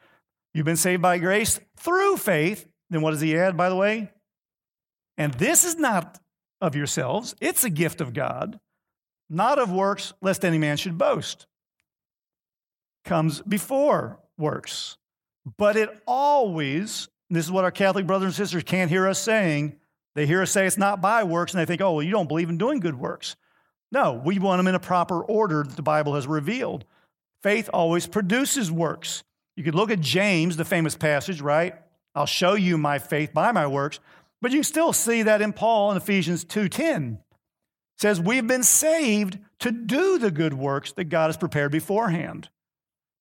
You've 0.53 0.67
been 0.67 0.77
saved 0.77 1.01
by 1.01 1.17
grace 1.17 1.59
through 1.79 2.19
faith. 2.19 2.67
Then 2.91 3.01
what 3.01 3.13
does 3.13 3.23
he 3.23 3.37
add, 3.37 3.57
by 3.57 3.71
the 3.71 3.77
way? 3.77 4.11
And 5.17 5.33
this 5.35 5.65
is 5.65 5.77
not 5.77 6.21
of 6.61 6.77
yourselves, 6.77 7.35
it's 7.41 7.65
a 7.65 7.71
gift 7.71 8.01
of 8.01 8.13
God, 8.13 8.59
not 9.31 9.59
of 9.59 9.71
works, 9.71 10.13
lest 10.21 10.45
any 10.45 10.59
man 10.59 10.77
should 10.77 10.99
boast. 10.99 11.47
Comes 13.05 13.41
before 13.41 14.19
works. 14.37 14.99
But 15.57 15.77
it 15.77 16.03
always 16.07 17.09
this 17.37 17.45
is 17.45 17.53
what 17.53 17.65
our 17.65 17.71
Catholic 17.71 18.07
brothers 18.07 18.27
and 18.27 18.35
sisters 18.35 18.63
can't 18.63 18.91
hear 18.91 19.07
us 19.07 19.19
saying. 19.19 19.77
They 20.15 20.27
hear 20.27 20.43
us 20.43 20.51
say 20.51 20.67
it's 20.67 20.79
not 20.79 21.01
by 21.01 21.25
works, 21.25 21.53
and 21.53 21.61
they 21.61 21.67
think, 21.67 21.81
oh, 21.81 21.93
well, 21.93 22.03
you 22.03 22.11
don't 22.11 22.29
believe 22.29 22.49
in 22.49 22.59
doing 22.59 22.81
good 22.81 22.99
works. 22.99 23.37
No, 23.93 24.21
we 24.25 24.39
want 24.39 24.59
them 24.59 24.67
in 24.67 24.75
a 24.75 24.81
proper 24.81 25.23
order 25.23 25.63
that 25.63 25.77
the 25.77 25.83
Bible 25.83 26.15
has 26.15 26.27
revealed. 26.27 26.85
Faith 27.43 27.71
always 27.73 28.07
produces 28.07 28.71
works. 28.71 29.23
You 29.57 29.65
could 29.65 29.75
look 29.75 29.91
at 29.91 30.01
James, 30.01 30.57
the 30.57 30.65
famous 30.65 30.97
passage, 30.97 31.41
right? 31.41 31.75
I'll 32.15 32.27
show 32.27 32.55
you 32.55 32.79
my 32.79 32.99
faith 32.99 33.33
by 33.33 33.53
my 33.53 33.67
works. 33.67 34.01
But 34.41 34.53
you 34.53 34.63
still 34.63 34.93
see 34.93 35.23
that 35.23 35.43
in 35.43 35.53
Paul 35.53 35.91
in 35.91 35.97
Ephesians 35.97 36.45
2:10. 36.45 37.15
It 37.15 38.01
says 38.01 38.21
we've 38.21 38.47
been 38.47 38.63
saved 38.63 39.39
to 39.61 39.73
do 39.73 40.19
the 40.19 40.31
good 40.31 40.55
works 40.55 40.93
that 40.93 41.05
God 41.05 41.27
has 41.27 41.37
prepared 41.37 41.73
beforehand. 41.73 42.49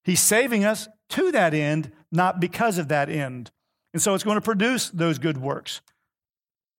He's 0.04 0.22
saving 0.22 0.64
us 0.64 0.88
to 1.10 1.32
that 1.32 1.54
end, 1.54 1.92
not 2.12 2.40
because 2.40 2.78
of 2.78 2.88
that 2.90 3.10
end. 3.10 3.52
And 3.94 4.02
so 4.02 4.14
it's 4.14 4.24
going 4.24 4.36
to 4.38 4.42
produce 4.42 4.90
those 4.90 5.18
good 5.18 5.38
works. 5.38 5.82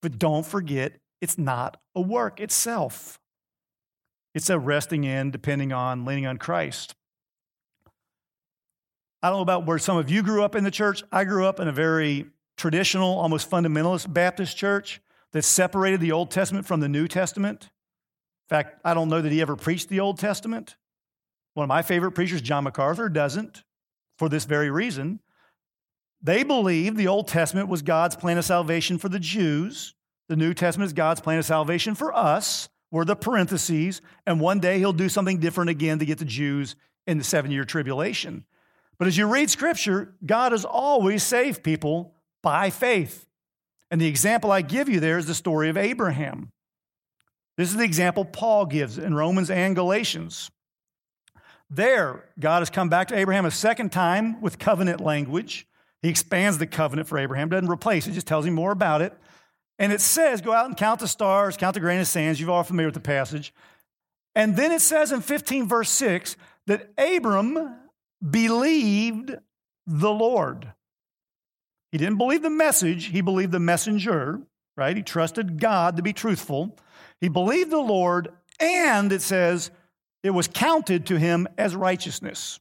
But 0.02 0.18
don't 0.18 0.46
forget, 0.46 0.94
it's 1.20 1.38
not 1.38 1.80
a 1.94 2.00
work 2.00 2.40
itself, 2.40 3.18
it's 4.34 4.50
a 4.50 4.58
resting 4.58 5.04
in, 5.04 5.30
depending 5.30 5.72
on, 5.72 6.04
leaning 6.04 6.26
on 6.26 6.36
Christ. 6.36 6.94
I 9.20 9.30
don't 9.30 9.38
know 9.38 9.42
about 9.42 9.66
where 9.66 9.78
some 9.78 9.96
of 9.96 10.10
you 10.10 10.22
grew 10.22 10.44
up 10.44 10.54
in 10.54 10.62
the 10.62 10.70
church. 10.70 11.02
I 11.10 11.24
grew 11.24 11.44
up 11.44 11.58
in 11.58 11.66
a 11.66 11.72
very 11.72 12.26
traditional, 12.56 13.18
almost 13.18 13.50
fundamentalist 13.50 14.12
Baptist 14.12 14.56
church 14.56 15.00
that 15.32 15.42
separated 15.42 16.00
the 16.00 16.12
Old 16.12 16.30
Testament 16.30 16.66
from 16.66 16.80
the 16.80 16.88
New 16.88 17.08
Testament. 17.08 17.64
In 17.64 18.56
fact, 18.56 18.80
I 18.84 18.94
don't 18.94 19.08
know 19.08 19.20
that 19.20 19.32
he 19.32 19.40
ever 19.40 19.56
preached 19.56 19.88
the 19.88 20.00
Old 20.00 20.18
Testament. 20.18 20.76
One 21.54 21.64
of 21.64 21.68
my 21.68 21.82
favorite 21.82 22.12
preachers, 22.12 22.40
John 22.40 22.64
MacArthur, 22.64 23.09
doesn't 23.09 23.64
for 24.18 24.28
this 24.28 24.44
very 24.44 24.70
reason. 24.70 25.20
They 26.22 26.42
believed 26.42 26.96
the 26.96 27.08
Old 27.08 27.28
Testament 27.28 27.68
was 27.68 27.82
God's 27.82 28.16
plan 28.16 28.38
of 28.38 28.44
salvation 28.44 28.98
for 28.98 29.08
the 29.08 29.20
Jews. 29.20 29.94
The 30.28 30.36
New 30.36 30.52
Testament 30.52 30.88
is 30.88 30.92
God's 30.92 31.20
plan 31.20 31.38
of 31.38 31.44
salvation 31.44 31.94
for 31.94 32.14
us. 32.14 32.68
We're 32.90 33.04
the 33.04 33.16
parentheses. 33.16 34.00
And 34.26 34.40
one 34.40 34.60
day 34.60 34.78
he'll 34.78 34.92
do 34.92 35.08
something 35.08 35.38
different 35.38 35.70
again 35.70 35.98
to 36.00 36.06
get 36.06 36.18
the 36.18 36.24
Jews 36.24 36.76
in 37.06 37.18
the 37.18 37.24
seven 37.24 37.50
year 37.50 37.64
tribulation. 37.64 38.44
But 38.98 39.06
as 39.06 39.16
you 39.16 39.26
read 39.26 39.48
scripture, 39.48 40.14
God 40.24 40.52
has 40.52 40.64
always 40.64 41.22
saved 41.22 41.62
people 41.62 42.14
by 42.42 42.70
faith. 42.70 43.26
And 43.90 44.00
the 44.00 44.08
example 44.08 44.50
I 44.50 44.60
give 44.62 44.88
you 44.88 45.00
there 45.00 45.18
is 45.18 45.26
the 45.26 45.34
story 45.34 45.68
of 45.68 45.76
Abraham. 45.76 46.52
This 47.56 47.70
is 47.70 47.76
the 47.76 47.84
example 47.84 48.24
Paul 48.24 48.66
gives 48.66 48.98
in 48.98 49.14
Romans 49.14 49.50
and 49.50 49.74
Galatians. 49.74 50.50
There, 51.70 52.28
God 52.38 52.60
has 52.60 52.70
come 52.70 52.88
back 52.88 53.08
to 53.08 53.16
Abraham 53.16 53.44
a 53.44 53.50
second 53.50 53.92
time 53.92 54.40
with 54.40 54.58
covenant 54.58 55.00
language. 55.00 55.66
He 56.03 56.09
expands 56.09 56.59
the 56.59 56.66
covenant 56.66 57.09
for 57.09 57.18
Abraham, 57.18 57.49
doesn't 57.49 57.68
replace 57.68 58.07
it, 58.07 58.12
just 58.12 58.26
tells 58.26 58.46
him 58.46 58.55
more 58.55 58.72
about 58.72 59.03
it. 59.03 59.12
And 59.78 59.92
it 59.92 60.01
says, 60.01 60.40
go 60.40 60.53
out 60.53 60.66
and 60.66 60.76
count 60.76 61.01
the 61.01 61.09
stars, 61.09 61.57
count 61.57 61.74
the 61.74 61.80
grain 61.80 62.01
of 62.01 62.07
sands. 62.07 62.40
You're 62.40 62.51
all 62.51 62.64
familiar 62.64 62.88
with 62.88 62.94
the 62.94 63.01
passage. 63.01 63.55
And 64.34 64.57
then 64.57 64.72
it 64.72 64.80
says 64.80 65.12
in 65.12 65.20
15, 65.20 65.66
verse 65.68 65.90
6, 65.90 66.36
that 66.66 66.90
Abram 66.99 67.76
believed 68.28 69.36
the 69.86 70.11
Lord. 70.11 70.72
He 71.90 71.99
didn't 71.99 72.18
believe 72.18 72.42
the 72.42 72.51
message, 72.51 73.07
he 73.07 73.20
believed 73.20 73.53
the 73.53 73.59
messenger, 73.59 74.40
right? 74.76 74.96
He 74.96 75.03
trusted 75.03 75.61
God 75.61 75.96
to 75.96 76.03
be 76.03 76.12
truthful. 76.12 76.76
He 77.20 77.28
believed 77.28 77.70
the 77.70 77.78
Lord, 77.78 78.28
and 78.61 79.11
it 79.11 79.22
says 79.22 79.70
it 80.22 80.30
was 80.30 80.49
counted 80.49 81.07
to 81.07 81.18
him 81.18 81.49
as 81.57 81.74
righteousness. 81.74 82.61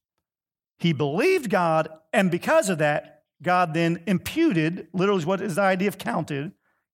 He 0.80 0.94
believed 0.94 1.50
God, 1.50 1.90
and 2.14 2.32
because 2.32 2.70
of 2.70 2.78
that, 2.78 3.17
God 3.42 3.74
then 3.74 4.04
imputed, 4.08 4.88
literally, 4.94 5.26
what 5.26 5.42
is 5.42 5.56
the 5.56 5.62
idea 5.62 5.88
of 5.88 5.98
counted, 5.98 6.52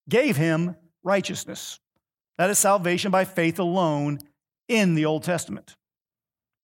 gave 0.09 0.37
him 0.37 0.75
righteousness. 1.03 1.79
That 2.37 2.49
is 2.49 2.59
salvation 2.59 3.11
by 3.11 3.25
faith 3.25 3.59
alone 3.59 4.19
in 4.67 4.95
the 4.95 5.05
Old 5.05 5.23
Testament. 5.23 5.75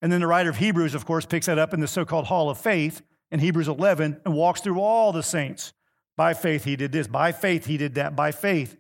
And 0.02 0.12
then 0.12 0.22
the 0.22 0.28
writer 0.28 0.50
of 0.50 0.58
Hebrews, 0.58 0.96
of 0.96 1.06
course, 1.06 1.26
picks 1.26 1.46
that 1.46 1.60
up 1.60 1.74
in 1.74 1.80
the 1.80 1.88
so 1.88 2.06
called 2.06 2.28
Hall 2.28 2.50
of 2.50 2.58
Faith 2.58 3.02
in 3.32 3.40
Hebrews 3.40 3.68
11 3.68 4.22
and 4.26 4.34
walks 4.34 4.62
through 4.62 4.80
all 4.80 5.12
the 5.12 5.24
saints. 5.24 5.74
By 6.16 6.34
faith, 6.34 6.64
he 6.64 6.76
did 6.76 6.92
this. 6.92 7.08
By 7.08 7.32
faith, 7.32 7.66
he 7.66 7.78
did 7.78 7.96
that. 7.96 8.16
By 8.16 8.32
faith. 8.32 8.78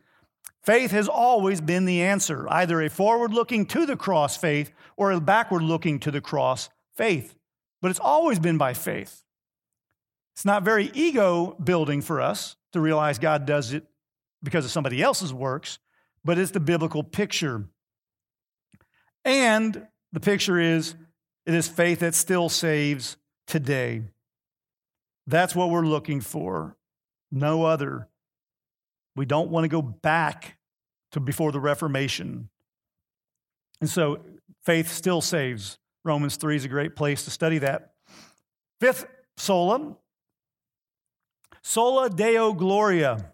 Faith 0.63 0.91
has 0.91 1.07
always 1.07 1.61
been 1.61 1.85
the 1.85 2.01
answer, 2.01 2.45
either 2.49 2.81
a 2.81 2.89
forward 2.89 3.33
looking 3.33 3.65
to 3.67 3.85
the 3.85 3.95
cross 3.95 4.35
faith 4.35 4.71
or 4.97 5.11
a 5.11 5.21
backward 5.21 5.63
looking 5.63 5.99
to 5.99 6.11
the 6.11 6.21
cross 6.21 6.69
faith. 6.95 7.35
But 7.81 7.91
it's 7.91 7.99
always 7.99 8.39
been 8.39 8.57
by 8.57 8.73
faith. 8.73 9.23
It's 10.39 10.45
not 10.45 10.63
very 10.63 10.89
ego 10.93 11.57
building 11.61 12.01
for 12.01 12.21
us 12.21 12.55
to 12.71 12.79
realize 12.79 13.19
God 13.19 13.45
does 13.45 13.73
it 13.73 13.83
because 14.41 14.63
of 14.63 14.71
somebody 14.71 15.03
else's 15.03 15.33
works, 15.33 15.79
but 16.23 16.37
it's 16.37 16.51
the 16.51 16.61
biblical 16.61 17.03
picture. 17.03 17.65
And 19.25 19.85
the 20.13 20.21
picture 20.21 20.57
is 20.57 20.95
it 21.45 21.53
is 21.53 21.67
faith 21.67 21.99
that 21.99 22.15
still 22.15 22.47
saves 22.47 23.17
today. 23.47 24.03
That's 25.27 25.57
what 25.57 25.71
we're 25.71 25.85
looking 25.85 26.21
for. 26.21 26.77
No 27.29 27.65
other. 27.65 28.07
We 29.17 29.25
don't 29.25 29.49
want 29.49 29.65
to 29.65 29.67
go 29.67 29.81
back 29.81 30.57
to 31.11 31.19
before 31.19 31.51
the 31.51 31.59
Reformation. 31.59 32.47
And 33.81 33.89
so 33.89 34.21
faith 34.63 34.89
still 34.89 35.19
saves. 35.19 35.79
Romans 36.05 36.37
3 36.37 36.55
is 36.55 36.63
a 36.63 36.69
great 36.69 36.95
place 36.95 37.25
to 37.25 37.29
study 37.29 37.57
that. 37.57 37.91
Fifth, 38.79 39.05
sola. 39.35 39.97
Sola 41.69 42.09
Deo 42.09 42.51
Gloria. 42.53 43.31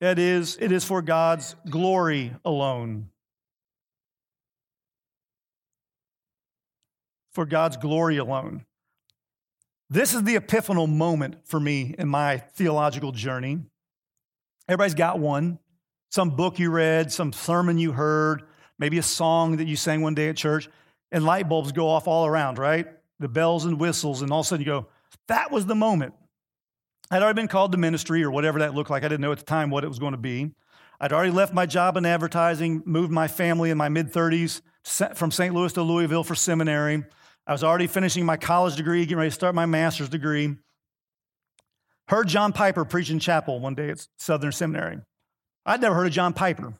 That 0.00 0.18
is, 0.18 0.56
it 0.58 0.72
is 0.72 0.84
for 0.84 1.02
God's 1.02 1.54
glory 1.68 2.34
alone. 2.46 3.10
For 7.34 7.44
God's 7.44 7.76
glory 7.76 8.16
alone. 8.16 8.64
This 9.90 10.14
is 10.14 10.22
the 10.22 10.36
epiphanal 10.36 10.86
moment 10.86 11.46
for 11.46 11.60
me 11.60 11.94
in 11.98 12.08
my 12.08 12.38
theological 12.38 13.12
journey. 13.12 13.58
Everybody's 14.66 14.94
got 14.94 15.18
one. 15.18 15.58
Some 16.10 16.30
book 16.30 16.58
you 16.58 16.70
read, 16.70 17.12
some 17.12 17.34
sermon 17.34 17.76
you 17.76 17.92
heard, 17.92 18.44
maybe 18.78 18.96
a 18.96 19.02
song 19.02 19.58
that 19.58 19.66
you 19.66 19.76
sang 19.76 20.00
one 20.00 20.14
day 20.14 20.30
at 20.30 20.38
church, 20.38 20.70
and 21.10 21.22
light 21.22 21.50
bulbs 21.50 21.72
go 21.72 21.86
off 21.86 22.08
all 22.08 22.24
around, 22.24 22.56
right? 22.56 22.86
The 23.18 23.28
bells 23.28 23.66
and 23.66 23.78
whistles, 23.78 24.22
and 24.22 24.32
all 24.32 24.40
of 24.40 24.46
a 24.46 24.48
sudden 24.48 24.64
you 24.64 24.72
go, 24.72 24.86
that 25.28 25.50
was 25.52 25.66
the 25.66 25.74
moment. 25.74 26.14
I'd 27.12 27.22
already 27.22 27.36
been 27.36 27.48
called 27.48 27.72
to 27.72 27.78
ministry 27.78 28.24
or 28.24 28.30
whatever 28.30 28.60
that 28.60 28.74
looked 28.74 28.88
like. 28.88 29.04
I 29.04 29.08
didn't 29.08 29.20
know 29.20 29.32
at 29.32 29.38
the 29.38 29.44
time 29.44 29.68
what 29.68 29.84
it 29.84 29.88
was 29.88 29.98
going 29.98 30.12
to 30.12 30.18
be. 30.18 30.54
I'd 30.98 31.12
already 31.12 31.30
left 31.30 31.52
my 31.52 31.66
job 31.66 31.98
in 31.98 32.06
advertising, 32.06 32.82
moved 32.86 33.12
my 33.12 33.28
family 33.28 33.68
in 33.68 33.76
my 33.76 33.90
mid 33.90 34.10
30s 34.10 34.62
from 35.14 35.30
St. 35.30 35.54
Louis 35.54 35.74
to 35.74 35.82
Louisville 35.82 36.24
for 36.24 36.34
seminary. 36.34 37.04
I 37.46 37.52
was 37.52 37.62
already 37.62 37.86
finishing 37.86 38.24
my 38.24 38.38
college 38.38 38.76
degree, 38.76 39.04
getting 39.04 39.18
ready 39.18 39.28
to 39.28 39.34
start 39.34 39.54
my 39.54 39.66
master's 39.66 40.08
degree. 40.08 40.56
Heard 42.08 42.28
John 42.28 42.54
Piper 42.54 42.86
preach 42.86 43.10
in 43.10 43.18
chapel 43.18 43.60
one 43.60 43.74
day 43.74 43.90
at 43.90 44.06
Southern 44.16 44.52
Seminary. 44.52 45.00
I'd 45.66 45.82
never 45.82 45.94
heard 45.94 46.06
of 46.06 46.12
John 46.14 46.32
Piper. 46.32 46.72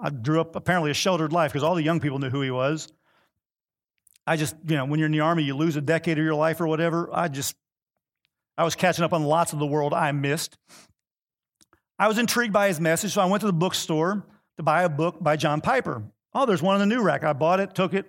I 0.00 0.10
grew 0.10 0.42
up 0.42 0.54
apparently 0.54 0.90
a 0.90 0.94
sheltered 0.94 1.32
life 1.32 1.52
because 1.52 1.64
all 1.64 1.74
the 1.74 1.82
young 1.82 2.00
people 2.00 2.18
knew 2.18 2.28
who 2.28 2.42
he 2.42 2.50
was. 2.50 2.92
I 4.26 4.36
just, 4.36 4.54
you 4.66 4.76
know, 4.76 4.84
when 4.84 4.98
you're 5.00 5.06
in 5.06 5.12
the 5.12 5.20
army, 5.20 5.44
you 5.44 5.56
lose 5.56 5.76
a 5.76 5.80
decade 5.80 6.18
of 6.18 6.24
your 6.24 6.34
life 6.34 6.60
or 6.60 6.66
whatever. 6.66 7.08
I 7.10 7.28
just 7.28 7.56
I 8.58 8.64
was 8.64 8.74
catching 8.74 9.04
up 9.04 9.12
on 9.12 9.22
lots 9.22 9.52
of 9.52 9.60
the 9.60 9.66
world 9.66 9.94
I 9.94 10.10
missed. 10.10 10.58
I 11.96 12.08
was 12.08 12.18
intrigued 12.18 12.52
by 12.52 12.66
his 12.66 12.80
message, 12.80 13.12
so 13.12 13.20
I 13.20 13.26
went 13.26 13.40
to 13.40 13.46
the 13.46 13.52
bookstore 13.52 14.26
to 14.56 14.62
buy 14.64 14.82
a 14.82 14.88
book 14.88 15.22
by 15.22 15.36
John 15.36 15.60
Piper. 15.60 16.02
Oh, 16.34 16.44
there's 16.44 16.60
one 16.60 16.74
in 16.74 16.88
the 16.88 16.94
new 16.94 17.00
rack. 17.00 17.22
I 17.22 17.32
bought 17.32 17.60
it, 17.60 17.74
took 17.76 17.94
it. 17.94 18.06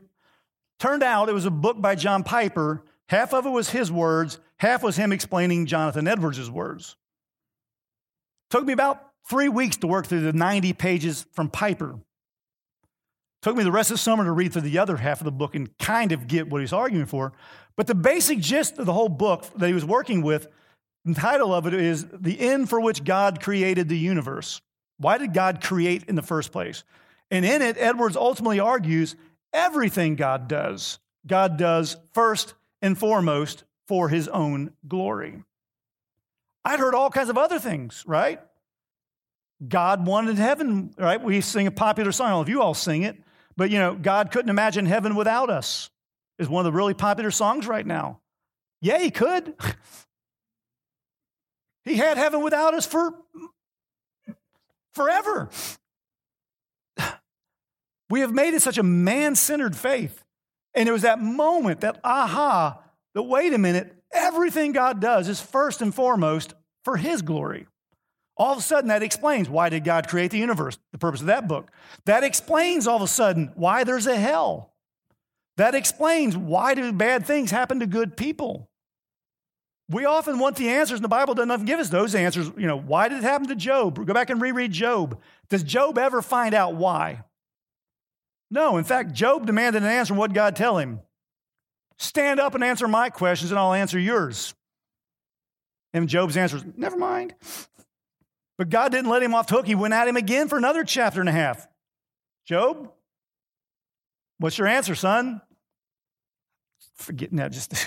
Turned 0.80 1.04
out 1.04 1.30
it 1.30 1.34
was 1.34 1.45
a 1.45 1.52
book 1.52 1.80
by 1.80 1.93
John 1.93 2.24
Piper. 2.24 2.84
Half 3.10 3.34
of 3.34 3.45
it 3.45 3.52
was 3.52 3.70
his 3.70 3.91
words, 3.91 4.39
half 4.58 4.84
was 4.84 4.95
him 4.95 5.12
explaining 5.12 5.68
Jonathan 5.68 6.08
Edwards' 6.08 6.50
words. 6.50 6.95
Took 8.50 8.66
me 8.66 8.74
about 8.74 9.04
three 9.30 9.50
weeks 9.50 9.78
to 9.78 9.88
work 9.88 10.08
through 10.08 10.22
the 10.22 10.34
90 10.34 10.74
pages 10.74 11.28
from 11.32 11.50
Piper. 11.50 12.00
Took 13.41 13.55
me 13.55 13.63
the 13.63 13.71
rest 13.71 13.89
of 13.89 13.95
the 13.95 13.99
summer 13.99 14.25
to 14.25 14.31
read 14.31 14.51
through 14.51 14.63
the 14.63 14.79
other 14.79 14.97
half 14.97 15.21
of 15.21 15.25
the 15.25 15.31
book 15.31 15.55
and 15.55 15.75
kind 15.77 16.11
of 16.11 16.27
get 16.27 16.49
what 16.49 16.61
he's 16.61 16.73
arguing 16.73 17.05
for. 17.05 17.31
But 17.77 17.87
the 17.87 17.95
basic 17.95 18.39
gist 18.39 18.77
of 18.77 18.85
the 18.85 18.93
whole 18.93 19.09
book 19.09 19.45
that 19.55 19.67
he 19.67 19.73
was 19.73 19.85
working 19.85 20.21
with, 20.21 20.47
the 21.05 21.13
title 21.13 21.53
of 21.53 21.65
it 21.65 21.73
is 21.73 22.05
The 22.11 22.39
End 22.39 22.69
for 22.69 22.81
Which 22.81 23.05
God 23.05 23.41
Created 23.41 23.87
the 23.87 23.97
Universe. 23.97 24.61
Why 24.97 25.17
did 25.17 25.33
God 25.33 25.63
create 25.63 26.03
in 26.03 26.15
the 26.15 26.21
first 26.21 26.51
place? 26.51 26.83
And 27.31 27.45
in 27.45 27.61
it, 27.61 27.77
Edwards 27.79 28.17
ultimately 28.17 28.59
argues 28.59 29.15
everything 29.53 30.15
God 30.15 30.49
does, 30.49 30.99
God 31.25 31.57
does 31.57 31.95
first 32.13 32.53
and 32.81 32.97
foremost 32.97 33.63
for 33.87 34.09
his 34.09 34.27
own 34.27 34.71
glory. 34.87 35.43
I'd 36.65 36.79
heard 36.79 36.93
all 36.93 37.09
kinds 37.09 37.29
of 37.29 37.37
other 37.37 37.59
things, 37.59 38.03
right? 38.05 38.39
God 39.65 40.05
wanted 40.05 40.37
heaven, 40.37 40.93
right? 40.97 41.21
We 41.21 41.41
sing 41.41 41.67
a 41.67 41.71
popular 41.71 42.11
song. 42.11 42.41
Of 42.41 42.49
you 42.49 42.61
all 42.61 42.73
sing 42.73 43.03
it. 43.03 43.17
But, 43.60 43.72
you 43.72 43.78
know, 43.78 43.93
God 43.93 44.32
couldn't 44.32 44.49
imagine 44.49 44.86
heaven 44.86 45.16
without 45.16 45.49
us 45.49 45.89
is 46.38 46.47
one 46.47 46.66
of 46.66 46.72
the 46.72 46.78
really 46.78 46.93
popular 46.93 47.30
songs 47.30 47.68
right 47.68 47.86
now. 47.86 48.22
Yeah, 48.82 48.99
he 48.99 49.12
could. 49.12 49.53
he 51.84 51.97
had 51.97 52.18
heaven 52.18 52.41
without 52.41 52.74
us 52.74 52.86
for 52.86 53.14
forever. 54.93 55.49
We 58.10 58.22
have 58.22 58.34
made 58.34 58.55
it 58.55 58.64
such 58.64 58.80
a 58.80 58.84
man 58.84 59.36
centered 59.36 59.76
faith. 59.76 60.24
And 60.74 60.89
it 60.89 60.91
was 60.91 61.03
that 61.03 61.22
moment, 61.22 61.82
that 61.82 61.99
aha, 62.03 62.82
that 63.14 63.22
wait 63.22 63.53
a 63.53 63.60
minute, 63.60 63.95
everything 64.12 64.72
God 64.72 64.99
does 64.99 65.28
is 65.28 65.39
first 65.39 65.84
and 65.84 65.93
foremost 65.93 66.55
for 66.84 66.97
his 66.97 67.22
glory. 67.22 67.68
All 68.39 68.53
of 68.53 68.57
a 68.57 68.61
sudden, 68.61 68.87
that 68.87 69.03
explains 69.03 69.49
why 69.49 69.67
did 69.67 69.83
God 69.83 70.07
create 70.07 70.31
the 70.31 70.37
universe, 70.37 70.79
the 70.93 70.97
purpose 70.97 71.19
of 71.19 71.27
that 71.27 71.49
book. 71.49 71.69
That 72.05 72.23
explains 72.23 72.87
all 72.87 72.95
of 72.95 73.01
a 73.01 73.07
sudden 73.07 73.51
why 73.55 73.83
there's 73.83 74.07
a 74.07 74.15
hell. 74.15 74.73
That 75.57 75.75
explains 75.75 76.37
why 76.37 76.73
do 76.73 76.93
bad 76.93 77.25
things 77.25 77.51
happen 77.51 77.81
to 77.81 77.85
good 77.85 78.15
people. 78.15 78.69
We 79.89 80.05
often 80.05 80.39
want 80.39 80.55
the 80.55 80.69
answers, 80.69 80.99
and 80.99 81.03
the 81.03 81.09
Bible 81.09 81.33
doesn't 81.33 81.65
give 81.65 81.79
us 81.79 81.89
those 81.89 82.15
answers. 82.15 82.49
You 82.55 82.67
know, 82.67 82.77
why 82.77 83.09
did 83.09 83.17
it 83.17 83.23
happen 83.23 83.47
to 83.49 83.55
Job? 83.55 84.05
Go 84.05 84.13
back 84.13 84.29
and 84.29 84.41
reread 84.41 84.71
Job. 84.71 85.19
Does 85.49 85.63
Job 85.63 85.97
ever 85.97 86.21
find 86.21 86.53
out 86.53 86.75
why? 86.75 87.23
No. 88.49 88.77
In 88.77 88.85
fact, 88.85 89.11
Job 89.13 89.47
demanded 89.47 89.83
an 89.83 89.89
answer. 89.89 90.13
What 90.13 90.31
God 90.31 90.55
tell 90.55 90.77
him? 90.77 91.01
Stand 91.97 92.39
up 92.39 92.55
and 92.55 92.63
answer 92.63 92.87
my 92.87 93.09
questions, 93.09 93.51
and 93.51 93.59
I'll 93.59 93.73
answer 93.73 93.99
yours. 93.99 94.53
And 95.91 96.07
Job's 96.07 96.37
answer 96.37 96.57
is, 96.57 96.65
never 96.77 96.95
mind. 96.95 97.33
But 98.60 98.70
God 98.70 98.91
didn't 98.91 99.10
let 99.10 99.24
him 99.24 99.34
off 99.34 99.47
the 99.47 99.55
hook. 99.55 99.66
He 99.66 99.74
went 99.74 99.95
at 99.95 100.07
him 100.07 100.18
again 100.18 100.47
for 100.49 100.57
another 100.60 100.84
chapter 100.84 101.20
and 101.20 101.30
a 101.30 101.32
half. 101.32 101.68
Job, 102.45 102.91
what's 104.38 104.60
your 104.60 104.68
answer, 104.68 104.93
son? 104.93 105.41
forgetting 106.99 107.38
that 107.38 107.51
just 107.51 107.74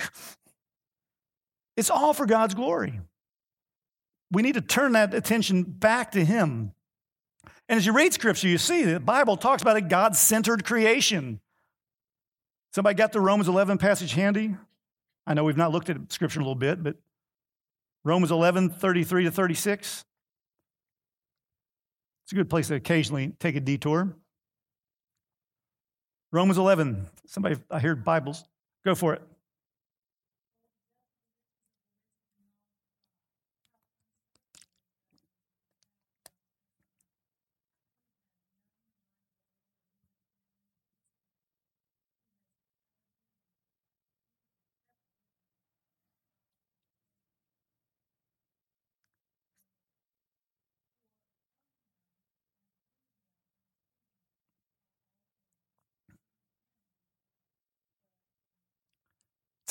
it's 1.76 1.90
all 1.90 2.12
for 2.12 2.26
God's 2.26 2.54
glory. 2.54 3.00
We 4.30 4.42
need 4.42 4.54
to 4.54 4.60
turn 4.60 4.92
that 4.92 5.14
attention 5.14 5.62
back 5.62 6.12
to 6.12 6.24
Him. 6.24 6.72
And 7.68 7.76
as 7.76 7.86
you 7.86 7.92
read 7.92 8.12
Scripture, 8.12 8.48
you 8.48 8.58
see 8.58 8.84
the 8.84 9.00
Bible 9.00 9.36
talks 9.36 9.62
about 9.62 9.76
a 9.76 9.80
God 9.80 10.16
centered 10.16 10.64
creation. 10.64 11.40
Somebody 12.74 12.94
got 12.94 13.12
the 13.12 13.20
Romans 13.20 13.48
11 13.48 13.78
passage 13.78 14.14
handy? 14.14 14.56
I 15.26 15.34
know 15.34 15.44
we've 15.44 15.56
not 15.56 15.70
looked 15.70 15.90
at 15.90 16.10
Scripture 16.10 16.40
a 16.40 16.42
little 16.42 16.54
bit, 16.54 16.82
but 16.82 16.96
Romans 18.04 18.32
11, 18.32 18.70
33 18.70 19.24
to 19.24 19.30
36. 19.30 20.04
It's 22.24 22.32
a 22.32 22.34
good 22.34 22.50
place 22.50 22.68
to 22.68 22.74
occasionally 22.74 23.32
take 23.40 23.56
a 23.56 23.60
detour. 23.60 24.16
Romans 26.30 26.58
11. 26.58 27.08
Somebody, 27.26 27.56
I 27.70 27.80
hear 27.80 27.94
Bibles. 27.94 28.44
Go 28.84 28.94
for 28.94 29.14
it. 29.14 29.22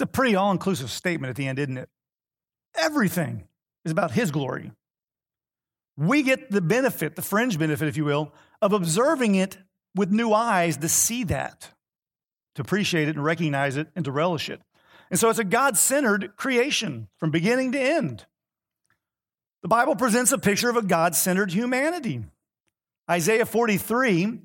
It's 0.01 0.09
a 0.09 0.11
pretty 0.11 0.35
all 0.35 0.51
inclusive 0.51 0.89
statement 0.89 1.29
at 1.29 1.35
the 1.35 1.47
end, 1.47 1.59
isn't 1.59 1.77
it? 1.77 1.87
Everything 2.75 3.43
is 3.85 3.91
about 3.91 4.09
His 4.09 4.31
glory. 4.31 4.71
We 5.95 6.23
get 6.23 6.49
the 6.49 6.59
benefit, 6.59 7.15
the 7.15 7.21
fringe 7.21 7.59
benefit, 7.59 7.87
if 7.87 7.97
you 7.97 8.05
will, 8.05 8.33
of 8.63 8.73
observing 8.73 9.35
it 9.35 9.59
with 9.93 10.09
new 10.09 10.33
eyes 10.33 10.77
to 10.77 10.89
see 10.89 11.23
that, 11.25 11.69
to 12.55 12.63
appreciate 12.63 13.09
it 13.09 13.15
and 13.15 13.23
recognize 13.23 13.77
it 13.77 13.89
and 13.95 14.03
to 14.05 14.11
relish 14.11 14.49
it. 14.49 14.59
And 15.11 15.19
so 15.19 15.29
it's 15.29 15.37
a 15.37 15.43
God 15.43 15.77
centered 15.77 16.35
creation 16.35 17.07
from 17.17 17.29
beginning 17.29 17.71
to 17.73 17.79
end. 17.79 18.25
The 19.61 19.67
Bible 19.67 19.95
presents 19.95 20.31
a 20.31 20.39
picture 20.39 20.71
of 20.71 20.77
a 20.77 20.81
God 20.81 21.13
centered 21.13 21.51
humanity. 21.51 22.23
Isaiah 23.07 23.45
43, 23.45 24.39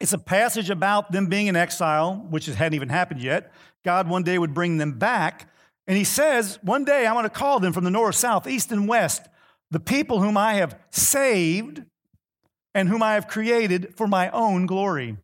it's 0.00 0.12
a 0.12 0.18
passage 0.18 0.70
about 0.70 1.12
them 1.12 1.26
being 1.26 1.46
in 1.46 1.56
exile, 1.56 2.26
which 2.28 2.46
hadn't 2.46 2.74
even 2.74 2.88
happened 2.88 3.22
yet. 3.22 3.52
God 3.84 4.08
one 4.08 4.22
day 4.22 4.38
would 4.38 4.54
bring 4.54 4.78
them 4.78 4.98
back. 4.98 5.50
And 5.86 5.96
he 5.96 6.04
says, 6.04 6.58
One 6.62 6.84
day 6.84 7.06
I'm 7.06 7.14
going 7.14 7.24
to 7.24 7.30
call 7.30 7.60
them 7.60 7.72
from 7.72 7.84
the 7.84 7.90
north, 7.90 8.14
south, 8.14 8.46
east, 8.46 8.72
and 8.72 8.88
west, 8.88 9.26
the 9.70 9.80
people 9.80 10.20
whom 10.20 10.36
I 10.36 10.54
have 10.54 10.78
saved 10.90 11.84
and 12.74 12.88
whom 12.88 13.02
I 13.02 13.14
have 13.14 13.28
created 13.28 13.94
for 13.96 14.06
my 14.06 14.30
own 14.30 14.66
glory. 14.66 15.16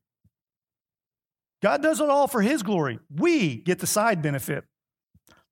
God 1.62 1.82
does 1.82 2.00
it 2.00 2.08
all 2.08 2.28
for 2.28 2.42
his 2.42 2.62
glory. 2.62 2.98
We 3.14 3.56
get 3.56 3.80
the 3.80 3.86
side 3.86 4.22
benefit. 4.22 4.64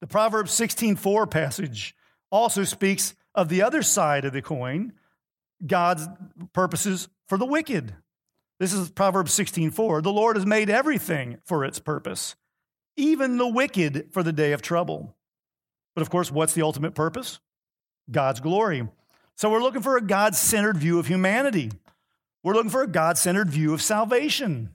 The 0.00 0.06
Proverbs 0.06 0.52
16:4 0.52 1.26
passage 1.26 1.94
also 2.30 2.64
speaks 2.64 3.14
of 3.34 3.48
the 3.48 3.62
other 3.62 3.82
side 3.82 4.24
of 4.24 4.32
the 4.32 4.42
coin, 4.42 4.92
God's 5.66 6.08
purposes 6.52 7.08
for 7.26 7.36
the 7.36 7.46
wicked. 7.46 7.94
This 8.58 8.72
is 8.72 8.90
Proverbs 8.90 9.32
16:4. 9.32 10.02
The 10.02 10.12
Lord 10.12 10.36
has 10.36 10.46
made 10.46 10.68
everything 10.68 11.38
for 11.44 11.64
its 11.64 11.78
purpose, 11.78 12.34
even 12.96 13.36
the 13.36 13.46
wicked 13.46 14.08
for 14.12 14.22
the 14.22 14.32
day 14.32 14.52
of 14.52 14.62
trouble. 14.62 15.16
But 15.94 16.02
of 16.02 16.10
course, 16.10 16.30
what's 16.30 16.54
the 16.54 16.62
ultimate 16.62 16.94
purpose? 16.94 17.38
God's 18.10 18.40
glory. 18.40 18.88
So 19.36 19.50
we're 19.50 19.62
looking 19.62 19.82
for 19.82 19.96
a 19.96 20.02
God 20.02 20.34
centered 20.34 20.76
view 20.76 20.98
of 20.98 21.06
humanity. 21.06 21.70
We're 22.42 22.54
looking 22.54 22.70
for 22.70 22.82
a 22.82 22.88
God 22.88 23.18
centered 23.18 23.50
view 23.50 23.72
of 23.72 23.82
salvation. 23.82 24.74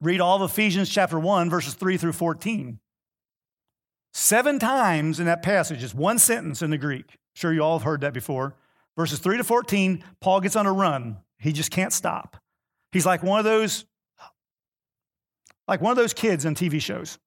Read 0.00 0.20
all 0.20 0.42
of 0.42 0.50
Ephesians 0.50 0.90
chapter 0.90 1.18
1, 1.18 1.48
verses 1.48 1.74
3 1.74 1.96
through 1.96 2.12
14. 2.12 2.78
Seven 4.12 4.58
times 4.58 5.18
in 5.18 5.26
that 5.26 5.42
passage, 5.42 5.82
it's 5.82 5.94
one 5.94 6.18
sentence 6.18 6.60
in 6.60 6.70
the 6.70 6.78
Greek. 6.78 7.06
I'm 7.08 7.18
sure 7.34 7.52
you 7.52 7.62
all 7.62 7.78
have 7.78 7.86
heard 7.86 8.02
that 8.02 8.12
before. 8.12 8.54
Verses 8.96 9.18
3 9.18 9.38
to 9.38 9.44
14, 9.44 10.04
Paul 10.20 10.40
gets 10.40 10.56
on 10.56 10.66
a 10.66 10.72
run. 10.72 11.18
He 11.44 11.52
just 11.52 11.70
can't 11.70 11.92
stop. 11.92 12.38
He's 12.90 13.04
like 13.04 13.22
one 13.22 13.38
of 13.38 13.44
those, 13.44 13.84
like 15.68 15.82
one 15.82 15.90
of 15.90 15.98
those 15.98 16.14
kids 16.14 16.46
in 16.46 16.54
TV 16.54 16.80
shows. 16.80 17.18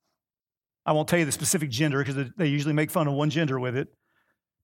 I 0.88 0.94
won't 0.94 1.08
tell 1.08 1.20
you 1.20 1.26
the 1.26 1.32
specific 1.32 1.70
gender 1.70 2.04
because 2.04 2.32
they 2.36 2.48
usually 2.48 2.74
make 2.74 2.90
fun 2.90 3.08
of 3.08 3.14
one 3.14 3.30
gender 3.30 3.60
with 3.60 3.78
it. 3.78 3.94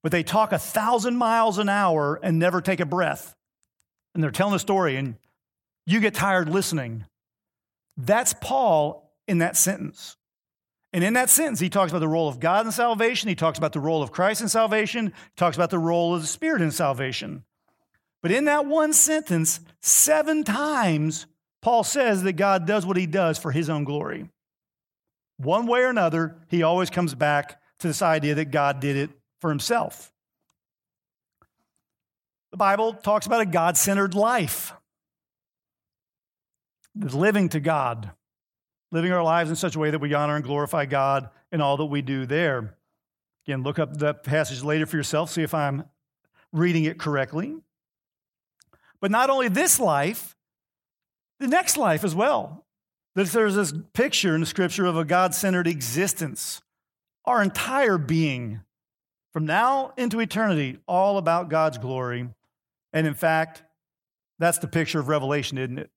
But 0.02 0.12
they 0.12 0.24
talk 0.24 0.54
a 0.54 0.58
thousand 0.58 1.18
miles 1.18 1.60
an 1.60 1.70
hour 1.70 2.20
and 2.24 2.40
never 2.40 2.62
take 2.62 2.80
a 2.80 2.86
breath 2.86 3.36
and 4.16 4.24
they're 4.24 4.32
telling 4.32 4.56
a 4.56 4.60
story 4.60 4.96
and 4.96 5.18
you 5.86 6.00
get 6.00 6.16
tired 6.16 6.50
listening. 6.50 7.06
That's 7.96 8.34
Paul 8.34 9.14
in 9.28 9.38
that 9.38 9.56
sentence. 9.56 10.18
And 10.94 11.04
in 11.04 11.14
that 11.14 11.30
sentence, 11.30 11.60
he 11.60 11.70
talks 11.70 11.92
about 11.92 12.00
the 12.00 12.08
role 12.08 12.28
of 12.28 12.40
God 12.40 12.66
in 12.66 12.72
salvation. 12.72 13.30
He 13.30 13.36
talks 13.36 13.60
about 13.60 13.74
the 13.74 13.80
role 13.80 14.02
of 14.02 14.12
Christ 14.12 14.42
in 14.42 14.50
salvation. 14.50 15.08
He 15.08 15.36
talks 15.38 15.56
about 15.56 15.70
the 15.70 15.78
role 15.78 16.16
of 16.16 16.22
the 16.22 16.28
Spirit 16.28 16.64
in 16.64 16.72
salvation. 16.72 17.44
But 18.24 18.32
in 18.32 18.46
that 18.46 18.66
one 18.66 18.94
sentence, 18.94 19.60
seven 19.82 20.46
times, 20.46 21.28
Paul 21.62 21.84
says 21.84 22.24
that 22.24 22.34
God 22.34 22.66
does 22.66 22.86
what 22.86 22.98
he 22.98 23.06
does 23.06 23.38
for 23.38 23.52
his 23.52 23.70
own 23.70 23.84
glory. 23.84 24.30
One 25.38 25.68
way 25.68 25.82
or 25.82 25.90
another, 25.90 26.38
he 26.48 26.64
always 26.64 26.90
comes 26.90 27.14
back 27.14 27.60
to 27.80 27.88
this 27.88 28.02
idea 28.02 28.36
that 28.36 28.46
God 28.46 28.80
did 28.80 28.96
it 28.96 29.10
for 29.42 29.50
himself. 29.50 30.14
The 32.52 32.58
Bible 32.58 32.94
talks 32.94 33.26
about 33.26 33.42
a 33.42 33.46
God 33.46 33.76
centered 33.76 34.16
life, 34.16 34.74
living 36.96 37.50
to 37.50 37.60
God, 37.60 38.12
living 38.92 39.12
our 39.12 39.24
lives 39.24 39.50
in 39.50 39.58
such 39.58 39.76
a 39.76 39.80
way 39.80 39.92
that 39.92 40.00
we 40.00 40.14
honor 40.14 40.36
and 40.38 40.46
glorify 40.46 40.86
God 40.86 41.30
in 41.52 41.60
all 41.60 41.76
that 41.76 41.86
we 41.86 42.02
do 42.02 42.26
there. 42.26 42.78
Again, 43.46 43.64
look 43.64 43.80
up 43.80 43.98
that 43.98 44.24
passage 44.24 44.64
later 44.64 44.86
for 44.86 44.96
yourself, 44.96 45.30
see 45.30 45.44
if 45.44 45.54
I'm 45.54 45.84
reading 46.54 46.86
it 46.86 46.98
correctly. 47.00 47.58
But 49.04 49.12
not 49.12 49.30
only 49.30 49.50
this 49.50 49.80
life, 49.80 50.36
the 51.40 51.48
next 51.48 51.78
life 51.78 52.04
as 52.04 52.16
well. 52.16 52.66
There's 53.14 53.34
this 53.34 53.74
picture 53.94 54.34
in 54.34 54.40
the 54.40 54.48
scripture 54.48 54.86
of 54.86 54.98
a 54.98 55.06
God 55.06 55.36
centered 55.36 55.68
existence, 55.68 56.64
our 57.26 57.44
entire 57.44 58.00
being, 58.00 58.62
from 59.34 59.46
now 59.46 59.94
into 59.98 60.20
eternity, 60.20 60.80
all 60.88 61.20
about 61.20 61.50
God's 61.50 61.78
glory 61.78 62.30
and 62.94 63.08
in 63.08 63.16
fact, 63.16 63.64
that's 64.40 64.60
the 64.60 64.68
picture 64.68 65.00
of 65.00 65.08
Revelation, 65.08 65.58
isn't 65.58 65.80
it? 65.80 65.90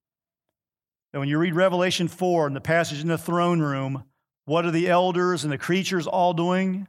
And 1.13 1.21
when 1.21 1.29
you 1.29 1.39
read 1.39 1.55
Revelation 1.55 2.09
4 2.09 2.47
and 2.47 2.57
the 2.57 2.61
passage 2.61 3.03
in 3.03 3.09
the 3.09 3.19
throne 3.19 3.61
room, 3.61 4.05
what 4.47 4.65
are 4.65 4.71
the 4.71 4.89
elders 4.89 5.45
and 5.45 5.53
the 5.53 5.59
creatures 5.59 6.07
all 6.07 6.33
doing? 6.33 6.89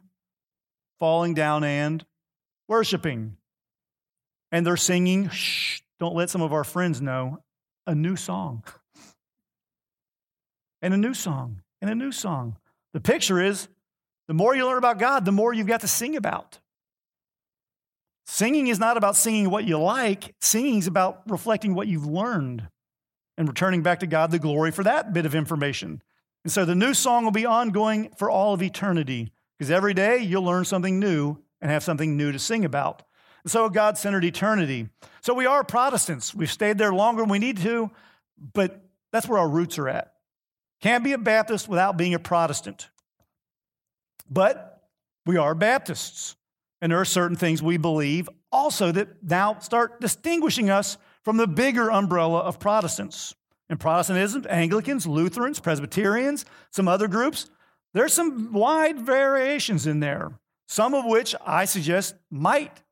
Falling 1.00 1.34
down 1.34 1.64
and 1.64 2.06
worshiping. 2.68 3.38
And 4.52 4.66
they're 4.66 4.78
singing, 4.78 5.30
shh, 5.30 5.82
don't 6.00 6.16
let 6.16 6.30
some 6.30 6.42
of 6.42 6.54
our 6.54 6.64
friends 6.64 7.02
know, 7.02 7.40
a 7.86 7.96
new 7.96 8.16
song. 8.16 8.64
And 10.82 10.94
a 10.94 10.98
new 10.98 11.14
song, 11.14 11.62
and 11.82 11.90
a 11.90 11.96
new 11.96 12.12
song. 12.12 12.58
The 12.94 13.02
picture 13.02 13.42
is 13.42 13.68
the 14.28 14.34
more 14.34 14.56
you 14.56 14.66
learn 14.66 14.78
about 14.78 15.00
God, 15.00 15.26
the 15.26 15.32
more 15.32 15.54
you've 15.54 15.68
got 15.68 15.82
to 15.82 15.88
sing 15.88 16.16
about. 16.16 16.60
Singing 18.28 18.68
is 18.68 18.78
not 18.78 18.98
about 18.98 19.16
singing 19.16 19.50
what 19.50 19.64
you 19.64 19.80
like, 19.80 20.36
singing 20.42 20.78
is 20.78 20.88
about 20.88 21.22
reflecting 21.28 21.74
what 21.74 21.88
you've 21.88 22.06
learned 22.06 22.68
and 23.38 23.48
returning 23.48 23.84
back 23.84 24.02
to 24.02 24.08
God 24.08 24.32
the 24.32 24.40
glory 24.40 24.72
for 24.72 24.84
that 24.84 25.14
bit 25.14 25.26
of 25.26 25.34
information. 25.34 26.02
And 26.44 26.52
so 26.52 26.66
the 26.66 26.76
new 26.76 26.94
song 26.94 27.24
will 27.24 27.32
be 27.32 27.46
ongoing 27.46 28.10
for 28.18 28.30
all 28.30 28.54
of 28.54 28.62
eternity 28.62 29.32
because 29.58 29.72
every 29.72 29.94
day 29.94 30.20
you'll 30.20 30.44
learn 30.44 30.66
something 30.66 31.00
new 31.00 31.38
and 31.62 31.72
have 31.72 31.84
something 31.84 32.18
new 32.18 32.32
to 32.32 32.40
sing 32.40 32.66
about. 32.66 33.04
And 33.48 33.52
so 33.54 33.70
God 33.70 33.98
centered 33.98 34.26
eternity. 34.26 34.90
So 35.22 35.34
we 35.34 35.46
are 35.46 35.64
Protestants. 35.64 36.36
We've 36.36 36.52
stayed 36.52 36.78
there 36.78 36.92
longer 36.94 37.22
than 37.22 37.30
we 37.30 37.40
need 37.40 37.56
to, 37.60 37.90
but 38.54 38.82
that's 39.14 39.26
where 39.26 39.40
our 39.40 39.48
roots 39.48 39.80
are 39.80 39.88
at. 39.88 40.16
Can't 40.82 41.02
be 41.02 41.14
a 41.14 41.18
Baptist 41.18 41.70
without 41.70 41.96
being 41.96 42.14
a 42.14 42.20
Protestant. 42.20 42.90
But 44.30 44.90
we 45.26 45.38
are 45.38 45.56
Baptists. 45.56 46.36
And 46.82 46.92
there 46.92 47.00
are 47.00 47.06
certain 47.06 47.38
things 47.38 47.64
we 47.64 47.78
believe 47.78 48.28
also 48.52 48.92
that 48.92 49.24
now 49.24 49.60
start 49.60 50.02
distinguishing 50.02 50.70
us 50.70 50.98
from 51.24 51.38
the 51.38 51.48
bigger 51.48 51.90
umbrella 51.90 52.40
of 52.40 52.60
Protestants. 52.60 53.34
In 53.70 53.78
Protestantism, 53.78 54.46
Anglicans, 54.50 55.08
Lutherans, 55.08 55.62
Presbyterians, 55.62 56.44
some 56.72 56.90
other 56.90 57.08
groups, 57.08 57.50
there's 57.94 58.14
some 58.14 58.52
wide 58.52 59.00
variations 59.00 59.88
in 59.88 60.02
there, 60.02 60.34
some 60.68 60.94
of 60.94 61.06
which 61.06 61.34
I 61.46 61.64
suggest 61.64 62.16
might 62.30 62.84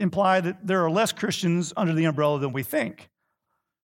imply 0.00 0.40
that 0.40 0.66
there 0.66 0.84
are 0.84 0.90
less 0.90 1.12
Christians 1.12 1.72
under 1.76 1.92
the 1.92 2.04
umbrella 2.04 2.38
than 2.38 2.52
we 2.52 2.62
think. 2.62 3.10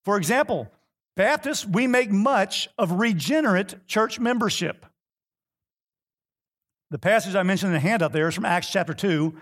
For 0.04 0.16
example, 0.16 0.70
Baptists, 1.16 1.66
we 1.66 1.86
make 1.86 2.10
much 2.10 2.68
of 2.76 2.92
regenerate 2.92 3.86
church 3.86 4.20
membership. 4.20 4.84
The 6.90 6.98
passage 6.98 7.34
I 7.34 7.42
mentioned 7.42 7.68
in 7.68 7.74
the 7.74 7.88
handout 7.88 8.12
there 8.12 8.28
is 8.28 8.34
from 8.34 8.44
Acts 8.44 8.70
chapter 8.70 8.92
2, 8.92 9.34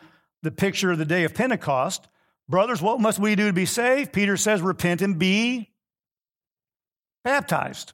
the 0.42 0.52
picture 0.52 0.92
of 0.92 0.98
the 0.98 1.04
day 1.04 1.24
of 1.24 1.34
Pentecost. 1.34 2.08
Brothers, 2.48 2.80
what 2.80 3.00
must 3.00 3.18
we 3.18 3.34
do 3.34 3.48
to 3.48 3.52
be 3.52 3.66
saved? 3.66 4.12
Peter 4.12 4.36
says, 4.36 4.62
repent 4.62 5.02
and 5.02 5.18
be 5.18 5.72
baptized. 7.24 7.92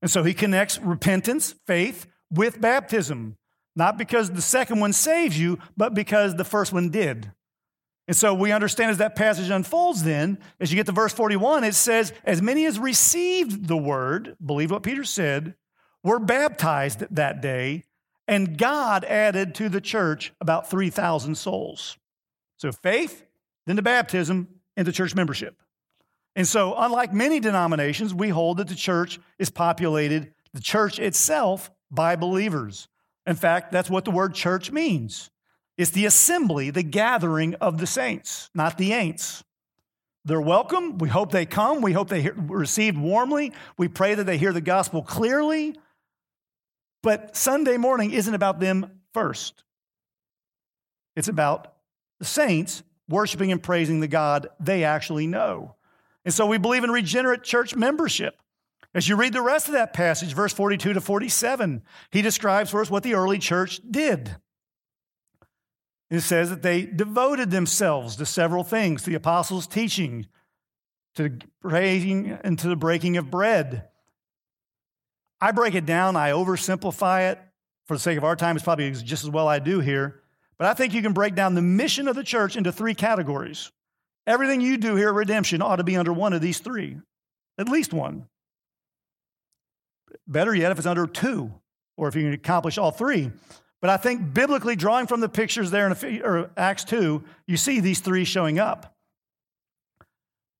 And 0.00 0.10
so 0.10 0.22
he 0.22 0.32
connects 0.32 0.78
repentance, 0.78 1.54
faith, 1.66 2.06
with 2.30 2.60
baptism, 2.60 3.36
not 3.74 3.98
because 3.98 4.30
the 4.30 4.42
second 4.42 4.78
one 4.78 4.92
saves 4.92 5.38
you, 5.38 5.58
but 5.76 5.94
because 5.94 6.36
the 6.36 6.44
first 6.44 6.72
one 6.72 6.90
did. 6.90 7.32
And 8.06 8.16
so 8.16 8.34
we 8.34 8.52
understand 8.52 8.90
as 8.90 8.98
that 8.98 9.16
passage 9.16 9.48
unfolds, 9.48 10.02
then, 10.02 10.38
as 10.60 10.70
you 10.70 10.76
get 10.76 10.86
to 10.86 10.92
verse 10.92 11.12
41, 11.12 11.64
it 11.64 11.74
says, 11.74 12.12
As 12.24 12.42
many 12.42 12.66
as 12.66 12.78
received 12.78 13.66
the 13.66 13.76
word, 13.76 14.36
believe 14.44 14.70
what 14.70 14.82
Peter 14.82 15.04
said, 15.04 15.54
were 16.02 16.18
baptized 16.18 17.04
that 17.10 17.40
day, 17.40 17.84
and 18.28 18.58
God 18.58 19.04
added 19.04 19.54
to 19.56 19.68
the 19.70 19.80
church 19.80 20.32
about 20.40 20.68
3,000 20.68 21.34
souls. 21.34 21.96
So 22.58 22.72
faith, 22.72 23.24
then 23.66 23.76
the 23.76 23.82
baptism, 23.82 24.48
and 24.76 24.86
the 24.86 24.92
church 24.92 25.14
membership. 25.14 25.56
And 26.36 26.46
so, 26.46 26.74
unlike 26.76 27.12
many 27.12 27.40
denominations, 27.40 28.12
we 28.12 28.28
hold 28.28 28.56
that 28.56 28.68
the 28.68 28.74
church 28.74 29.20
is 29.38 29.50
populated, 29.50 30.34
the 30.52 30.60
church 30.60 30.98
itself, 30.98 31.70
by 31.90 32.16
believers. 32.16 32.88
In 33.26 33.36
fact, 33.36 33.70
that's 33.72 33.88
what 33.88 34.04
the 34.04 34.10
word 34.10 34.34
church 34.34 34.72
means. 34.72 35.30
It's 35.76 35.90
the 35.90 36.06
assembly, 36.06 36.70
the 36.70 36.82
gathering 36.82 37.54
of 37.56 37.78
the 37.78 37.86
saints, 37.86 38.50
not 38.54 38.78
the 38.78 38.92
ain'ts. 38.92 39.42
They're 40.24 40.40
welcome. 40.40 40.98
We 40.98 41.08
hope 41.08 41.32
they 41.32 41.44
come. 41.44 41.82
We 41.82 41.92
hope 41.92 42.08
they 42.08 42.22
hear, 42.22 42.34
received 42.34 42.96
warmly. 42.96 43.52
We 43.76 43.88
pray 43.88 44.14
that 44.14 44.24
they 44.24 44.38
hear 44.38 44.52
the 44.52 44.60
gospel 44.60 45.02
clearly. 45.02 45.76
But 47.02 47.36
Sunday 47.36 47.76
morning 47.76 48.12
isn't 48.12 48.34
about 48.34 48.60
them 48.60 49.00
first. 49.12 49.64
It's 51.16 51.28
about 51.28 51.74
the 52.18 52.24
saints 52.24 52.82
worshiping 53.08 53.52
and 53.52 53.62
praising 53.62 54.00
the 54.00 54.08
God 54.08 54.48
they 54.58 54.84
actually 54.84 55.26
know. 55.26 55.74
And 56.24 56.32
so 56.32 56.46
we 56.46 56.56
believe 56.56 56.84
in 56.84 56.90
regenerate 56.90 57.42
church 57.42 57.76
membership. 57.76 58.34
As 58.94 59.08
you 59.08 59.16
read 59.16 59.32
the 59.32 59.42
rest 59.42 59.66
of 59.66 59.74
that 59.74 59.92
passage, 59.92 60.32
verse 60.32 60.52
42 60.52 60.94
to 60.94 61.00
47, 61.00 61.82
he 62.12 62.22
describes 62.22 62.70
for 62.70 62.80
us 62.80 62.90
what 62.90 63.02
the 63.02 63.14
early 63.14 63.38
church 63.38 63.80
did. 63.90 64.34
It 66.14 66.20
says 66.20 66.50
that 66.50 66.62
they 66.62 66.86
devoted 66.86 67.50
themselves 67.50 68.14
to 68.16 68.26
several 68.26 68.62
things 68.62 69.04
the 69.04 69.14
apostles' 69.14 69.66
teaching, 69.66 70.26
to 71.16 71.38
praying, 71.60 72.38
and 72.44 72.56
to 72.60 72.68
the 72.68 72.76
breaking 72.76 73.16
of 73.16 73.32
bread. 73.32 73.88
I 75.40 75.50
break 75.50 75.74
it 75.74 75.86
down, 75.86 76.14
I 76.14 76.30
oversimplify 76.30 77.32
it. 77.32 77.40
For 77.86 77.96
the 77.96 78.00
sake 78.00 78.16
of 78.16 78.22
our 78.22 78.36
time, 78.36 78.54
it's 78.54 78.64
probably 78.64 78.92
just 78.92 79.24
as 79.24 79.30
well 79.30 79.48
I 79.48 79.58
do 79.58 79.80
here. 79.80 80.22
But 80.56 80.68
I 80.68 80.74
think 80.74 80.94
you 80.94 81.02
can 81.02 81.12
break 81.12 81.34
down 81.34 81.54
the 81.54 81.62
mission 81.62 82.06
of 82.06 82.14
the 82.14 82.22
church 82.22 82.56
into 82.56 82.70
three 82.70 82.94
categories. 82.94 83.72
Everything 84.24 84.60
you 84.60 84.78
do 84.78 84.94
here 84.94 85.08
at 85.08 85.14
Redemption 85.14 85.62
ought 85.62 85.76
to 85.76 85.84
be 85.84 85.96
under 85.96 86.12
one 86.12 86.32
of 86.32 86.40
these 86.40 86.60
three, 86.60 86.96
at 87.58 87.68
least 87.68 87.92
one. 87.92 88.26
Better 90.28 90.54
yet, 90.54 90.70
if 90.70 90.78
it's 90.78 90.86
under 90.86 91.08
two, 91.08 91.52
or 91.96 92.06
if 92.06 92.14
you 92.14 92.22
can 92.22 92.32
accomplish 92.32 92.78
all 92.78 92.92
three. 92.92 93.32
But 93.84 93.90
I 93.90 93.98
think 93.98 94.32
biblically, 94.32 94.76
drawing 94.76 95.06
from 95.06 95.20
the 95.20 95.28
pictures 95.28 95.70
there 95.70 95.86
in 95.86 96.48
Acts 96.56 96.84
2, 96.84 97.22
you 97.46 97.58
see 97.58 97.80
these 97.80 98.00
three 98.00 98.24
showing 98.24 98.58
up. 98.58 98.96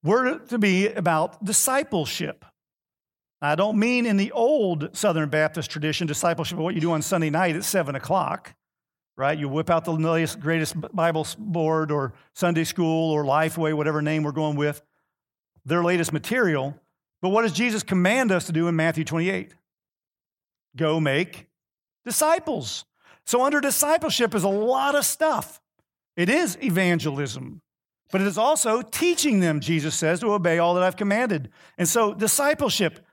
We're 0.02 0.40
to 0.40 0.58
be 0.58 0.88
about 0.88 1.42
discipleship. 1.42 2.44
I 3.40 3.54
don't 3.54 3.78
mean 3.78 4.04
in 4.04 4.18
the 4.18 4.30
old 4.32 4.94
Southern 4.94 5.30
Baptist 5.30 5.70
tradition, 5.70 6.06
discipleship, 6.06 6.58
of 6.58 6.64
what 6.64 6.74
you 6.74 6.82
do 6.82 6.92
on 6.92 7.00
Sunday 7.00 7.30
night 7.30 7.56
at 7.56 7.64
7 7.64 7.94
o'clock, 7.94 8.54
right? 9.16 9.38
You 9.38 9.48
whip 9.48 9.70
out 9.70 9.86
the 9.86 9.94
latest, 9.94 10.38
greatest 10.38 10.78
Bible 10.94 11.26
board 11.38 11.90
or 11.90 12.12
Sunday 12.34 12.64
school 12.64 13.10
or 13.10 13.24
Lifeway, 13.24 13.72
whatever 13.72 14.02
name 14.02 14.22
we're 14.22 14.32
going 14.32 14.56
with, 14.56 14.82
their 15.64 15.82
latest 15.82 16.12
material. 16.12 16.78
But 17.22 17.30
what 17.30 17.40
does 17.40 17.52
Jesus 17.52 17.82
command 17.82 18.32
us 18.32 18.44
to 18.48 18.52
do 18.52 18.68
in 18.68 18.76
Matthew 18.76 19.04
28? 19.04 19.54
Go 20.76 21.00
make 21.00 21.46
disciples. 22.04 22.84
So, 23.26 23.44
under 23.44 23.60
discipleship 23.60 24.34
is 24.34 24.44
a 24.44 24.48
lot 24.48 24.94
of 24.94 25.04
stuff. 25.04 25.60
It 26.16 26.28
is 26.28 26.58
evangelism, 26.62 27.60
but 28.12 28.20
it 28.20 28.26
is 28.26 28.38
also 28.38 28.82
teaching 28.82 29.40
them, 29.40 29.60
Jesus 29.60 29.94
says, 29.94 30.20
to 30.20 30.32
obey 30.32 30.58
all 30.58 30.74
that 30.74 30.82
I've 30.82 30.96
commanded. 30.96 31.50
And 31.78 31.88
so, 31.88 32.14
discipleship 32.14 33.04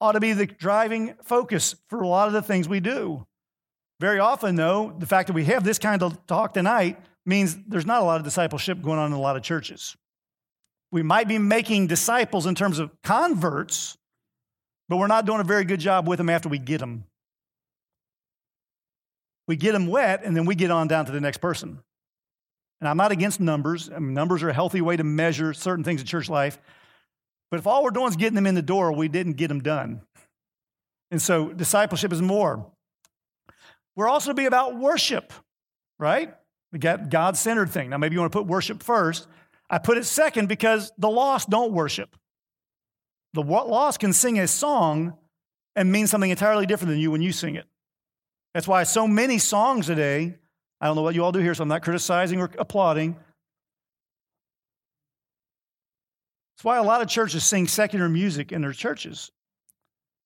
ought 0.00 0.12
to 0.12 0.20
be 0.20 0.32
the 0.32 0.46
driving 0.46 1.14
focus 1.22 1.74
for 1.88 2.02
a 2.02 2.08
lot 2.08 2.28
of 2.28 2.34
the 2.34 2.42
things 2.42 2.68
we 2.68 2.80
do. 2.80 3.26
Very 4.00 4.18
often, 4.18 4.56
though, 4.56 4.94
the 4.98 5.06
fact 5.06 5.28
that 5.28 5.34
we 5.34 5.44
have 5.44 5.64
this 5.64 5.78
kind 5.78 6.02
of 6.02 6.26
talk 6.26 6.54
tonight 6.54 6.98
means 7.26 7.56
there's 7.66 7.86
not 7.86 8.02
a 8.02 8.04
lot 8.04 8.18
of 8.18 8.24
discipleship 8.24 8.82
going 8.82 8.98
on 8.98 9.12
in 9.12 9.18
a 9.18 9.20
lot 9.20 9.36
of 9.36 9.42
churches. 9.42 9.96
We 10.90 11.02
might 11.02 11.26
be 11.26 11.38
making 11.38 11.86
disciples 11.86 12.46
in 12.46 12.54
terms 12.54 12.78
of 12.78 12.90
converts, 13.02 13.96
but 14.88 14.96
we're 14.96 15.06
not 15.06 15.26
doing 15.26 15.40
a 15.40 15.44
very 15.44 15.64
good 15.64 15.80
job 15.80 16.06
with 16.06 16.18
them 16.18 16.28
after 16.28 16.48
we 16.48 16.58
get 16.58 16.78
them. 16.78 17.04
We 19.46 19.56
get 19.56 19.72
them 19.72 19.86
wet, 19.86 20.22
and 20.24 20.36
then 20.36 20.46
we 20.46 20.54
get 20.54 20.70
on 20.70 20.88
down 20.88 21.06
to 21.06 21.12
the 21.12 21.20
next 21.20 21.38
person. 21.38 21.80
And 22.80 22.88
I'm 22.88 22.96
not 22.96 23.12
against 23.12 23.40
numbers. 23.40 23.90
I 23.90 23.98
mean, 23.98 24.14
numbers 24.14 24.42
are 24.42 24.48
a 24.48 24.54
healthy 24.54 24.80
way 24.80 24.96
to 24.96 25.04
measure 25.04 25.54
certain 25.54 25.84
things 25.84 26.00
in 26.00 26.06
church 26.06 26.28
life. 26.28 26.58
But 27.50 27.60
if 27.60 27.66
all 27.66 27.84
we're 27.84 27.90
doing 27.90 28.08
is 28.08 28.16
getting 28.16 28.34
them 28.34 28.46
in 28.46 28.54
the 28.54 28.62
door, 28.62 28.92
we 28.92 29.08
didn't 29.08 29.34
get 29.34 29.48
them 29.48 29.60
done. 29.60 30.00
And 31.10 31.20
so 31.22 31.52
discipleship 31.52 32.12
is 32.12 32.20
more. 32.20 32.66
We're 33.96 34.08
also 34.08 34.30
to 34.30 34.34
be 34.34 34.46
about 34.46 34.76
worship, 34.76 35.32
right? 35.98 36.34
We 36.72 36.78
got 36.78 37.10
God 37.10 37.36
centered 37.36 37.70
thing. 37.70 37.90
Now, 37.90 37.98
maybe 37.98 38.14
you 38.14 38.20
want 38.20 38.32
to 38.32 38.38
put 38.38 38.46
worship 38.46 38.82
first. 38.82 39.28
I 39.70 39.78
put 39.78 39.96
it 39.96 40.04
second 40.04 40.48
because 40.48 40.92
the 40.98 41.08
lost 41.08 41.48
don't 41.48 41.72
worship. 41.72 42.16
The 43.34 43.42
lost 43.42 44.00
can 44.00 44.12
sing 44.12 44.38
a 44.38 44.48
song 44.48 45.16
and 45.76 45.90
mean 45.90 46.06
something 46.06 46.30
entirely 46.30 46.66
different 46.66 46.90
than 46.90 47.00
you 47.00 47.10
when 47.10 47.22
you 47.22 47.32
sing 47.32 47.54
it. 47.54 47.66
That's 48.54 48.68
why 48.68 48.84
so 48.84 49.08
many 49.08 49.38
songs 49.38 49.86
today, 49.86 50.36
I 50.80 50.86
don't 50.86 50.94
know 50.94 51.02
what 51.02 51.16
you 51.16 51.24
all 51.24 51.32
do 51.32 51.40
here, 51.40 51.54
so 51.54 51.62
I'm 51.62 51.68
not 51.68 51.82
criticizing 51.82 52.40
or 52.40 52.50
applauding. 52.56 53.16
That's 56.56 56.64
why 56.64 56.78
a 56.78 56.84
lot 56.84 57.02
of 57.02 57.08
churches 57.08 57.44
sing 57.44 57.66
secular 57.66 58.08
music 58.08 58.52
in 58.52 58.62
their 58.62 58.72
churches. 58.72 59.32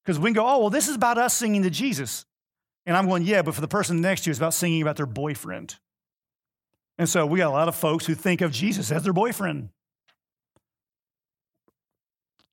Because 0.04 0.18
we 0.18 0.26
can 0.26 0.34
go, 0.34 0.46
oh, 0.46 0.58
well, 0.60 0.70
this 0.70 0.88
is 0.88 0.94
about 0.94 1.16
us 1.16 1.34
singing 1.34 1.62
to 1.62 1.70
Jesus. 1.70 2.26
And 2.84 2.96
I'm 2.96 3.06
going, 3.06 3.22
yeah, 3.22 3.42
but 3.42 3.54
for 3.54 3.60
the 3.62 3.68
person 3.68 4.00
next 4.00 4.22
to 4.22 4.28
you, 4.28 4.32
it's 4.32 4.38
about 4.38 4.54
singing 4.54 4.82
about 4.82 4.96
their 4.96 5.06
boyfriend. 5.06 5.76
And 6.98 7.08
so 7.08 7.24
we 7.26 7.38
got 7.38 7.48
a 7.48 7.50
lot 7.50 7.68
of 7.68 7.74
folks 7.74 8.06
who 8.06 8.14
think 8.14 8.40
of 8.40 8.52
Jesus 8.52 8.90
as 8.90 9.04
their 9.04 9.12
boyfriend. 9.12 9.70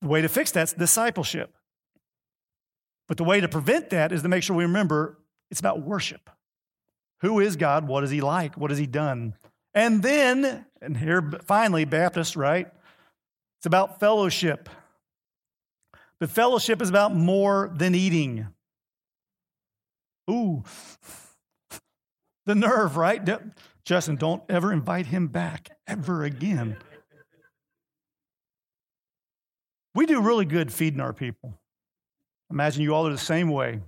The 0.02 0.08
way 0.08 0.22
to 0.22 0.30
fix 0.30 0.52
that's 0.52 0.74
discipleship. 0.74 1.54
But 3.08 3.18
the 3.18 3.24
way 3.24 3.42
to 3.42 3.48
prevent 3.48 3.90
that 3.90 4.12
is 4.12 4.22
to 4.22 4.28
make 4.30 4.44
sure 4.44 4.56
we 4.56 4.64
remember 4.64 5.18
it's 5.52 5.60
about 5.60 5.82
worship. 5.82 6.30
Who 7.22 7.40
is 7.40 7.56
God? 7.56 7.88
What 7.88 8.04
is 8.04 8.10
He 8.10 8.22
like? 8.22 8.58
What 8.58 8.72
has 8.72 8.80
He 8.80 8.88
done? 8.88 9.36
And 9.74 10.02
then, 10.02 10.66
and 10.82 10.96
here 10.96 11.22
finally, 11.46 11.86
Baptist, 11.86 12.36
right? 12.36 12.68
It's 13.60 13.66
about 13.66 14.00
fellowship. 14.00 14.70
But 16.20 16.30
fellowship 16.30 16.82
is 16.82 16.90
about 16.90 17.14
more 17.14 17.72
than 17.76 17.94
eating. 17.94 18.48
Ooh, 20.30 20.64
the 22.46 22.56
nerve, 22.56 22.96
right? 22.98 23.22
Justin, 23.84 24.16
don't 24.16 24.42
ever 24.50 24.72
invite 24.72 25.08
him 25.08 25.28
back 25.28 25.70
ever 25.88 26.24
again. 26.24 26.78
We 29.94 30.06
do 30.06 30.22
really 30.22 30.46
good 30.46 30.74
feeding 30.74 31.00
our 31.00 31.14
people. 31.14 31.54
Imagine 32.50 32.84
you 32.84 32.96
all 32.96 33.08
are 33.08 33.12
the 33.12 33.18
same 33.18 33.50
way 33.50 33.82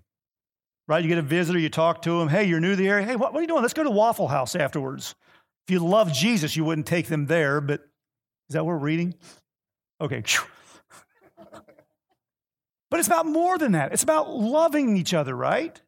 right? 0.88 1.04
You 1.04 1.10
get 1.10 1.18
a 1.18 1.24
visitor, 1.24 1.60
you 1.60 1.70
talk 1.70 2.02
to 2.04 2.20
them. 2.20 2.30
Hey, 2.30 2.46
you're 2.46 2.60
new 2.60 2.72
to 2.72 2.76
the 2.76 2.88
area. 2.88 3.06
Hey, 3.06 3.16
what, 3.16 3.34
what 3.34 3.40
are 3.40 3.42
you 3.42 3.48
doing? 3.48 3.62
Let's 3.62 3.74
go 3.74 3.84
to 3.84 3.92
Waffle 3.92 4.28
House 4.28 4.56
afterwards. 4.56 5.16
If 5.68 5.74
you 5.74 5.80
love 5.80 6.14
Jesus, 6.14 6.56
you 6.56 6.64
wouldn't 6.64 6.88
take 6.88 7.08
them 7.08 7.26
there, 7.26 7.60
but 7.60 7.82
is 8.50 8.54
that 8.54 8.66
what 8.66 8.72
we're 8.72 8.78
reading? 8.78 9.14
Okay. 10.00 10.24
but 12.90 13.00
it's 13.00 13.08
about 13.08 13.26
more 13.26 13.58
than 13.58 13.74
that. 13.74 13.92
It's 13.92 14.04
about 14.04 14.30
loving 14.30 14.96
each 14.96 15.14
other, 15.14 15.36
right? 15.36 15.80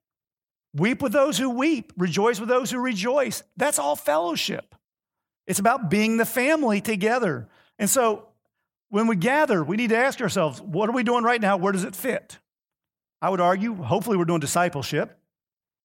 Weep 0.73 1.01
with 1.01 1.13
those 1.13 1.37
who 1.37 1.49
weep, 1.49 1.93
rejoice 1.97 2.39
with 2.39 2.49
those 2.49 2.69
who 2.69 2.79
rejoice. 2.79 3.41
That's 3.57 3.79
all 3.79 3.95
fellowship. 3.95 4.75
It's 5.47 5.59
about 5.59 5.89
being 5.89 6.17
the 6.17 6.25
family 6.25 6.81
together. 6.81 7.47
And 7.79 7.89
so 7.89 8.27
when 8.89 9.07
we 9.07 9.15
gather, 9.15 9.63
we 9.63 9.77
need 9.77 9.89
to 9.89 9.97
ask 9.97 10.21
ourselves, 10.21 10.61
what 10.61 10.89
are 10.89 10.91
we 10.91 11.03
doing 11.03 11.23
right 11.23 11.41
now? 11.41 11.57
Where 11.57 11.71
does 11.71 11.85
it 11.85 11.95
fit? 11.95 12.37
I 13.21 13.29
would 13.29 13.41
argue, 13.41 13.75
hopefully, 13.75 14.17
we're 14.17 14.25
doing 14.25 14.39
discipleship. 14.39 15.17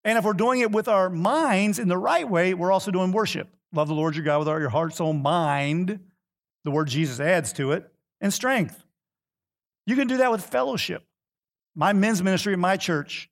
And 0.05 0.19
if 0.19 0.25
we're 0.25 0.35
doing 0.35 0.61
it 0.61 0.71
with 0.71 0.87
our 0.87 1.09
minds 1.09 1.79
in 1.79 1.89
the 1.89 1.97
right 1.97 2.29
way, 2.29 2.55
we're 2.55 2.71
also 2.71 2.91
doing 2.91 3.11
worship. 3.11 3.49
Love 3.73 3.89
the 3.89 3.95
Lord 3.95 4.15
your 4.15 4.25
God 4.25 4.39
with 4.39 4.49
all 4.49 4.61
your 4.61 4.69
heart, 4.69 4.95
soul, 4.95 5.13
mind. 5.13 5.99
The 6.65 6.71
word 6.71 6.89
Jesus 6.89 7.21
adds 7.21 7.53
to 7.55 7.73
it, 7.73 7.91
and 8.21 8.33
strength. 8.33 8.85
You 9.87 9.97
can 9.97 10.07
do 10.07 10.19
that 10.19 10.31
with 10.31 10.45
fellowship. 10.45 11.05
My 11.75 11.93
men's 11.93 12.23
ministry 12.23 12.53
at 12.53 12.59
my 12.59 12.77
church, 12.77 13.29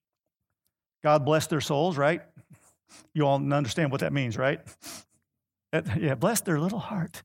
God 1.02 1.24
bless 1.24 1.46
their 1.46 1.60
souls, 1.60 1.96
right? 1.96 2.22
You 3.14 3.26
all 3.26 3.36
understand 3.52 3.90
what 3.90 4.00
that 4.00 4.12
means, 4.12 4.36
right? 4.36 4.60
Yeah, 5.98 6.16
bless 6.16 6.42
their 6.42 6.60
little 6.60 6.78
heart. 6.78 7.22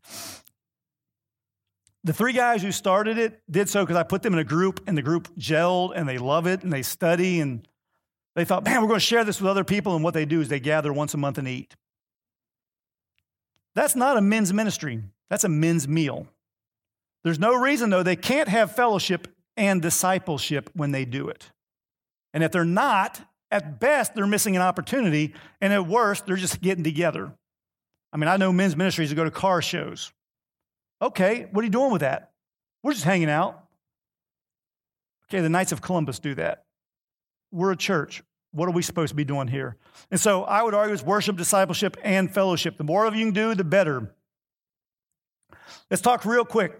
The 2.07 2.13
three 2.13 2.31
guys 2.31 2.61
who 2.61 2.71
started 2.71 3.17
it 3.17 3.41
did 3.51 3.67
so 3.67 3.83
because 3.83 3.97
I 3.97 4.03
put 4.03 4.21
them 4.21 4.31
in 4.31 4.39
a 4.39 4.45
group 4.45 4.81
and 4.87 4.97
the 4.97 5.01
group 5.01 5.27
gelled 5.35 5.91
and 5.93 6.07
they 6.07 6.17
love 6.17 6.47
it 6.47 6.63
and 6.63 6.71
they 6.71 6.81
study 6.81 7.41
and 7.41 7.67
they 8.33 8.45
thought, 8.45 8.63
man, 8.63 8.81
we're 8.81 8.87
going 8.87 9.01
to 9.01 9.05
share 9.05 9.25
this 9.25 9.41
with 9.41 9.49
other 9.49 9.65
people. 9.65 9.93
And 9.93 10.05
what 10.05 10.13
they 10.13 10.23
do 10.23 10.39
is 10.39 10.47
they 10.47 10.61
gather 10.61 10.93
once 10.93 11.13
a 11.13 11.17
month 11.17 11.37
and 11.37 11.49
eat. 11.49 11.75
That's 13.75 13.93
not 13.93 14.15
a 14.15 14.21
men's 14.21 14.53
ministry, 14.53 15.03
that's 15.29 15.43
a 15.43 15.49
men's 15.49 15.85
meal. 15.85 16.27
There's 17.25 17.39
no 17.39 17.53
reason, 17.53 17.89
though, 17.89 18.03
they 18.03 18.15
can't 18.15 18.47
have 18.47 18.73
fellowship 18.73 19.27
and 19.57 19.81
discipleship 19.81 20.69
when 20.75 20.93
they 20.93 21.03
do 21.03 21.27
it. 21.27 21.51
And 22.33 22.41
if 22.41 22.53
they're 22.53 22.63
not, 22.63 23.19
at 23.51 23.81
best, 23.81 24.15
they're 24.15 24.25
missing 24.25 24.55
an 24.55 24.61
opportunity. 24.61 25.33
And 25.59 25.73
at 25.73 25.85
worst, 25.85 26.25
they're 26.25 26.37
just 26.37 26.61
getting 26.61 26.85
together. 26.85 27.33
I 28.13 28.17
mean, 28.17 28.29
I 28.29 28.37
know 28.37 28.53
men's 28.53 28.77
ministries 28.77 29.09
that 29.09 29.15
go 29.15 29.25
to 29.25 29.31
car 29.31 29.61
shows. 29.61 30.13
Okay, 31.01 31.47
what 31.51 31.61
are 31.61 31.65
you 31.65 31.71
doing 31.71 31.91
with 31.91 32.01
that? 32.01 32.31
We're 32.83 32.93
just 32.93 33.05
hanging 33.05 33.29
out. 33.29 33.63
Okay, 35.29 35.41
the 35.41 35.49
Knights 35.49 35.71
of 35.71 35.81
Columbus 35.81 36.19
do 36.19 36.35
that. 36.35 36.65
We're 37.51 37.71
a 37.71 37.77
church. 37.77 38.23
What 38.51 38.67
are 38.67 38.71
we 38.71 38.81
supposed 38.81 39.09
to 39.09 39.15
be 39.15 39.25
doing 39.25 39.47
here? 39.47 39.77
And 40.09 40.19
so 40.19 40.43
I 40.43 40.63
would 40.63 40.73
argue 40.73 40.93
it's 40.93 41.03
worship, 41.03 41.37
discipleship, 41.37 41.97
and 42.03 42.33
fellowship. 42.33 42.77
The 42.77 42.83
more 42.83 43.05
of 43.05 43.15
you 43.15 43.25
can 43.25 43.33
do, 43.33 43.53
the 43.53 43.63
better. 43.63 44.15
Let's 45.91 46.01
talk 46.01 46.25
real 46.25 46.45
quick. 46.45 46.79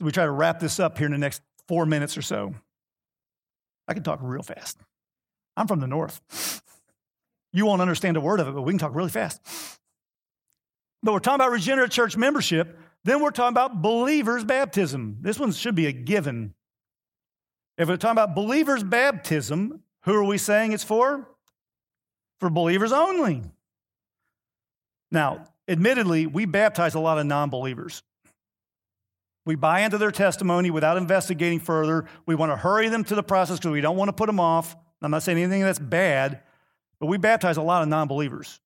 We 0.00 0.10
try 0.10 0.24
to 0.24 0.30
wrap 0.30 0.60
this 0.60 0.80
up 0.80 0.98
here 0.98 1.06
in 1.06 1.12
the 1.12 1.18
next 1.18 1.42
four 1.68 1.86
minutes 1.86 2.16
or 2.16 2.22
so. 2.22 2.54
I 3.86 3.94
can 3.94 4.02
talk 4.02 4.18
real 4.22 4.42
fast. 4.42 4.78
I'm 5.56 5.66
from 5.66 5.80
the 5.80 5.86
north. 5.86 6.20
You 7.52 7.66
won't 7.66 7.82
understand 7.82 8.16
a 8.16 8.20
word 8.20 8.40
of 8.40 8.48
it, 8.48 8.54
but 8.54 8.62
we 8.62 8.72
can 8.72 8.78
talk 8.78 8.94
really 8.94 9.10
fast. 9.10 9.40
But 11.02 11.12
we're 11.12 11.20
talking 11.20 11.36
about 11.36 11.52
regenerate 11.52 11.90
church 11.90 12.16
membership. 12.16 12.78
Then 13.04 13.22
we're 13.22 13.30
talking 13.30 13.54
about 13.54 13.80
believers' 13.80 14.44
baptism. 14.44 15.18
This 15.20 15.38
one 15.38 15.52
should 15.52 15.74
be 15.74 15.86
a 15.86 15.92
given. 15.92 16.54
If 17.78 17.88
we're 17.88 17.96
talking 17.96 18.12
about 18.12 18.34
believers' 18.34 18.84
baptism, 18.84 19.82
who 20.02 20.14
are 20.14 20.24
we 20.24 20.38
saying 20.38 20.72
it's 20.72 20.84
for? 20.84 21.28
For 22.40 22.50
believers 22.50 22.92
only. 22.92 23.42
Now, 25.10 25.44
admittedly, 25.66 26.26
we 26.26 26.44
baptize 26.44 26.94
a 26.94 27.00
lot 27.00 27.18
of 27.18 27.26
non 27.26 27.50
believers. 27.50 28.02
We 29.46 29.54
buy 29.54 29.80
into 29.80 29.98
their 29.98 30.10
testimony 30.10 30.70
without 30.70 30.98
investigating 30.98 31.60
further. 31.60 32.06
We 32.26 32.34
want 32.34 32.52
to 32.52 32.56
hurry 32.56 32.88
them 32.88 33.04
to 33.04 33.14
the 33.14 33.22
process 33.22 33.58
because 33.58 33.72
we 33.72 33.80
don't 33.80 33.96
want 33.96 34.10
to 34.10 34.12
put 34.12 34.26
them 34.26 34.40
off. 34.40 34.76
I'm 35.02 35.10
not 35.10 35.22
saying 35.22 35.38
anything 35.38 35.62
that's 35.62 35.78
bad, 35.78 36.42
but 36.98 37.06
we 37.06 37.16
baptize 37.16 37.56
a 37.56 37.62
lot 37.62 37.82
of 37.82 37.88
non 37.88 38.08
believers 38.08 38.60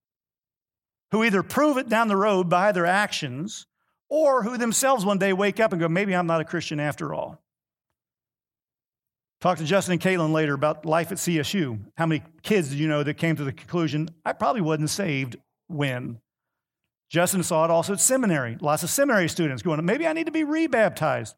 who 1.13 1.23
either 1.23 1.45
prove 1.45 1.79
it 1.79 1.89
down 1.89 2.09
the 2.09 2.17
road 2.17 2.49
by 2.49 2.73
their 2.73 2.87
actions 2.87 3.67
or 4.15 4.45
who 4.45 4.57
themselves 4.57 5.05
one 5.05 5.19
day 5.19 5.33
wake 5.33 5.59
up 5.59 5.73
and 5.73 5.81
go, 5.81 5.89
maybe 5.89 6.15
I'm 6.15 6.29
not 6.29 6.41
a 6.41 6.45
Christian 6.45 6.79
after 6.79 7.13
all. 7.13 7.43
Talk 9.41 9.59
to 9.59 9.65
Justin 9.65 9.95
and 9.95 10.01
Caitlin 10.01 10.31
later 10.31 10.55
about 10.55 10.87
life 10.87 11.11
at 11.11 11.19
CSU. 11.19 11.81
How 11.97 12.07
many 12.07 12.23
kids 12.45 12.69
did 12.69 12.79
you 12.79 12.87
know 12.87 13.03
that 13.03 13.15
came 13.15 13.35
to 13.35 13.43
the 13.43 13.53
conclusion, 13.53 14.09
I 14.25 14.33
probably 14.33 14.61
wasn't 14.61 14.91
saved 14.91 15.35
when? 15.67 16.21
Justin 17.11 17.43
saw 17.43 17.65
it 17.65 17.73
also 17.73 17.95
at 17.95 18.01
seminary. 18.01 18.57
Lots 18.61 18.85
of 18.85 18.91
seminary 18.91 19.29
students 19.29 19.65
going, 19.65 19.85
maybe 19.85 20.07
I 20.07 20.13
need 20.13 20.27
to 20.27 20.33
be 20.33 20.45
rebaptized. 20.45 21.35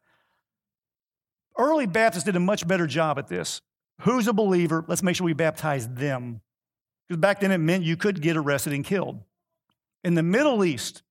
Early 1.57 1.87
Baptists 1.87 2.25
did 2.25 2.35
a 2.35 2.39
much 2.39 2.67
better 2.67 2.85
job 2.85 3.17
at 3.17 3.27
this. 3.27 3.59
Who's 4.01 4.27
a 4.27 4.33
believer? 4.33 4.85
Let's 4.87 5.01
make 5.01 5.15
sure 5.15 5.25
we 5.25 5.33
baptize 5.33 5.89
them. 5.89 6.41
Because 7.07 7.19
back 7.19 7.39
then 7.39 7.51
it 7.51 7.57
meant 7.57 7.85
you 7.85 7.97
could 7.97 8.21
get 8.21 8.37
arrested 8.37 8.73
and 8.73 8.85
killed. 8.85 9.19
In 10.03 10.13
the 10.13 10.21
Middle 10.21 10.63
East, 10.63 11.01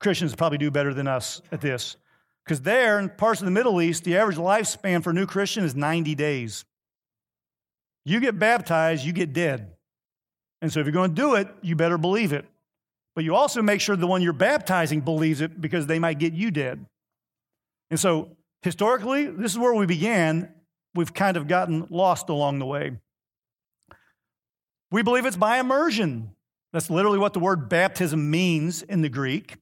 Christians 0.00 0.34
probably 0.34 0.58
do 0.58 0.70
better 0.70 0.92
than 0.94 1.06
us 1.06 1.42
at 1.52 1.60
this. 1.60 1.96
Because 2.44 2.62
there, 2.62 2.98
in 2.98 3.10
parts 3.10 3.40
of 3.40 3.44
the 3.44 3.50
Middle 3.50 3.80
East, 3.80 4.02
the 4.02 4.16
average 4.16 4.38
lifespan 4.38 5.04
for 5.04 5.10
a 5.10 5.12
new 5.12 5.26
Christian 5.26 5.62
is 5.62 5.76
90 5.76 6.14
days. 6.14 6.64
You 8.04 8.18
get 8.18 8.38
baptized, 8.38 9.04
you 9.04 9.12
get 9.12 9.32
dead. 9.32 9.72
And 10.62 10.72
so 10.72 10.80
if 10.80 10.86
you're 10.86 10.92
going 10.92 11.14
to 11.14 11.22
do 11.22 11.34
it, 11.34 11.48
you 11.62 11.76
better 11.76 11.98
believe 11.98 12.32
it. 12.32 12.46
But 13.14 13.24
you 13.24 13.34
also 13.34 13.60
make 13.60 13.80
sure 13.80 13.94
the 13.94 14.06
one 14.06 14.22
you're 14.22 14.32
baptizing 14.32 15.02
believes 15.02 15.40
it 15.40 15.60
because 15.60 15.86
they 15.86 15.98
might 15.98 16.18
get 16.18 16.32
you 16.32 16.50
dead. 16.50 16.84
And 17.90 18.00
so 18.00 18.36
historically, 18.62 19.26
this 19.26 19.52
is 19.52 19.58
where 19.58 19.74
we 19.74 19.86
began. 19.86 20.52
We've 20.94 21.12
kind 21.12 21.36
of 21.36 21.46
gotten 21.46 21.86
lost 21.90 22.30
along 22.30 22.58
the 22.58 22.66
way. 22.66 22.98
We 24.90 25.02
believe 25.02 25.26
it's 25.26 25.36
by 25.36 25.58
immersion. 25.60 26.34
That's 26.72 26.90
literally 26.90 27.18
what 27.18 27.32
the 27.32 27.40
word 27.40 27.68
baptism 27.68 28.30
means 28.30 28.82
in 28.82 29.02
the 29.02 29.08
Greek 29.08 29.56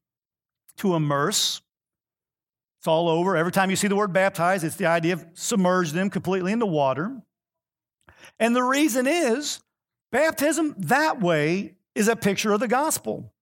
to 0.78 0.94
immerse. 0.94 1.60
It's 2.78 2.86
all 2.86 3.08
over. 3.08 3.36
Every 3.36 3.52
time 3.52 3.70
you 3.70 3.76
see 3.76 3.88
the 3.88 3.96
word 3.96 4.12
baptize, 4.12 4.62
it's 4.64 4.76
the 4.76 4.86
idea 4.86 5.14
of 5.14 5.26
submerge 5.34 5.92
them 5.92 6.10
completely 6.10 6.52
into 6.52 6.66
water. 6.66 7.20
And 8.38 8.54
the 8.54 8.62
reason 8.62 9.06
is 9.06 9.60
baptism 10.12 10.74
that 10.78 11.20
way 11.20 11.74
is 11.94 12.08
a 12.08 12.16
picture 12.16 12.52
of 12.52 12.60
the 12.60 12.68
gospel. 12.68 13.32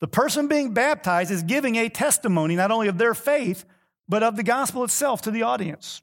The 0.00 0.08
person 0.08 0.48
being 0.48 0.72
baptized 0.72 1.30
is 1.30 1.42
giving 1.42 1.76
a 1.76 1.88
testimony 1.88 2.56
not 2.56 2.70
only 2.70 2.88
of 2.88 2.98
their 2.98 3.14
faith, 3.14 3.64
but 4.08 4.22
of 4.22 4.36
the 4.36 4.42
gospel 4.42 4.84
itself 4.84 5.20
to 5.22 5.30
the 5.30 5.42
audience. 5.42 6.02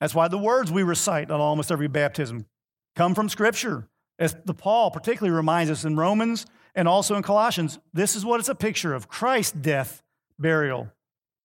That's 0.00 0.14
why 0.14 0.26
the 0.28 0.38
words 0.38 0.72
we 0.72 0.82
recite 0.82 1.30
on 1.30 1.40
almost 1.40 1.70
every 1.70 1.86
baptism 1.86 2.46
come 2.96 3.14
from 3.14 3.28
Scripture. 3.28 3.88
As 4.18 4.34
the 4.44 4.54
Paul 4.54 4.90
particularly 4.90 5.34
reminds 5.34 5.70
us 5.70 5.84
in 5.84 5.96
Romans 5.96 6.46
and 6.74 6.88
also 6.88 7.16
in 7.16 7.22
Colossians, 7.22 7.78
this 7.92 8.16
is 8.16 8.24
what 8.24 8.40
it's 8.40 8.48
a 8.48 8.54
picture 8.54 8.94
of 8.94 9.08
Christ's 9.08 9.52
death, 9.52 10.02
burial, 10.38 10.90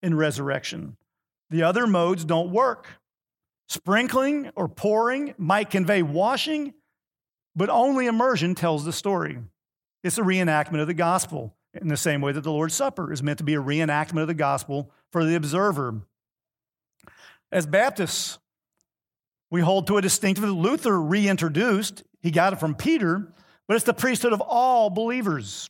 and 0.01 0.17
resurrection. 0.17 0.97
The 1.49 1.63
other 1.63 1.87
modes 1.87 2.25
don't 2.25 2.51
work. 2.51 2.87
Sprinkling 3.69 4.51
or 4.55 4.67
pouring 4.67 5.33
might 5.37 5.69
convey 5.69 6.01
washing, 6.01 6.73
but 7.55 7.69
only 7.69 8.05
immersion 8.05 8.55
tells 8.55 8.85
the 8.85 8.93
story. 8.93 9.39
It's 10.03 10.17
a 10.17 10.21
reenactment 10.21 10.79
of 10.79 10.87
the 10.87 10.93
gospel 10.93 11.53
in 11.73 11.89
the 11.89 11.97
same 11.97 12.21
way 12.21 12.31
that 12.31 12.41
the 12.41 12.51
Lord's 12.51 12.75
Supper 12.75 13.11
is 13.11 13.21
meant 13.21 13.39
to 13.39 13.43
be 13.43 13.55
a 13.55 13.61
reenactment 13.61 14.21
of 14.21 14.27
the 14.27 14.33
gospel 14.33 14.91
for 15.11 15.25
the 15.25 15.35
observer. 15.35 16.01
As 17.51 17.65
Baptists, 17.65 18.39
we 19.49 19.61
hold 19.61 19.87
to 19.87 19.97
a 19.97 20.01
distinctive 20.01 20.45
that 20.45 20.51
Luther 20.51 21.01
reintroduced. 21.01 22.03
He 22.21 22.31
got 22.31 22.53
it 22.53 22.59
from 22.59 22.75
Peter, 22.75 23.33
but 23.67 23.75
it's 23.75 23.85
the 23.85 23.93
priesthood 23.93 24.33
of 24.33 24.41
all 24.41 24.89
believers. 24.89 25.69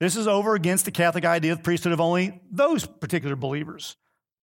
This 0.00 0.16
is 0.16 0.28
over 0.28 0.54
against 0.54 0.84
the 0.84 0.90
Catholic 0.90 1.24
idea 1.24 1.52
of 1.52 1.62
priesthood 1.62 1.92
of 1.92 2.00
only 2.00 2.40
those 2.50 2.86
particular 2.86 3.36
believers. 3.36 3.96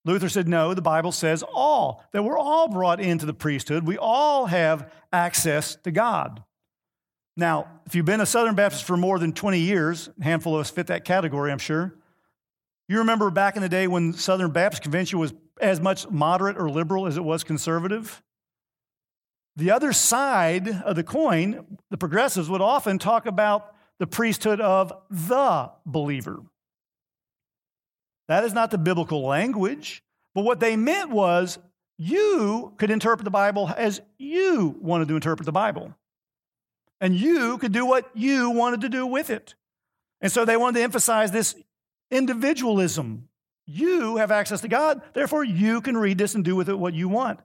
Luther 0.03 0.29
said, 0.29 0.47
no, 0.47 0.73
the 0.73 0.81
Bible 0.81 1.11
says 1.11 1.43
all, 1.43 2.03
that 2.13 2.23
we're 2.23 2.37
all 2.37 2.67
brought 2.67 2.99
into 2.99 3.25
the 3.25 3.33
priesthood. 3.33 3.87
We 3.87 3.97
all 3.97 4.45
have 4.45 4.91
access 5.11 5.75
to 5.77 5.91
God. 5.91 6.43
Now, 7.37 7.67
if 7.85 7.95
you've 7.95 8.05
been 8.05 8.21
a 8.21 8.25
Southern 8.25 8.55
Baptist 8.55 8.85
for 8.85 8.95
more 8.95 9.17
than 9.17 9.33
20 9.33 9.59
years, 9.59 10.09
a 10.19 10.23
handful 10.23 10.55
of 10.55 10.61
us 10.61 10.69
fit 10.69 10.87
that 10.87 11.05
category, 11.05 11.51
I'm 11.51 11.57
sure. 11.57 11.95
You 12.87 12.99
remember 12.99 13.31
back 13.31 13.55
in 13.55 13.61
the 13.61 13.69
day 13.69 13.87
when 13.87 14.13
Southern 14.13 14.51
Baptist 14.51 14.83
Convention 14.83 15.19
was 15.19 15.33
as 15.59 15.81
much 15.81 16.09
moderate 16.09 16.57
or 16.57 16.69
liberal 16.69 17.07
as 17.07 17.17
it 17.17 17.23
was 17.23 17.43
conservative? 17.43 18.21
The 19.55 19.71
other 19.71 19.93
side 19.93 20.67
of 20.67 20.95
the 20.95 21.03
coin, 21.03 21.77
the 21.89 21.97
progressives 21.97 22.49
would 22.49 22.61
often 22.61 22.99
talk 22.99 23.25
about 23.25 23.73
the 23.99 24.07
priesthood 24.07 24.59
of 24.59 24.91
the 25.09 25.71
believer. 25.85 26.41
That 28.27 28.43
is 28.43 28.53
not 28.53 28.71
the 28.71 28.77
biblical 28.77 29.25
language, 29.25 30.03
but 30.33 30.43
what 30.43 30.59
they 30.59 30.75
meant 30.75 31.11
was 31.11 31.57
you 31.97 32.73
could 32.77 32.91
interpret 32.91 33.23
the 33.23 33.31
Bible 33.31 33.71
as 33.77 34.01
you 34.17 34.75
wanted 34.81 35.07
to 35.07 35.15
interpret 35.15 35.45
the 35.45 35.51
Bible 35.51 35.95
and 36.99 37.15
you 37.15 37.57
could 37.57 37.71
do 37.71 37.85
what 37.85 38.09
you 38.13 38.49
wanted 38.49 38.81
to 38.81 38.89
do 38.89 39.05
with 39.05 39.29
it. 39.29 39.55
And 40.21 40.31
so 40.31 40.45
they 40.45 40.57
wanted 40.57 40.79
to 40.79 40.83
emphasize 40.83 41.31
this 41.31 41.55
individualism. 42.09 43.27
You 43.65 44.17
have 44.17 44.31
access 44.31 44.61
to 44.61 44.67
God, 44.67 45.01
therefore, 45.13 45.43
you 45.43 45.81
can 45.81 45.97
read 45.97 46.17
this 46.17 46.35
and 46.35 46.43
do 46.43 46.55
with 46.55 46.69
it 46.69 46.77
what 46.77 46.93
you 46.93 47.09
want. 47.09 47.39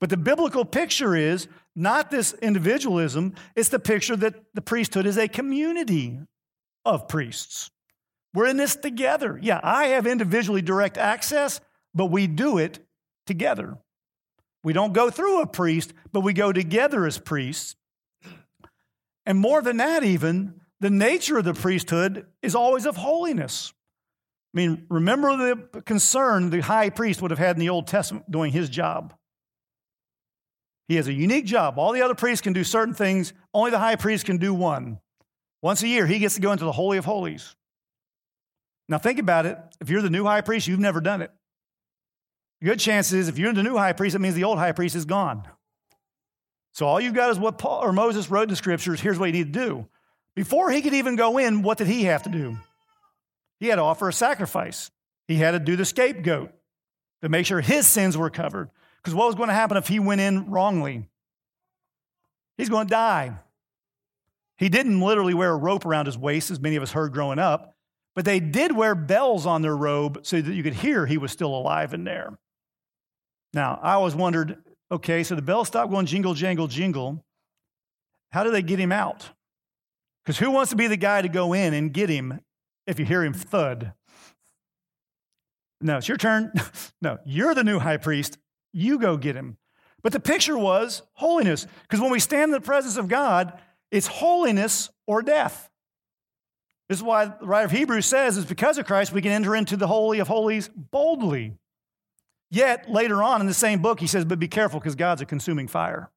But 0.00 0.10
the 0.10 0.16
biblical 0.16 0.64
picture 0.64 1.14
is 1.14 1.46
not 1.76 2.10
this 2.10 2.32
individualism, 2.34 3.34
it's 3.54 3.68
the 3.68 3.78
picture 3.78 4.16
that 4.16 4.34
the 4.54 4.62
priesthood 4.62 5.06
is 5.06 5.18
a 5.18 5.28
community 5.28 6.18
of 6.84 7.06
priests. 7.06 7.70
We're 8.32 8.46
in 8.46 8.56
this 8.56 8.76
together. 8.76 9.38
Yeah, 9.42 9.60
I 9.62 9.86
have 9.88 10.06
individually 10.06 10.62
direct 10.62 10.96
access, 10.96 11.60
but 11.94 12.06
we 12.06 12.26
do 12.26 12.58
it 12.58 12.78
together. 13.26 13.76
We 14.62 14.72
don't 14.72 14.92
go 14.92 15.10
through 15.10 15.42
a 15.42 15.46
priest, 15.46 15.92
but 16.12 16.20
we 16.20 16.32
go 16.32 16.52
together 16.52 17.06
as 17.06 17.18
priests 17.18 17.76
and 19.26 19.38
more 19.38 19.62
than 19.62 19.76
that, 19.76 20.02
even, 20.02 20.60
the 20.80 20.90
nature 20.90 21.38
of 21.38 21.44
the 21.44 21.54
priesthood 21.54 22.26
is 22.42 22.54
always 22.54 22.86
of 22.86 22.96
holiness. 22.96 23.72
I 24.52 24.58
mean, 24.58 24.86
remember 24.88 25.36
the 25.36 25.82
concern 25.82 26.50
the 26.50 26.60
high 26.60 26.90
priest 26.90 27.22
would 27.22 27.30
have 27.30 27.38
had 27.38 27.54
in 27.54 27.60
the 27.60 27.68
Old 27.68 27.86
Testament 27.86 28.28
doing 28.30 28.52
his 28.52 28.68
job. 28.68 29.14
He 30.90 30.96
has 30.96 31.06
a 31.06 31.12
unique 31.12 31.44
job. 31.44 31.78
All 31.78 31.92
the 31.92 32.02
other 32.02 32.16
priests 32.16 32.42
can 32.42 32.52
do 32.52 32.64
certain 32.64 32.94
things, 32.94 33.32
only 33.54 33.70
the 33.70 33.78
high 33.78 33.94
priest 33.94 34.26
can 34.26 34.38
do 34.38 34.52
one. 34.52 34.98
Once 35.62 35.84
a 35.84 35.86
year, 35.86 36.04
he 36.04 36.18
gets 36.18 36.34
to 36.34 36.40
go 36.40 36.50
into 36.50 36.64
the 36.64 36.72
Holy 36.72 36.98
of 36.98 37.04
Holies. 37.04 37.54
Now, 38.88 38.98
think 38.98 39.20
about 39.20 39.46
it. 39.46 39.56
If 39.80 39.88
you're 39.88 40.02
the 40.02 40.10
new 40.10 40.24
high 40.24 40.40
priest, 40.40 40.66
you've 40.66 40.80
never 40.80 41.00
done 41.00 41.22
it. 41.22 41.30
good 42.60 42.80
chance 42.80 43.12
is 43.12 43.28
if 43.28 43.38
you're 43.38 43.52
the 43.52 43.62
new 43.62 43.76
high 43.76 43.92
priest, 43.92 44.16
it 44.16 44.18
means 44.18 44.34
the 44.34 44.42
old 44.42 44.58
high 44.58 44.72
priest 44.72 44.96
is 44.96 45.04
gone. 45.04 45.44
So 46.72 46.88
all 46.88 47.00
you've 47.00 47.14
got 47.14 47.30
is 47.30 47.38
what 47.38 47.56
Paul 47.56 47.84
or 47.84 47.92
Moses 47.92 48.28
wrote 48.28 48.42
in 48.42 48.48
the 48.48 48.56
scriptures. 48.56 49.00
Here's 49.00 49.16
what 49.16 49.26
you 49.26 49.32
need 49.32 49.54
to 49.54 49.60
do. 49.60 49.86
Before 50.34 50.72
he 50.72 50.82
could 50.82 50.94
even 50.94 51.14
go 51.14 51.38
in, 51.38 51.62
what 51.62 51.78
did 51.78 51.86
he 51.86 52.02
have 52.06 52.24
to 52.24 52.30
do? 52.30 52.56
He 53.60 53.68
had 53.68 53.76
to 53.76 53.82
offer 53.82 54.08
a 54.08 54.12
sacrifice. 54.12 54.90
He 55.28 55.36
had 55.36 55.52
to 55.52 55.60
do 55.60 55.76
the 55.76 55.84
scapegoat 55.84 56.50
to 57.22 57.28
make 57.28 57.46
sure 57.46 57.60
his 57.60 57.86
sins 57.86 58.18
were 58.18 58.28
covered. 58.28 58.70
Because 59.02 59.14
what 59.14 59.26
was 59.26 59.34
going 59.34 59.48
to 59.48 59.54
happen 59.54 59.76
if 59.76 59.88
he 59.88 59.98
went 59.98 60.20
in 60.20 60.50
wrongly? 60.50 61.08
He's 62.58 62.68
going 62.68 62.86
to 62.86 62.90
die. 62.90 63.38
He 64.58 64.68
didn't 64.68 65.00
literally 65.00 65.34
wear 65.34 65.52
a 65.52 65.56
rope 65.56 65.86
around 65.86 66.06
his 66.06 66.18
waist, 66.18 66.50
as 66.50 66.60
many 66.60 66.76
of 66.76 66.82
us 66.82 66.92
heard 66.92 67.12
growing 67.12 67.38
up, 67.38 67.74
but 68.14 68.26
they 68.26 68.40
did 68.40 68.72
wear 68.72 68.94
bells 68.94 69.46
on 69.46 69.62
their 69.62 69.76
robe 69.76 70.20
so 70.22 70.40
that 70.40 70.52
you 70.52 70.62
could 70.62 70.74
hear 70.74 71.06
he 71.06 71.16
was 71.16 71.32
still 71.32 71.54
alive 71.54 71.94
in 71.94 72.04
there. 72.04 72.38
Now, 73.54 73.80
I 73.82 73.94
always 73.94 74.14
wondered 74.14 74.58
Okay, 74.92 75.22
so 75.22 75.36
the 75.36 75.42
bell 75.42 75.64
stopped 75.64 75.90
going 75.90 76.06
jingle, 76.06 76.34
jangle, 76.34 76.66
jingle. 76.66 77.24
How 78.32 78.42
do 78.42 78.50
they 78.50 78.62
get 78.62 78.80
him 78.80 78.92
out? 78.92 79.30
Because 80.24 80.38
who 80.38 80.50
wants 80.50 80.70
to 80.70 80.76
be 80.76 80.88
the 80.88 80.96
guy 80.96 81.22
to 81.22 81.28
go 81.28 81.52
in 81.52 81.74
and 81.74 81.92
get 81.92 82.08
him 82.08 82.40
if 82.86 82.98
you 82.98 83.04
hear 83.04 83.22
him 83.24 83.32
thud? 83.32 83.92
No, 85.80 85.98
it's 85.98 86.08
your 86.08 86.16
turn. 86.16 86.52
no, 87.02 87.18
you're 87.24 87.54
the 87.54 87.64
new 87.64 87.78
high 87.78 87.96
priest. 87.96 88.36
You 88.72 88.98
go 88.98 89.16
get 89.16 89.36
him. 89.36 89.56
But 90.02 90.12
the 90.12 90.20
picture 90.20 90.56
was 90.56 91.02
holiness. 91.14 91.66
Because 91.82 92.00
when 92.00 92.10
we 92.10 92.20
stand 92.20 92.44
in 92.44 92.50
the 92.50 92.60
presence 92.60 92.96
of 92.96 93.08
God, 93.08 93.58
it's 93.90 94.06
holiness 94.06 94.90
or 95.06 95.22
death. 95.22 95.68
This 96.88 96.98
is 96.98 97.04
why 97.04 97.26
the 97.26 97.46
writer 97.46 97.66
of 97.66 97.70
Hebrews 97.70 98.06
says 98.06 98.36
it's 98.36 98.48
because 98.48 98.78
of 98.78 98.86
Christ 98.86 99.12
we 99.12 99.22
can 99.22 99.32
enter 99.32 99.54
into 99.54 99.76
the 99.76 99.86
Holy 99.86 100.18
of 100.18 100.28
Holies 100.28 100.68
boldly. 100.74 101.54
Yet 102.50 102.90
later 102.90 103.22
on 103.22 103.40
in 103.40 103.46
the 103.46 103.54
same 103.54 103.80
book, 103.80 104.00
he 104.00 104.08
says, 104.08 104.24
But 104.24 104.40
be 104.40 104.48
careful 104.48 104.80
because 104.80 104.96
God's 104.96 105.22
a 105.22 105.26
consuming 105.26 105.68
fire. 105.68 106.10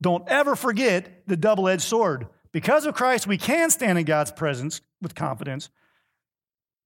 Don't 0.00 0.26
ever 0.28 0.56
forget 0.56 1.22
the 1.26 1.36
double 1.36 1.68
edged 1.68 1.82
sword. 1.82 2.28
Because 2.50 2.86
of 2.86 2.94
Christ, 2.94 3.26
we 3.26 3.38
can 3.38 3.70
stand 3.70 3.98
in 3.98 4.04
God's 4.04 4.32
presence 4.32 4.80
with 5.00 5.14
confidence. 5.14 5.70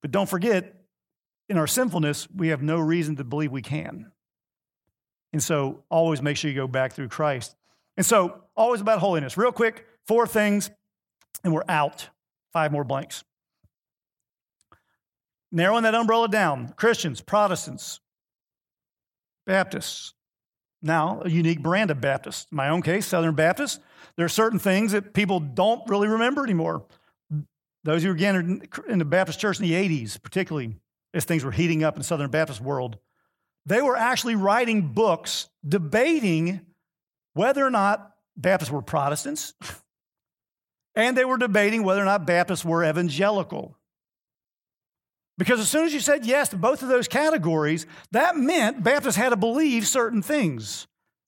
But 0.03 0.11
don't 0.11 0.28
forget, 0.28 0.74
in 1.49 1.59
our 1.59 1.66
sinfulness, 1.66 2.28
we 2.34 2.49
have 2.49 2.62
no 2.62 2.78
reason 2.78 3.16
to 3.16 3.24
believe 3.24 3.53
we 3.53 3.62
can. 3.62 4.11
And 5.37 5.43
so 5.43 5.84
always 5.91 6.22
make 6.22 6.39
sure 6.39 6.51
you 6.51 6.57
go 6.57 6.66
back 6.66 6.95
through 6.95 7.09
Christ. 7.09 7.57
And 7.99 8.07
so, 8.07 8.41
always 8.57 8.80
about 8.80 9.01
holiness. 9.01 9.37
Real 9.37 9.53
quick, 9.53 9.84
four 10.07 10.26
things, 10.26 10.70
and 11.45 11.53
we're 11.53 11.62
out. 11.68 12.09
Five 12.55 12.72
more 12.72 12.84
blanks. 12.84 13.22
Narrowing 15.53 15.82
that 15.82 15.95
umbrella 15.95 16.28
down 16.28 16.72
Christians, 16.78 17.20
Protestants, 17.20 18.01
Baptists. 19.45 20.14
Now, 20.80 21.20
a 21.22 21.28
unique 21.28 21.62
brand 21.62 21.91
of 21.91 22.01
Baptists. 22.01 22.47
In 22.51 22.57
my 22.57 22.70
own 22.70 22.80
case, 22.80 23.05
Southern 23.05 23.34
Baptist, 23.34 23.82
there 24.16 24.24
are 24.24 24.30
certain 24.30 24.59
things 24.59 24.93
that 24.93 25.12
people 25.12 25.39
don't 25.39 25.87
really 25.87 26.09
remember 26.09 26.45
anymore. 26.45 26.87
Those 27.84 28.03
who 28.03 28.11
again 28.11 28.62
in 28.89 28.99
the 28.99 29.05
Baptist 29.05 29.39
church 29.39 29.61
in 29.61 29.66
the 29.66 29.74
80s, 29.74 30.18
particularly 30.22 30.76
as 31.12 31.26
things 31.26 31.45
were 31.45 31.53
heating 31.53 31.84
up 31.84 31.95
in 31.95 32.01
the 32.01 32.07
Southern 32.07 32.30
Baptist 32.30 32.62
world, 32.62 32.97
they 33.66 33.82
were 33.82 33.96
actually 33.96 34.36
writing 34.36 34.92
books 34.92 35.48
debating 35.68 36.60
whether 37.34 37.66
or 37.66 37.70
not 37.70 38.12
Baptists 38.36 38.70
were 38.70 38.82
Protestants, 38.82 39.54
and 40.94 41.16
they 41.16 41.24
were 41.24 41.36
debating 41.36 41.82
whether 41.82 42.00
or 42.00 42.06
not 42.06 42.26
Baptists 42.26 42.64
were 42.64 42.84
evangelical. 42.84 43.76
Because 45.38 45.60
as 45.60 45.68
soon 45.68 45.84
as 45.84 45.92
you 45.92 46.00
said 46.00 46.24
yes 46.24 46.48
to 46.50 46.56
both 46.56 46.82
of 46.82 46.88
those 46.88 47.08
categories, 47.08 47.86
that 48.12 48.36
meant 48.36 48.82
Baptists 48.82 49.16
had 49.16 49.30
to 49.30 49.36
believe 49.36 49.86
certain 49.86 50.22
things. 50.22 50.86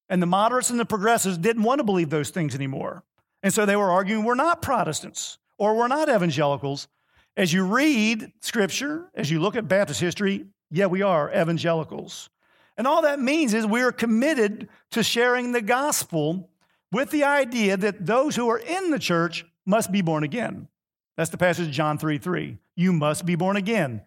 And 0.08 0.22
the 0.22 0.26
moderates 0.26 0.70
and 0.70 0.80
the 0.80 0.86
progressives 0.86 1.36
didn't 1.36 1.64
want 1.64 1.80
to 1.80 1.84
believe 1.84 2.08
those 2.08 2.30
things 2.30 2.54
anymore. 2.54 3.04
And 3.42 3.52
so 3.52 3.66
they 3.66 3.76
were 3.76 3.90
arguing 3.90 4.24
we're 4.24 4.34
not 4.34 4.62
Protestants 4.62 5.38
or 5.58 5.76
we're 5.76 5.88
not 5.88 6.08
evangelicals. 6.08 6.88
As 7.36 7.52
you 7.52 7.64
read 7.64 8.32
scripture, 8.40 9.10
as 9.14 9.30
you 9.30 9.40
look 9.40 9.56
at 9.56 9.68
Baptist 9.68 10.00
history, 10.00 10.46
yeah, 10.70 10.86
we 10.86 11.02
are 11.02 11.30
evangelicals. 11.30 12.28
And 12.76 12.86
all 12.86 13.02
that 13.02 13.20
means 13.20 13.54
is 13.54 13.66
we 13.66 13.82
are 13.82 13.92
committed 13.92 14.68
to 14.92 15.02
sharing 15.02 15.52
the 15.52 15.62
gospel 15.62 16.48
with 16.92 17.10
the 17.10 17.24
idea 17.24 17.76
that 17.76 18.06
those 18.06 18.36
who 18.36 18.48
are 18.48 18.58
in 18.58 18.90
the 18.90 18.98
church 18.98 19.44
must 19.66 19.90
be 19.90 20.00
born 20.00 20.24
again. 20.24 20.68
That's 21.16 21.30
the 21.30 21.36
passage 21.36 21.70
John 21.72 21.98
3 21.98 22.18
3. 22.18 22.58
You 22.76 22.92
must 22.92 23.26
be 23.26 23.34
born 23.34 23.56
again. 23.56 24.02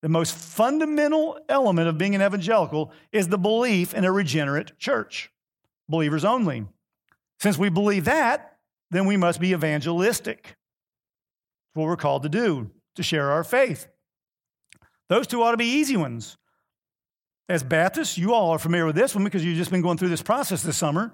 The 0.00 0.08
most 0.08 0.34
fundamental 0.34 1.38
element 1.48 1.88
of 1.88 1.98
being 1.98 2.14
an 2.14 2.22
evangelical 2.22 2.92
is 3.12 3.28
the 3.28 3.38
belief 3.38 3.94
in 3.94 4.04
a 4.04 4.12
regenerate 4.12 4.78
church, 4.78 5.30
believers 5.88 6.24
only. 6.24 6.66
Since 7.38 7.58
we 7.58 7.68
believe 7.68 8.06
that, 8.06 8.58
then 8.90 9.06
we 9.06 9.16
must 9.16 9.40
be 9.40 9.52
evangelistic. 9.52 10.56
It's 11.68 11.74
what 11.74 11.86
we're 11.86 11.96
called 11.96 12.22
to 12.22 12.28
do, 12.28 12.70
to 12.96 13.02
share 13.02 13.30
our 13.30 13.44
faith. 13.44 13.88
Those 15.08 15.26
two 15.26 15.42
ought 15.42 15.52
to 15.52 15.56
be 15.56 15.66
easy 15.66 15.96
ones. 15.96 16.36
As 17.48 17.62
Baptists, 17.62 18.16
you 18.16 18.32
all 18.32 18.50
are 18.50 18.58
familiar 18.58 18.86
with 18.86 18.96
this 18.96 19.14
one 19.14 19.24
because 19.24 19.44
you've 19.44 19.58
just 19.58 19.70
been 19.70 19.82
going 19.82 19.98
through 19.98 20.08
this 20.08 20.22
process 20.22 20.62
this 20.62 20.76
summer. 20.76 21.12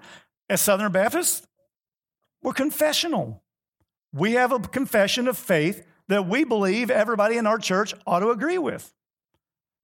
As 0.49 0.61
Southern 0.61 0.91
Baptists, 0.91 1.45
we're 2.41 2.53
confessional. 2.53 3.43
We 4.13 4.33
have 4.33 4.51
a 4.51 4.59
confession 4.59 5.27
of 5.27 5.37
faith 5.37 5.85
that 6.07 6.27
we 6.27 6.43
believe 6.43 6.89
everybody 6.89 7.37
in 7.37 7.47
our 7.47 7.57
church 7.57 7.93
ought 8.05 8.19
to 8.19 8.31
agree 8.31 8.57
with. 8.57 8.93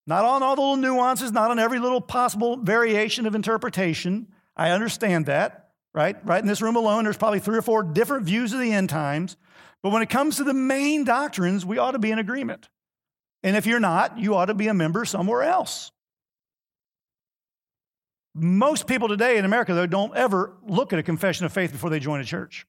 Not 0.06 0.24
on 0.24 0.42
all 0.42 0.56
the 0.56 0.62
little 0.62 0.78
nuances, 0.78 1.34
not 1.34 1.52
on 1.52 1.60
every 1.60 1.80
little 1.80 2.02
possible 2.02 2.58
variation 2.58 3.26
of 3.26 3.36
interpretation. 3.36 4.28
I 4.56 4.72
understand 4.72 5.26
that, 5.26 5.72
right? 5.94 6.16
Right 6.26 6.42
in 6.42 6.48
this 6.48 6.62
room 6.62 6.78
alone, 6.78 7.04
there's 7.04 7.18
probably 7.18 7.40
three 7.40 7.58
or 7.58 7.62
four 7.62 7.84
different 7.84 8.26
views 8.26 8.54
of 8.54 8.60
the 8.60 8.72
end 8.72 8.90
times. 8.90 9.36
But 9.84 9.92
when 9.92 10.02
it 10.02 10.10
comes 10.10 10.38
to 10.38 10.46
the 10.46 10.54
main 10.54 11.04
doctrines, 11.04 11.66
we 11.66 11.78
ought 11.78 11.92
to 11.92 12.00
be 12.00 12.12
in 12.12 12.20
agreement. 12.20 12.70
And 13.44 13.56
if 13.56 13.66
you're 13.66 13.80
not, 13.80 14.18
you 14.18 14.36
ought 14.36 14.46
to 14.46 14.54
be 14.54 14.68
a 14.68 14.74
member 14.74 15.06
somewhere 15.06 15.44
else. 15.44 15.92
Most 18.34 18.88
people 18.88 19.08
today 19.08 19.38
in 19.38 19.46
America, 19.46 19.74
though, 19.74 19.88
don't 19.88 20.16
ever 20.16 20.54
look 20.68 20.94
at 20.94 21.00
a 21.00 21.04
confession 21.04 21.46
of 21.46 21.54
faith 21.54 21.72
before 21.72 21.90
they 21.90 22.00
join 22.00 22.20
a 22.20 22.26
church. 22.26 22.68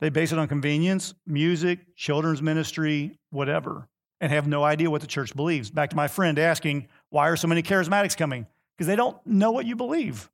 They 0.00 0.10
base 0.10 0.32
it 0.32 0.38
on 0.38 0.48
convenience, 0.48 1.12
music, 1.26 1.96
children's 1.96 2.40
ministry, 2.40 3.18
whatever, 3.30 3.88
and 4.20 4.32
have 4.32 4.46
no 4.46 4.64
idea 4.64 4.90
what 4.90 5.00
the 5.00 5.06
church 5.06 5.34
believes. 5.34 5.70
Back 5.70 5.90
to 5.90 5.96
my 5.96 6.08
friend 6.08 6.38
asking, 6.38 6.88
why 7.10 7.28
are 7.28 7.36
so 7.36 7.48
many 7.48 7.62
charismatics 7.62 8.16
coming? 8.16 8.46
Because 8.76 8.86
they 8.86 8.96
don't 8.96 9.18
know 9.26 9.50
what 9.50 9.66
you 9.66 9.76
believe. 9.76 10.30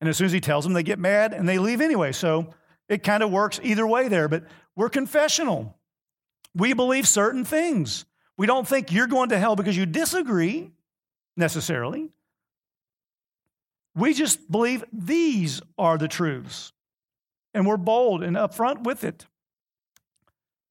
And 0.00 0.10
as 0.10 0.16
soon 0.16 0.26
as 0.26 0.32
he 0.32 0.40
tells 0.40 0.64
them, 0.64 0.72
they 0.72 0.82
get 0.82 0.98
mad 0.98 1.32
and 1.32 1.48
they 1.48 1.58
leave 1.58 1.80
anyway. 1.80 2.12
So 2.12 2.54
it 2.88 3.02
kind 3.02 3.22
of 3.22 3.30
works 3.30 3.60
either 3.62 3.86
way 3.86 4.08
there. 4.08 4.28
But 4.28 4.44
we're 4.76 4.90
confessional. 4.90 5.76
We 6.54 6.72
believe 6.72 7.06
certain 7.06 7.44
things. 7.44 8.04
We 8.38 8.46
don't 8.46 8.66
think 8.66 8.92
you're 8.92 9.08
going 9.08 9.28
to 9.30 9.38
hell 9.38 9.56
because 9.56 9.76
you 9.76 9.84
disagree 9.84 10.70
necessarily. 11.36 12.08
We 13.94 14.14
just 14.14 14.50
believe 14.50 14.84
these 14.92 15.60
are 15.76 15.98
the 15.98 16.08
truths. 16.08 16.72
And 17.52 17.66
we're 17.66 17.76
bold 17.76 18.22
and 18.22 18.36
upfront 18.36 18.84
with 18.84 19.02
it. 19.02 19.26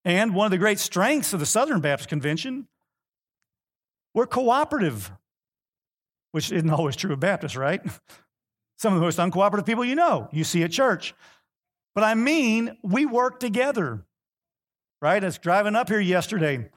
And 0.06 0.34
one 0.34 0.46
of 0.46 0.52
the 0.52 0.58
great 0.58 0.80
strengths 0.80 1.34
of 1.34 1.42
the 1.42 1.46
Southern 1.46 1.82
Baptist 1.82 2.08
Convention, 2.08 2.68
we're 4.14 4.28
cooperative, 4.28 5.12
which 6.32 6.54
isn't 6.54 6.70
always 6.70 6.96
true 6.96 7.12
of 7.12 7.20
Baptists, 7.20 7.58
right? 7.58 7.82
Some 8.78 8.94
of 8.94 9.00
the 9.00 9.06
most 9.06 9.18
uncooperative 9.18 9.66
people 9.66 9.84
you 9.84 9.96
know, 9.96 10.30
you 10.32 10.46
see 10.46 10.64
at 10.64 10.72
church. 10.72 11.14
But 11.94 12.06
I 12.06 12.14
mean, 12.14 12.78
we 12.82 13.06
work 13.06 13.42
together, 13.42 14.06
right? 15.02 15.22
I 15.22 15.26
was 15.28 15.38
driving 15.38 15.76
up 15.76 15.90
here 15.90 16.00
yesterday. 16.00 16.70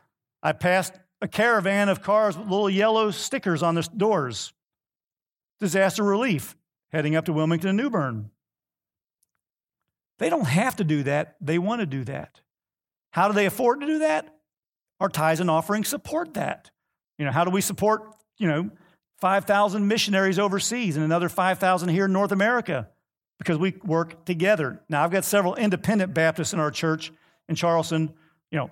I 0.42 0.52
passed 0.52 0.94
a 1.20 1.28
caravan 1.28 1.88
of 1.88 2.02
cars 2.02 2.36
with 2.36 2.48
little 2.48 2.70
yellow 2.70 3.10
stickers 3.10 3.62
on 3.62 3.74
the 3.74 3.88
doors 3.96 4.52
disaster 5.60 6.02
relief 6.02 6.56
heading 6.90 7.14
up 7.14 7.26
to 7.26 7.32
Wilmington 7.32 7.68
and 7.68 7.76
New 7.76 7.90
Bern. 7.90 8.30
They 10.18 10.30
don't 10.30 10.46
have 10.46 10.76
to 10.76 10.84
do 10.84 11.02
that, 11.04 11.36
they 11.40 11.58
want 11.58 11.80
to 11.80 11.86
do 11.86 12.04
that. 12.04 12.40
How 13.10 13.28
do 13.28 13.34
they 13.34 13.46
afford 13.46 13.80
to 13.80 13.86
do 13.86 13.98
that? 14.00 14.34
Our 15.00 15.08
tithes 15.08 15.40
and 15.40 15.50
offerings 15.50 15.88
support 15.88 16.34
that. 16.34 16.70
You 17.18 17.24
know, 17.24 17.32
how 17.32 17.44
do 17.44 17.50
we 17.50 17.60
support, 17.60 18.02
you 18.38 18.48
know, 18.48 18.70
5,000 19.18 19.86
missionaries 19.86 20.38
overseas 20.38 20.96
and 20.96 21.04
another 21.04 21.28
5,000 21.28 21.88
here 21.88 22.06
in 22.06 22.12
North 22.12 22.32
America? 22.32 22.88
Because 23.38 23.56
we 23.56 23.74
work 23.84 24.24
together. 24.26 24.80
Now, 24.88 25.02
I've 25.02 25.10
got 25.10 25.24
several 25.24 25.54
independent 25.54 26.12
Baptists 26.12 26.52
in 26.52 26.60
our 26.60 26.70
church 26.70 27.12
in 27.48 27.54
Charleston. 27.54 28.12
You 28.50 28.58
know, 28.58 28.70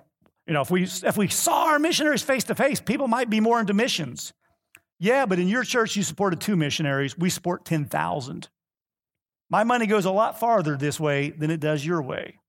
you 0.49 0.53
know, 0.53 0.61
if 0.61 0.71
we 0.71 0.83
if 0.83 1.15
we 1.15 1.27
saw 1.27 1.67
our 1.67 1.77
missionaries 1.77 2.23
face 2.23 2.45
to 2.45 2.55
face, 2.55 2.81
people 2.81 3.07
might 3.07 3.29
be 3.29 3.39
more 3.39 3.59
into 3.59 3.75
missions. 3.75 4.33
Yeah, 4.97 5.27
but 5.27 5.37
in 5.37 5.47
your 5.47 5.63
church, 5.63 5.95
you 5.95 6.01
supported 6.01 6.41
two 6.41 6.55
missionaries. 6.55 7.15
We 7.15 7.29
support 7.29 7.65
10,000. 7.65 8.49
My 9.51 9.63
money 9.63 9.85
goes 9.85 10.05
a 10.05 10.11
lot 10.11 10.39
farther 10.39 10.75
this 10.75 10.99
way 10.99 11.29
than 11.29 11.51
it 11.51 11.59
does 11.59 11.85
your 11.85 12.01
way. 12.01 12.39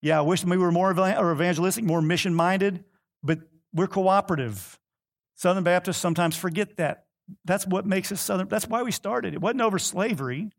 Yeah, 0.00 0.18
I 0.18 0.20
wish 0.22 0.44
we 0.44 0.56
were 0.56 0.70
more 0.70 0.92
evangelistic, 0.92 1.82
more 1.82 2.00
mission 2.00 2.36
minded, 2.36 2.84
but 3.20 3.40
we're 3.74 3.88
cooperative. 3.88 4.78
Southern 5.34 5.64
Baptists 5.64 5.98
sometimes 5.98 6.36
forget 6.36 6.76
that. 6.76 7.06
That's 7.44 7.66
what 7.66 7.84
makes 7.84 8.12
us 8.12 8.20
Southern. 8.20 8.46
That's 8.46 8.68
why 8.68 8.84
we 8.84 8.92
started. 8.92 9.34
It 9.34 9.40
wasn't 9.40 9.62
over 9.62 9.80
slavery, 9.80 10.50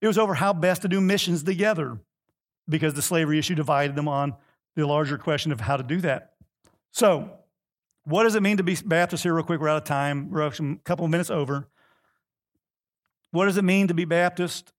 it 0.00 0.06
was 0.06 0.16
over 0.16 0.32
how 0.32 0.54
best 0.54 0.82
to 0.82 0.88
do 0.88 1.02
missions 1.02 1.42
together 1.42 1.98
because 2.66 2.94
the 2.94 3.02
slavery 3.02 3.38
issue 3.38 3.54
divided 3.54 3.94
them 3.94 4.08
on 4.08 4.36
the 4.76 4.86
larger 4.86 5.18
question 5.18 5.52
of 5.52 5.60
how 5.60 5.76
to 5.76 5.82
do 5.82 6.00
that. 6.00 6.32
So, 6.92 7.30
what 8.04 8.24
does 8.24 8.34
it 8.34 8.42
mean 8.42 8.56
to 8.56 8.62
be 8.62 8.76
Baptist 8.84 9.22
here, 9.22 9.34
real 9.34 9.44
quick? 9.44 9.60
We're 9.60 9.68
out 9.68 9.76
of 9.76 9.84
time. 9.84 10.30
We're 10.30 10.42
a 10.42 10.76
couple 10.84 11.04
of 11.04 11.10
minutes 11.10 11.30
over. 11.30 11.68
What 13.30 13.46
does 13.46 13.56
it 13.56 13.64
mean 13.64 13.88
to 13.88 13.94
be 13.94 14.04
Baptist? 14.04 14.72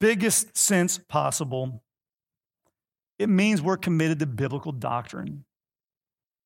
Biggest 0.00 0.56
sense 0.56 0.98
possible. 0.98 1.82
It 3.18 3.28
means 3.28 3.62
we're 3.62 3.76
committed 3.76 4.18
to 4.20 4.26
biblical 4.26 4.72
doctrine. 4.72 5.44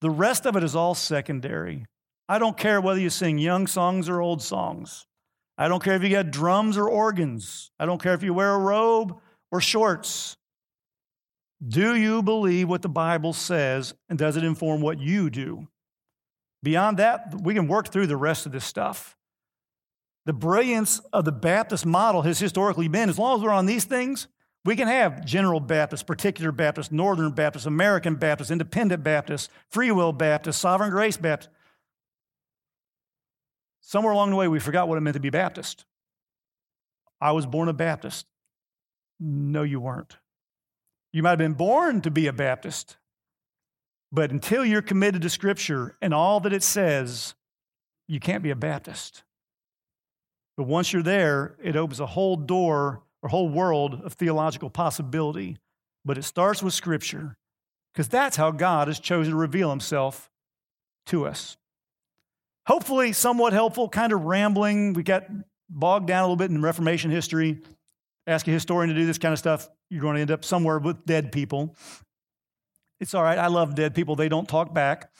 The 0.00 0.10
rest 0.10 0.46
of 0.46 0.56
it 0.56 0.64
is 0.64 0.76
all 0.76 0.94
secondary. 0.94 1.86
I 2.28 2.38
don't 2.38 2.56
care 2.56 2.80
whether 2.80 3.00
you 3.00 3.10
sing 3.10 3.38
young 3.38 3.66
songs 3.66 4.08
or 4.08 4.20
old 4.20 4.42
songs. 4.42 5.06
I 5.56 5.68
don't 5.68 5.82
care 5.82 5.94
if 5.94 6.02
you 6.02 6.10
got 6.10 6.30
drums 6.30 6.76
or 6.76 6.88
organs. 6.88 7.70
I 7.80 7.86
don't 7.86 8.02
care 8.02 8.14
if 8.14 8.22
you 8.22 8.34
wear 8.34 8.52
a 8.52 8.58
robe 8.58 9.18
or 9.50 9.60
shorts. 9.60 10.36
Do 11.66 11.94
you 11.94 12.22
believe 12.22 12.68
what 12.68 12.82
the 12.82 12.88
Bible 12.88 13.32
says, 13.32 13.94
and 14.08 14.18
does 14.18 14.36
it 14.36 14.44
inform 14.44 14.80
what 14.80 15.00
you 15.00 15.28
do? 15.28 15.68
Beyond 16.62 16.98
that, 16.98 17.40
we 17.42 17.54
can 17.54 17.68
work 17.68 17.88
through 17.88 18.06
the 18.06 18.16
rest 18.16 18.46
of 18.46 18.52
this 18.52 18.64
stuff. 18.64 19.16
The 20.24 20.32
brilliance 20.32 21.00
of 21.12 21.24
the 21.24 21.32
Baptist 21.32 21.86
model 21.86 22.22
has 22.22 22.38
historically 22.38 22.88
been 22.88 23.08
as 23.08 23.18
long 23.18 23.38
as 23.38 23.42
we're 23.42 23.50
on 23.50 23.66
these 23.66 23.84
things, 23.84 24.28
we 24.64 24.76
can 24.76 24.88
have 24.88 25.24
General 25.24 25.60
Baptist, 25.60 26.06
Particular 26.06 26.52
Baptist, 26.52 26.92
Northern 26.92 27.32
Baptist, 27.32 27.64
American 27.64 28.16
Baptist, 28.16 28.50
Independent 28.50 29.02
Baptist, 29.02 29.50
Free 29.70 29.90
Will 29.90 30.12
Baptist, 30.12 30.60
Sovereign 30.60 30.90
Grace 30.90 31.16
Baptist. 31.16 31.50
Somewhere 33.80 34.12
along 34.12 34.28
the 34.28 34.36
way, 34.36 34.48
we 34.48 34.60
forgot 34.60 34.86
what 34.86 34.98
it 34.98 35.00
meant 35.00 35.14
to 35.14 35.20
be 35.20 35.30
Baptist. 35.30 35.86
I 37.20 37.32
was 37.32 37.46
born 37.46 37.68
a 37.68 37.72
Baptist. 37.72 38.26
No, 39.18 39.62
you 39.62 39.80
weren't. 39.80 40.18
You 41.12 41.22
might 41.22 41.30
have 41.30 41.38
been 41.38 41.54
born 41.54 42.00
to 42.02 42.10
be 42.10 42.26
a 42.26 42.32
Baptist, 42.32 42.96
but 44.12 44.30
until 44.30 44.64
you're 44.64 44.82
committed 44.82 45.22
to 45.22 45.30
Scripture 45.30 45.96
and 46.02 46.12
all 46.12 46.40
that 46.40 46.52
it 46.52 46.62
says, 46.62 47.34
you 48.06 48.20
can't 48.20 48.42
be 48.42 48.50
a 48.50 48.56
Baptist. 48.56 49.22
But 50.56 50.66
once 50.66 50.92
you're 50.92 51.02
there, 51.02 51.56
it 51.62 51.76
opens 51.76 52.00
a 52.00 52.06
whole 52.06 52.36
door 52.36 53.02
or 53.22 53.28
whole 53.28 53.48
world 53.48 54.00
of 54.04 54.14
theological 54.14 54.70
possibility. 54.70 55.58
But 56.04 56.18
it 56.18 56.22
starts 56.22 56.62
with 56.62 56.74
Scripture 56.74 57.36
because 57.92 58.08
that's 58.08 58.36
how 58.36 58.50
God 58.50 58.88
has 58.88 58.98
chosen 58.98 59.32
to 59.32 59.38
reveal 59.38 59.70
Himself 59.70 60.30
to 61.06 61.26
us. 61.26 61.56
Hopefully, 62.66 63.12
somewhat 63.12 63.52
helpful, 63.52 63.88
kind 63.88 64.12
of 64.12 64.24
rambling. 64.24 64.92
We 64.92 65.02
got 65.02 65.24
bogged 65.70 66.06
down 66.06 66.22
a 66.22 66.26
little 66.26 66.36
bit 66.36 66.50
in 66.50 66.60
Reformation 66.60 67.10
history. 67.10 67.62
Ask 68.26 68.46
a 68.46 68.50
historian 68.50 68.94
to 68.94 69.00
do 69.00 69.06
this 69.06 69.18
kind 69.18 69.32
of 69.32 69.38
stuff, 69.38 69.68
you're 69.90 70.02
going 70.02 70.16
to 70.16 70.20
end 70.20 70.30
up 70.30 70.44
somewhere 70.44 70.78
with 70.78 71.04
dead 71.06 71.32
people. 71.32 71.74
It's 73.00 73.14
all 73.14 73.22
right. 73.22 73.38
I 73.38 73.46
love 73.46 73.74
dead 73.74 73.94
people. 73.94 74.16
They 74.16 74.28
don't 74.28 74.48
talk 74.48 74.74
back. 74.74 75.10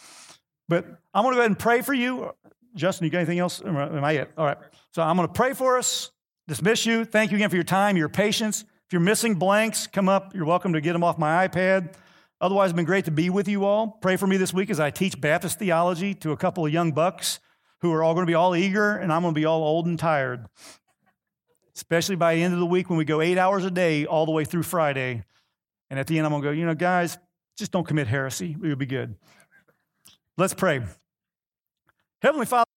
But 0.69 0.85
I'm 1.15 1.23
going 1.23 1.33
to 1.33 1.37
go 1.37 1.41
ahead 1.41 1.51
and 1.51 1.59
pray 1.59 1.81
for 1.83 1.95
you. 1.95 2.33
Justin, 2.75 3.05
you 3.05 3.11
got 3.11 3.19
anything 3.19 3.39
else? 3.39 3.63
Am 3.65 4.05
I 4.05 4.13
it? 4.13 4.31
All 4.37 4.45
right. 4.45 4.59
So 4.93 5.03
I'm 5.03 5.17
going 5.17 5.29
to 5.29 5.33
pray 5.33 5.53
for 5.55 5.79
us, 5.79 6.11
dismiss 6.47 6.85
you. 6.87 7.05
Thank 7.05 7.31
you 7.31 7.37
again 7.37 7.51
for 7.51 7.57
your 7.57 7.65
time, 7.65 7.97
your 7.97 8.09
patience. 8.09 8.63
If 8.63 8.93
you're 8.93 9.01
missing 9.01 9.35
blanks, 9.37 9.87
come 9.87 10.09
up. 10.09 10.35
You're 10.35 10.45
welcome 10.45 10.73
to 10.73 10.81
get 10.81 10.93
them 10.93 11.05
off 11.05 11.19
my 11.19 11.47
iPad. 11.47 11.95
Otherwise, 12.41 12.71
it's 12.71 12.77
been 12.77 12.85
great 12.85 13.05
to 13.07 13.11
be 13.11 13.31
with 13.31 13.49
you 13.49 13.65
all. 13.65 13.99
Pray 14.01 14.17
for 14.17 14.27
me 14.27 14.37
this 14.37 14.55
week 14.55 14.71
as 14.71 14.79
I 14.79 14.91
teach 14.91 15.21
Baptist 15.21 15.59
theology 15.59 16.15
to 16.15 16.33
a 16.33 16.37
couple 16.37 16.65
of 16.65 16.73
young 16.73 16.93
bucks 16.93 17.41
who 17.81 17.93
are 17.93 18.03
all 18.03 18.15
going 18.15 18.27
to 18.27 18.31
be 18.31 18.35
all 18.35 18.55
eager, 18.55 18.97
and 18.97 19.13
I'm 19.13 19.23
going 19.23 19.35
to 19.35 19.39
be 19.39 19.45
all 19.45 19.63
old 19.63 19.87
and 19.87 19.99
tired. 19.99 20.47
Especially 21.79 22.17
by 22.17 22.35
the 22.35 22.43
end 22.43 22.55
of 22.55 22.59
the 22.59 22.67
week 22.67 22.91
when 22.91 22.99
we 22.99 23.05
go 23.05 23.21
eight 23.21 23.39
hours 23.39 23.65
a 23.65 23.71
day 23.71 24.05
all 24.05 24.27
the 24.27 24.33
way 24.33 24.45
through 24.45 24.65
Friday. 24.65 25.23
And 25.91 26.01
at 26.01 26.09
the 26.09 26.19
end, 26.19 26.27
I'm 26.27 26.33
going 26.33 26.43
to 26.43 26.49
go, 26.49 26.51
you 26.51 26.67
know, 26.67 26.75
guys, 26.75 27.17
just 27.57 27.71
don't 27.71 27.87
commit 27.87 28.09
heresy. 28.09 28.57
Would 28.59 28.79
be 28.79 28.85
good. 28.85 29.15
Let's 30.37 30.55
pray. 30.55 30.83
Heavenly 32.21 32.47
Father, 32.47 32.68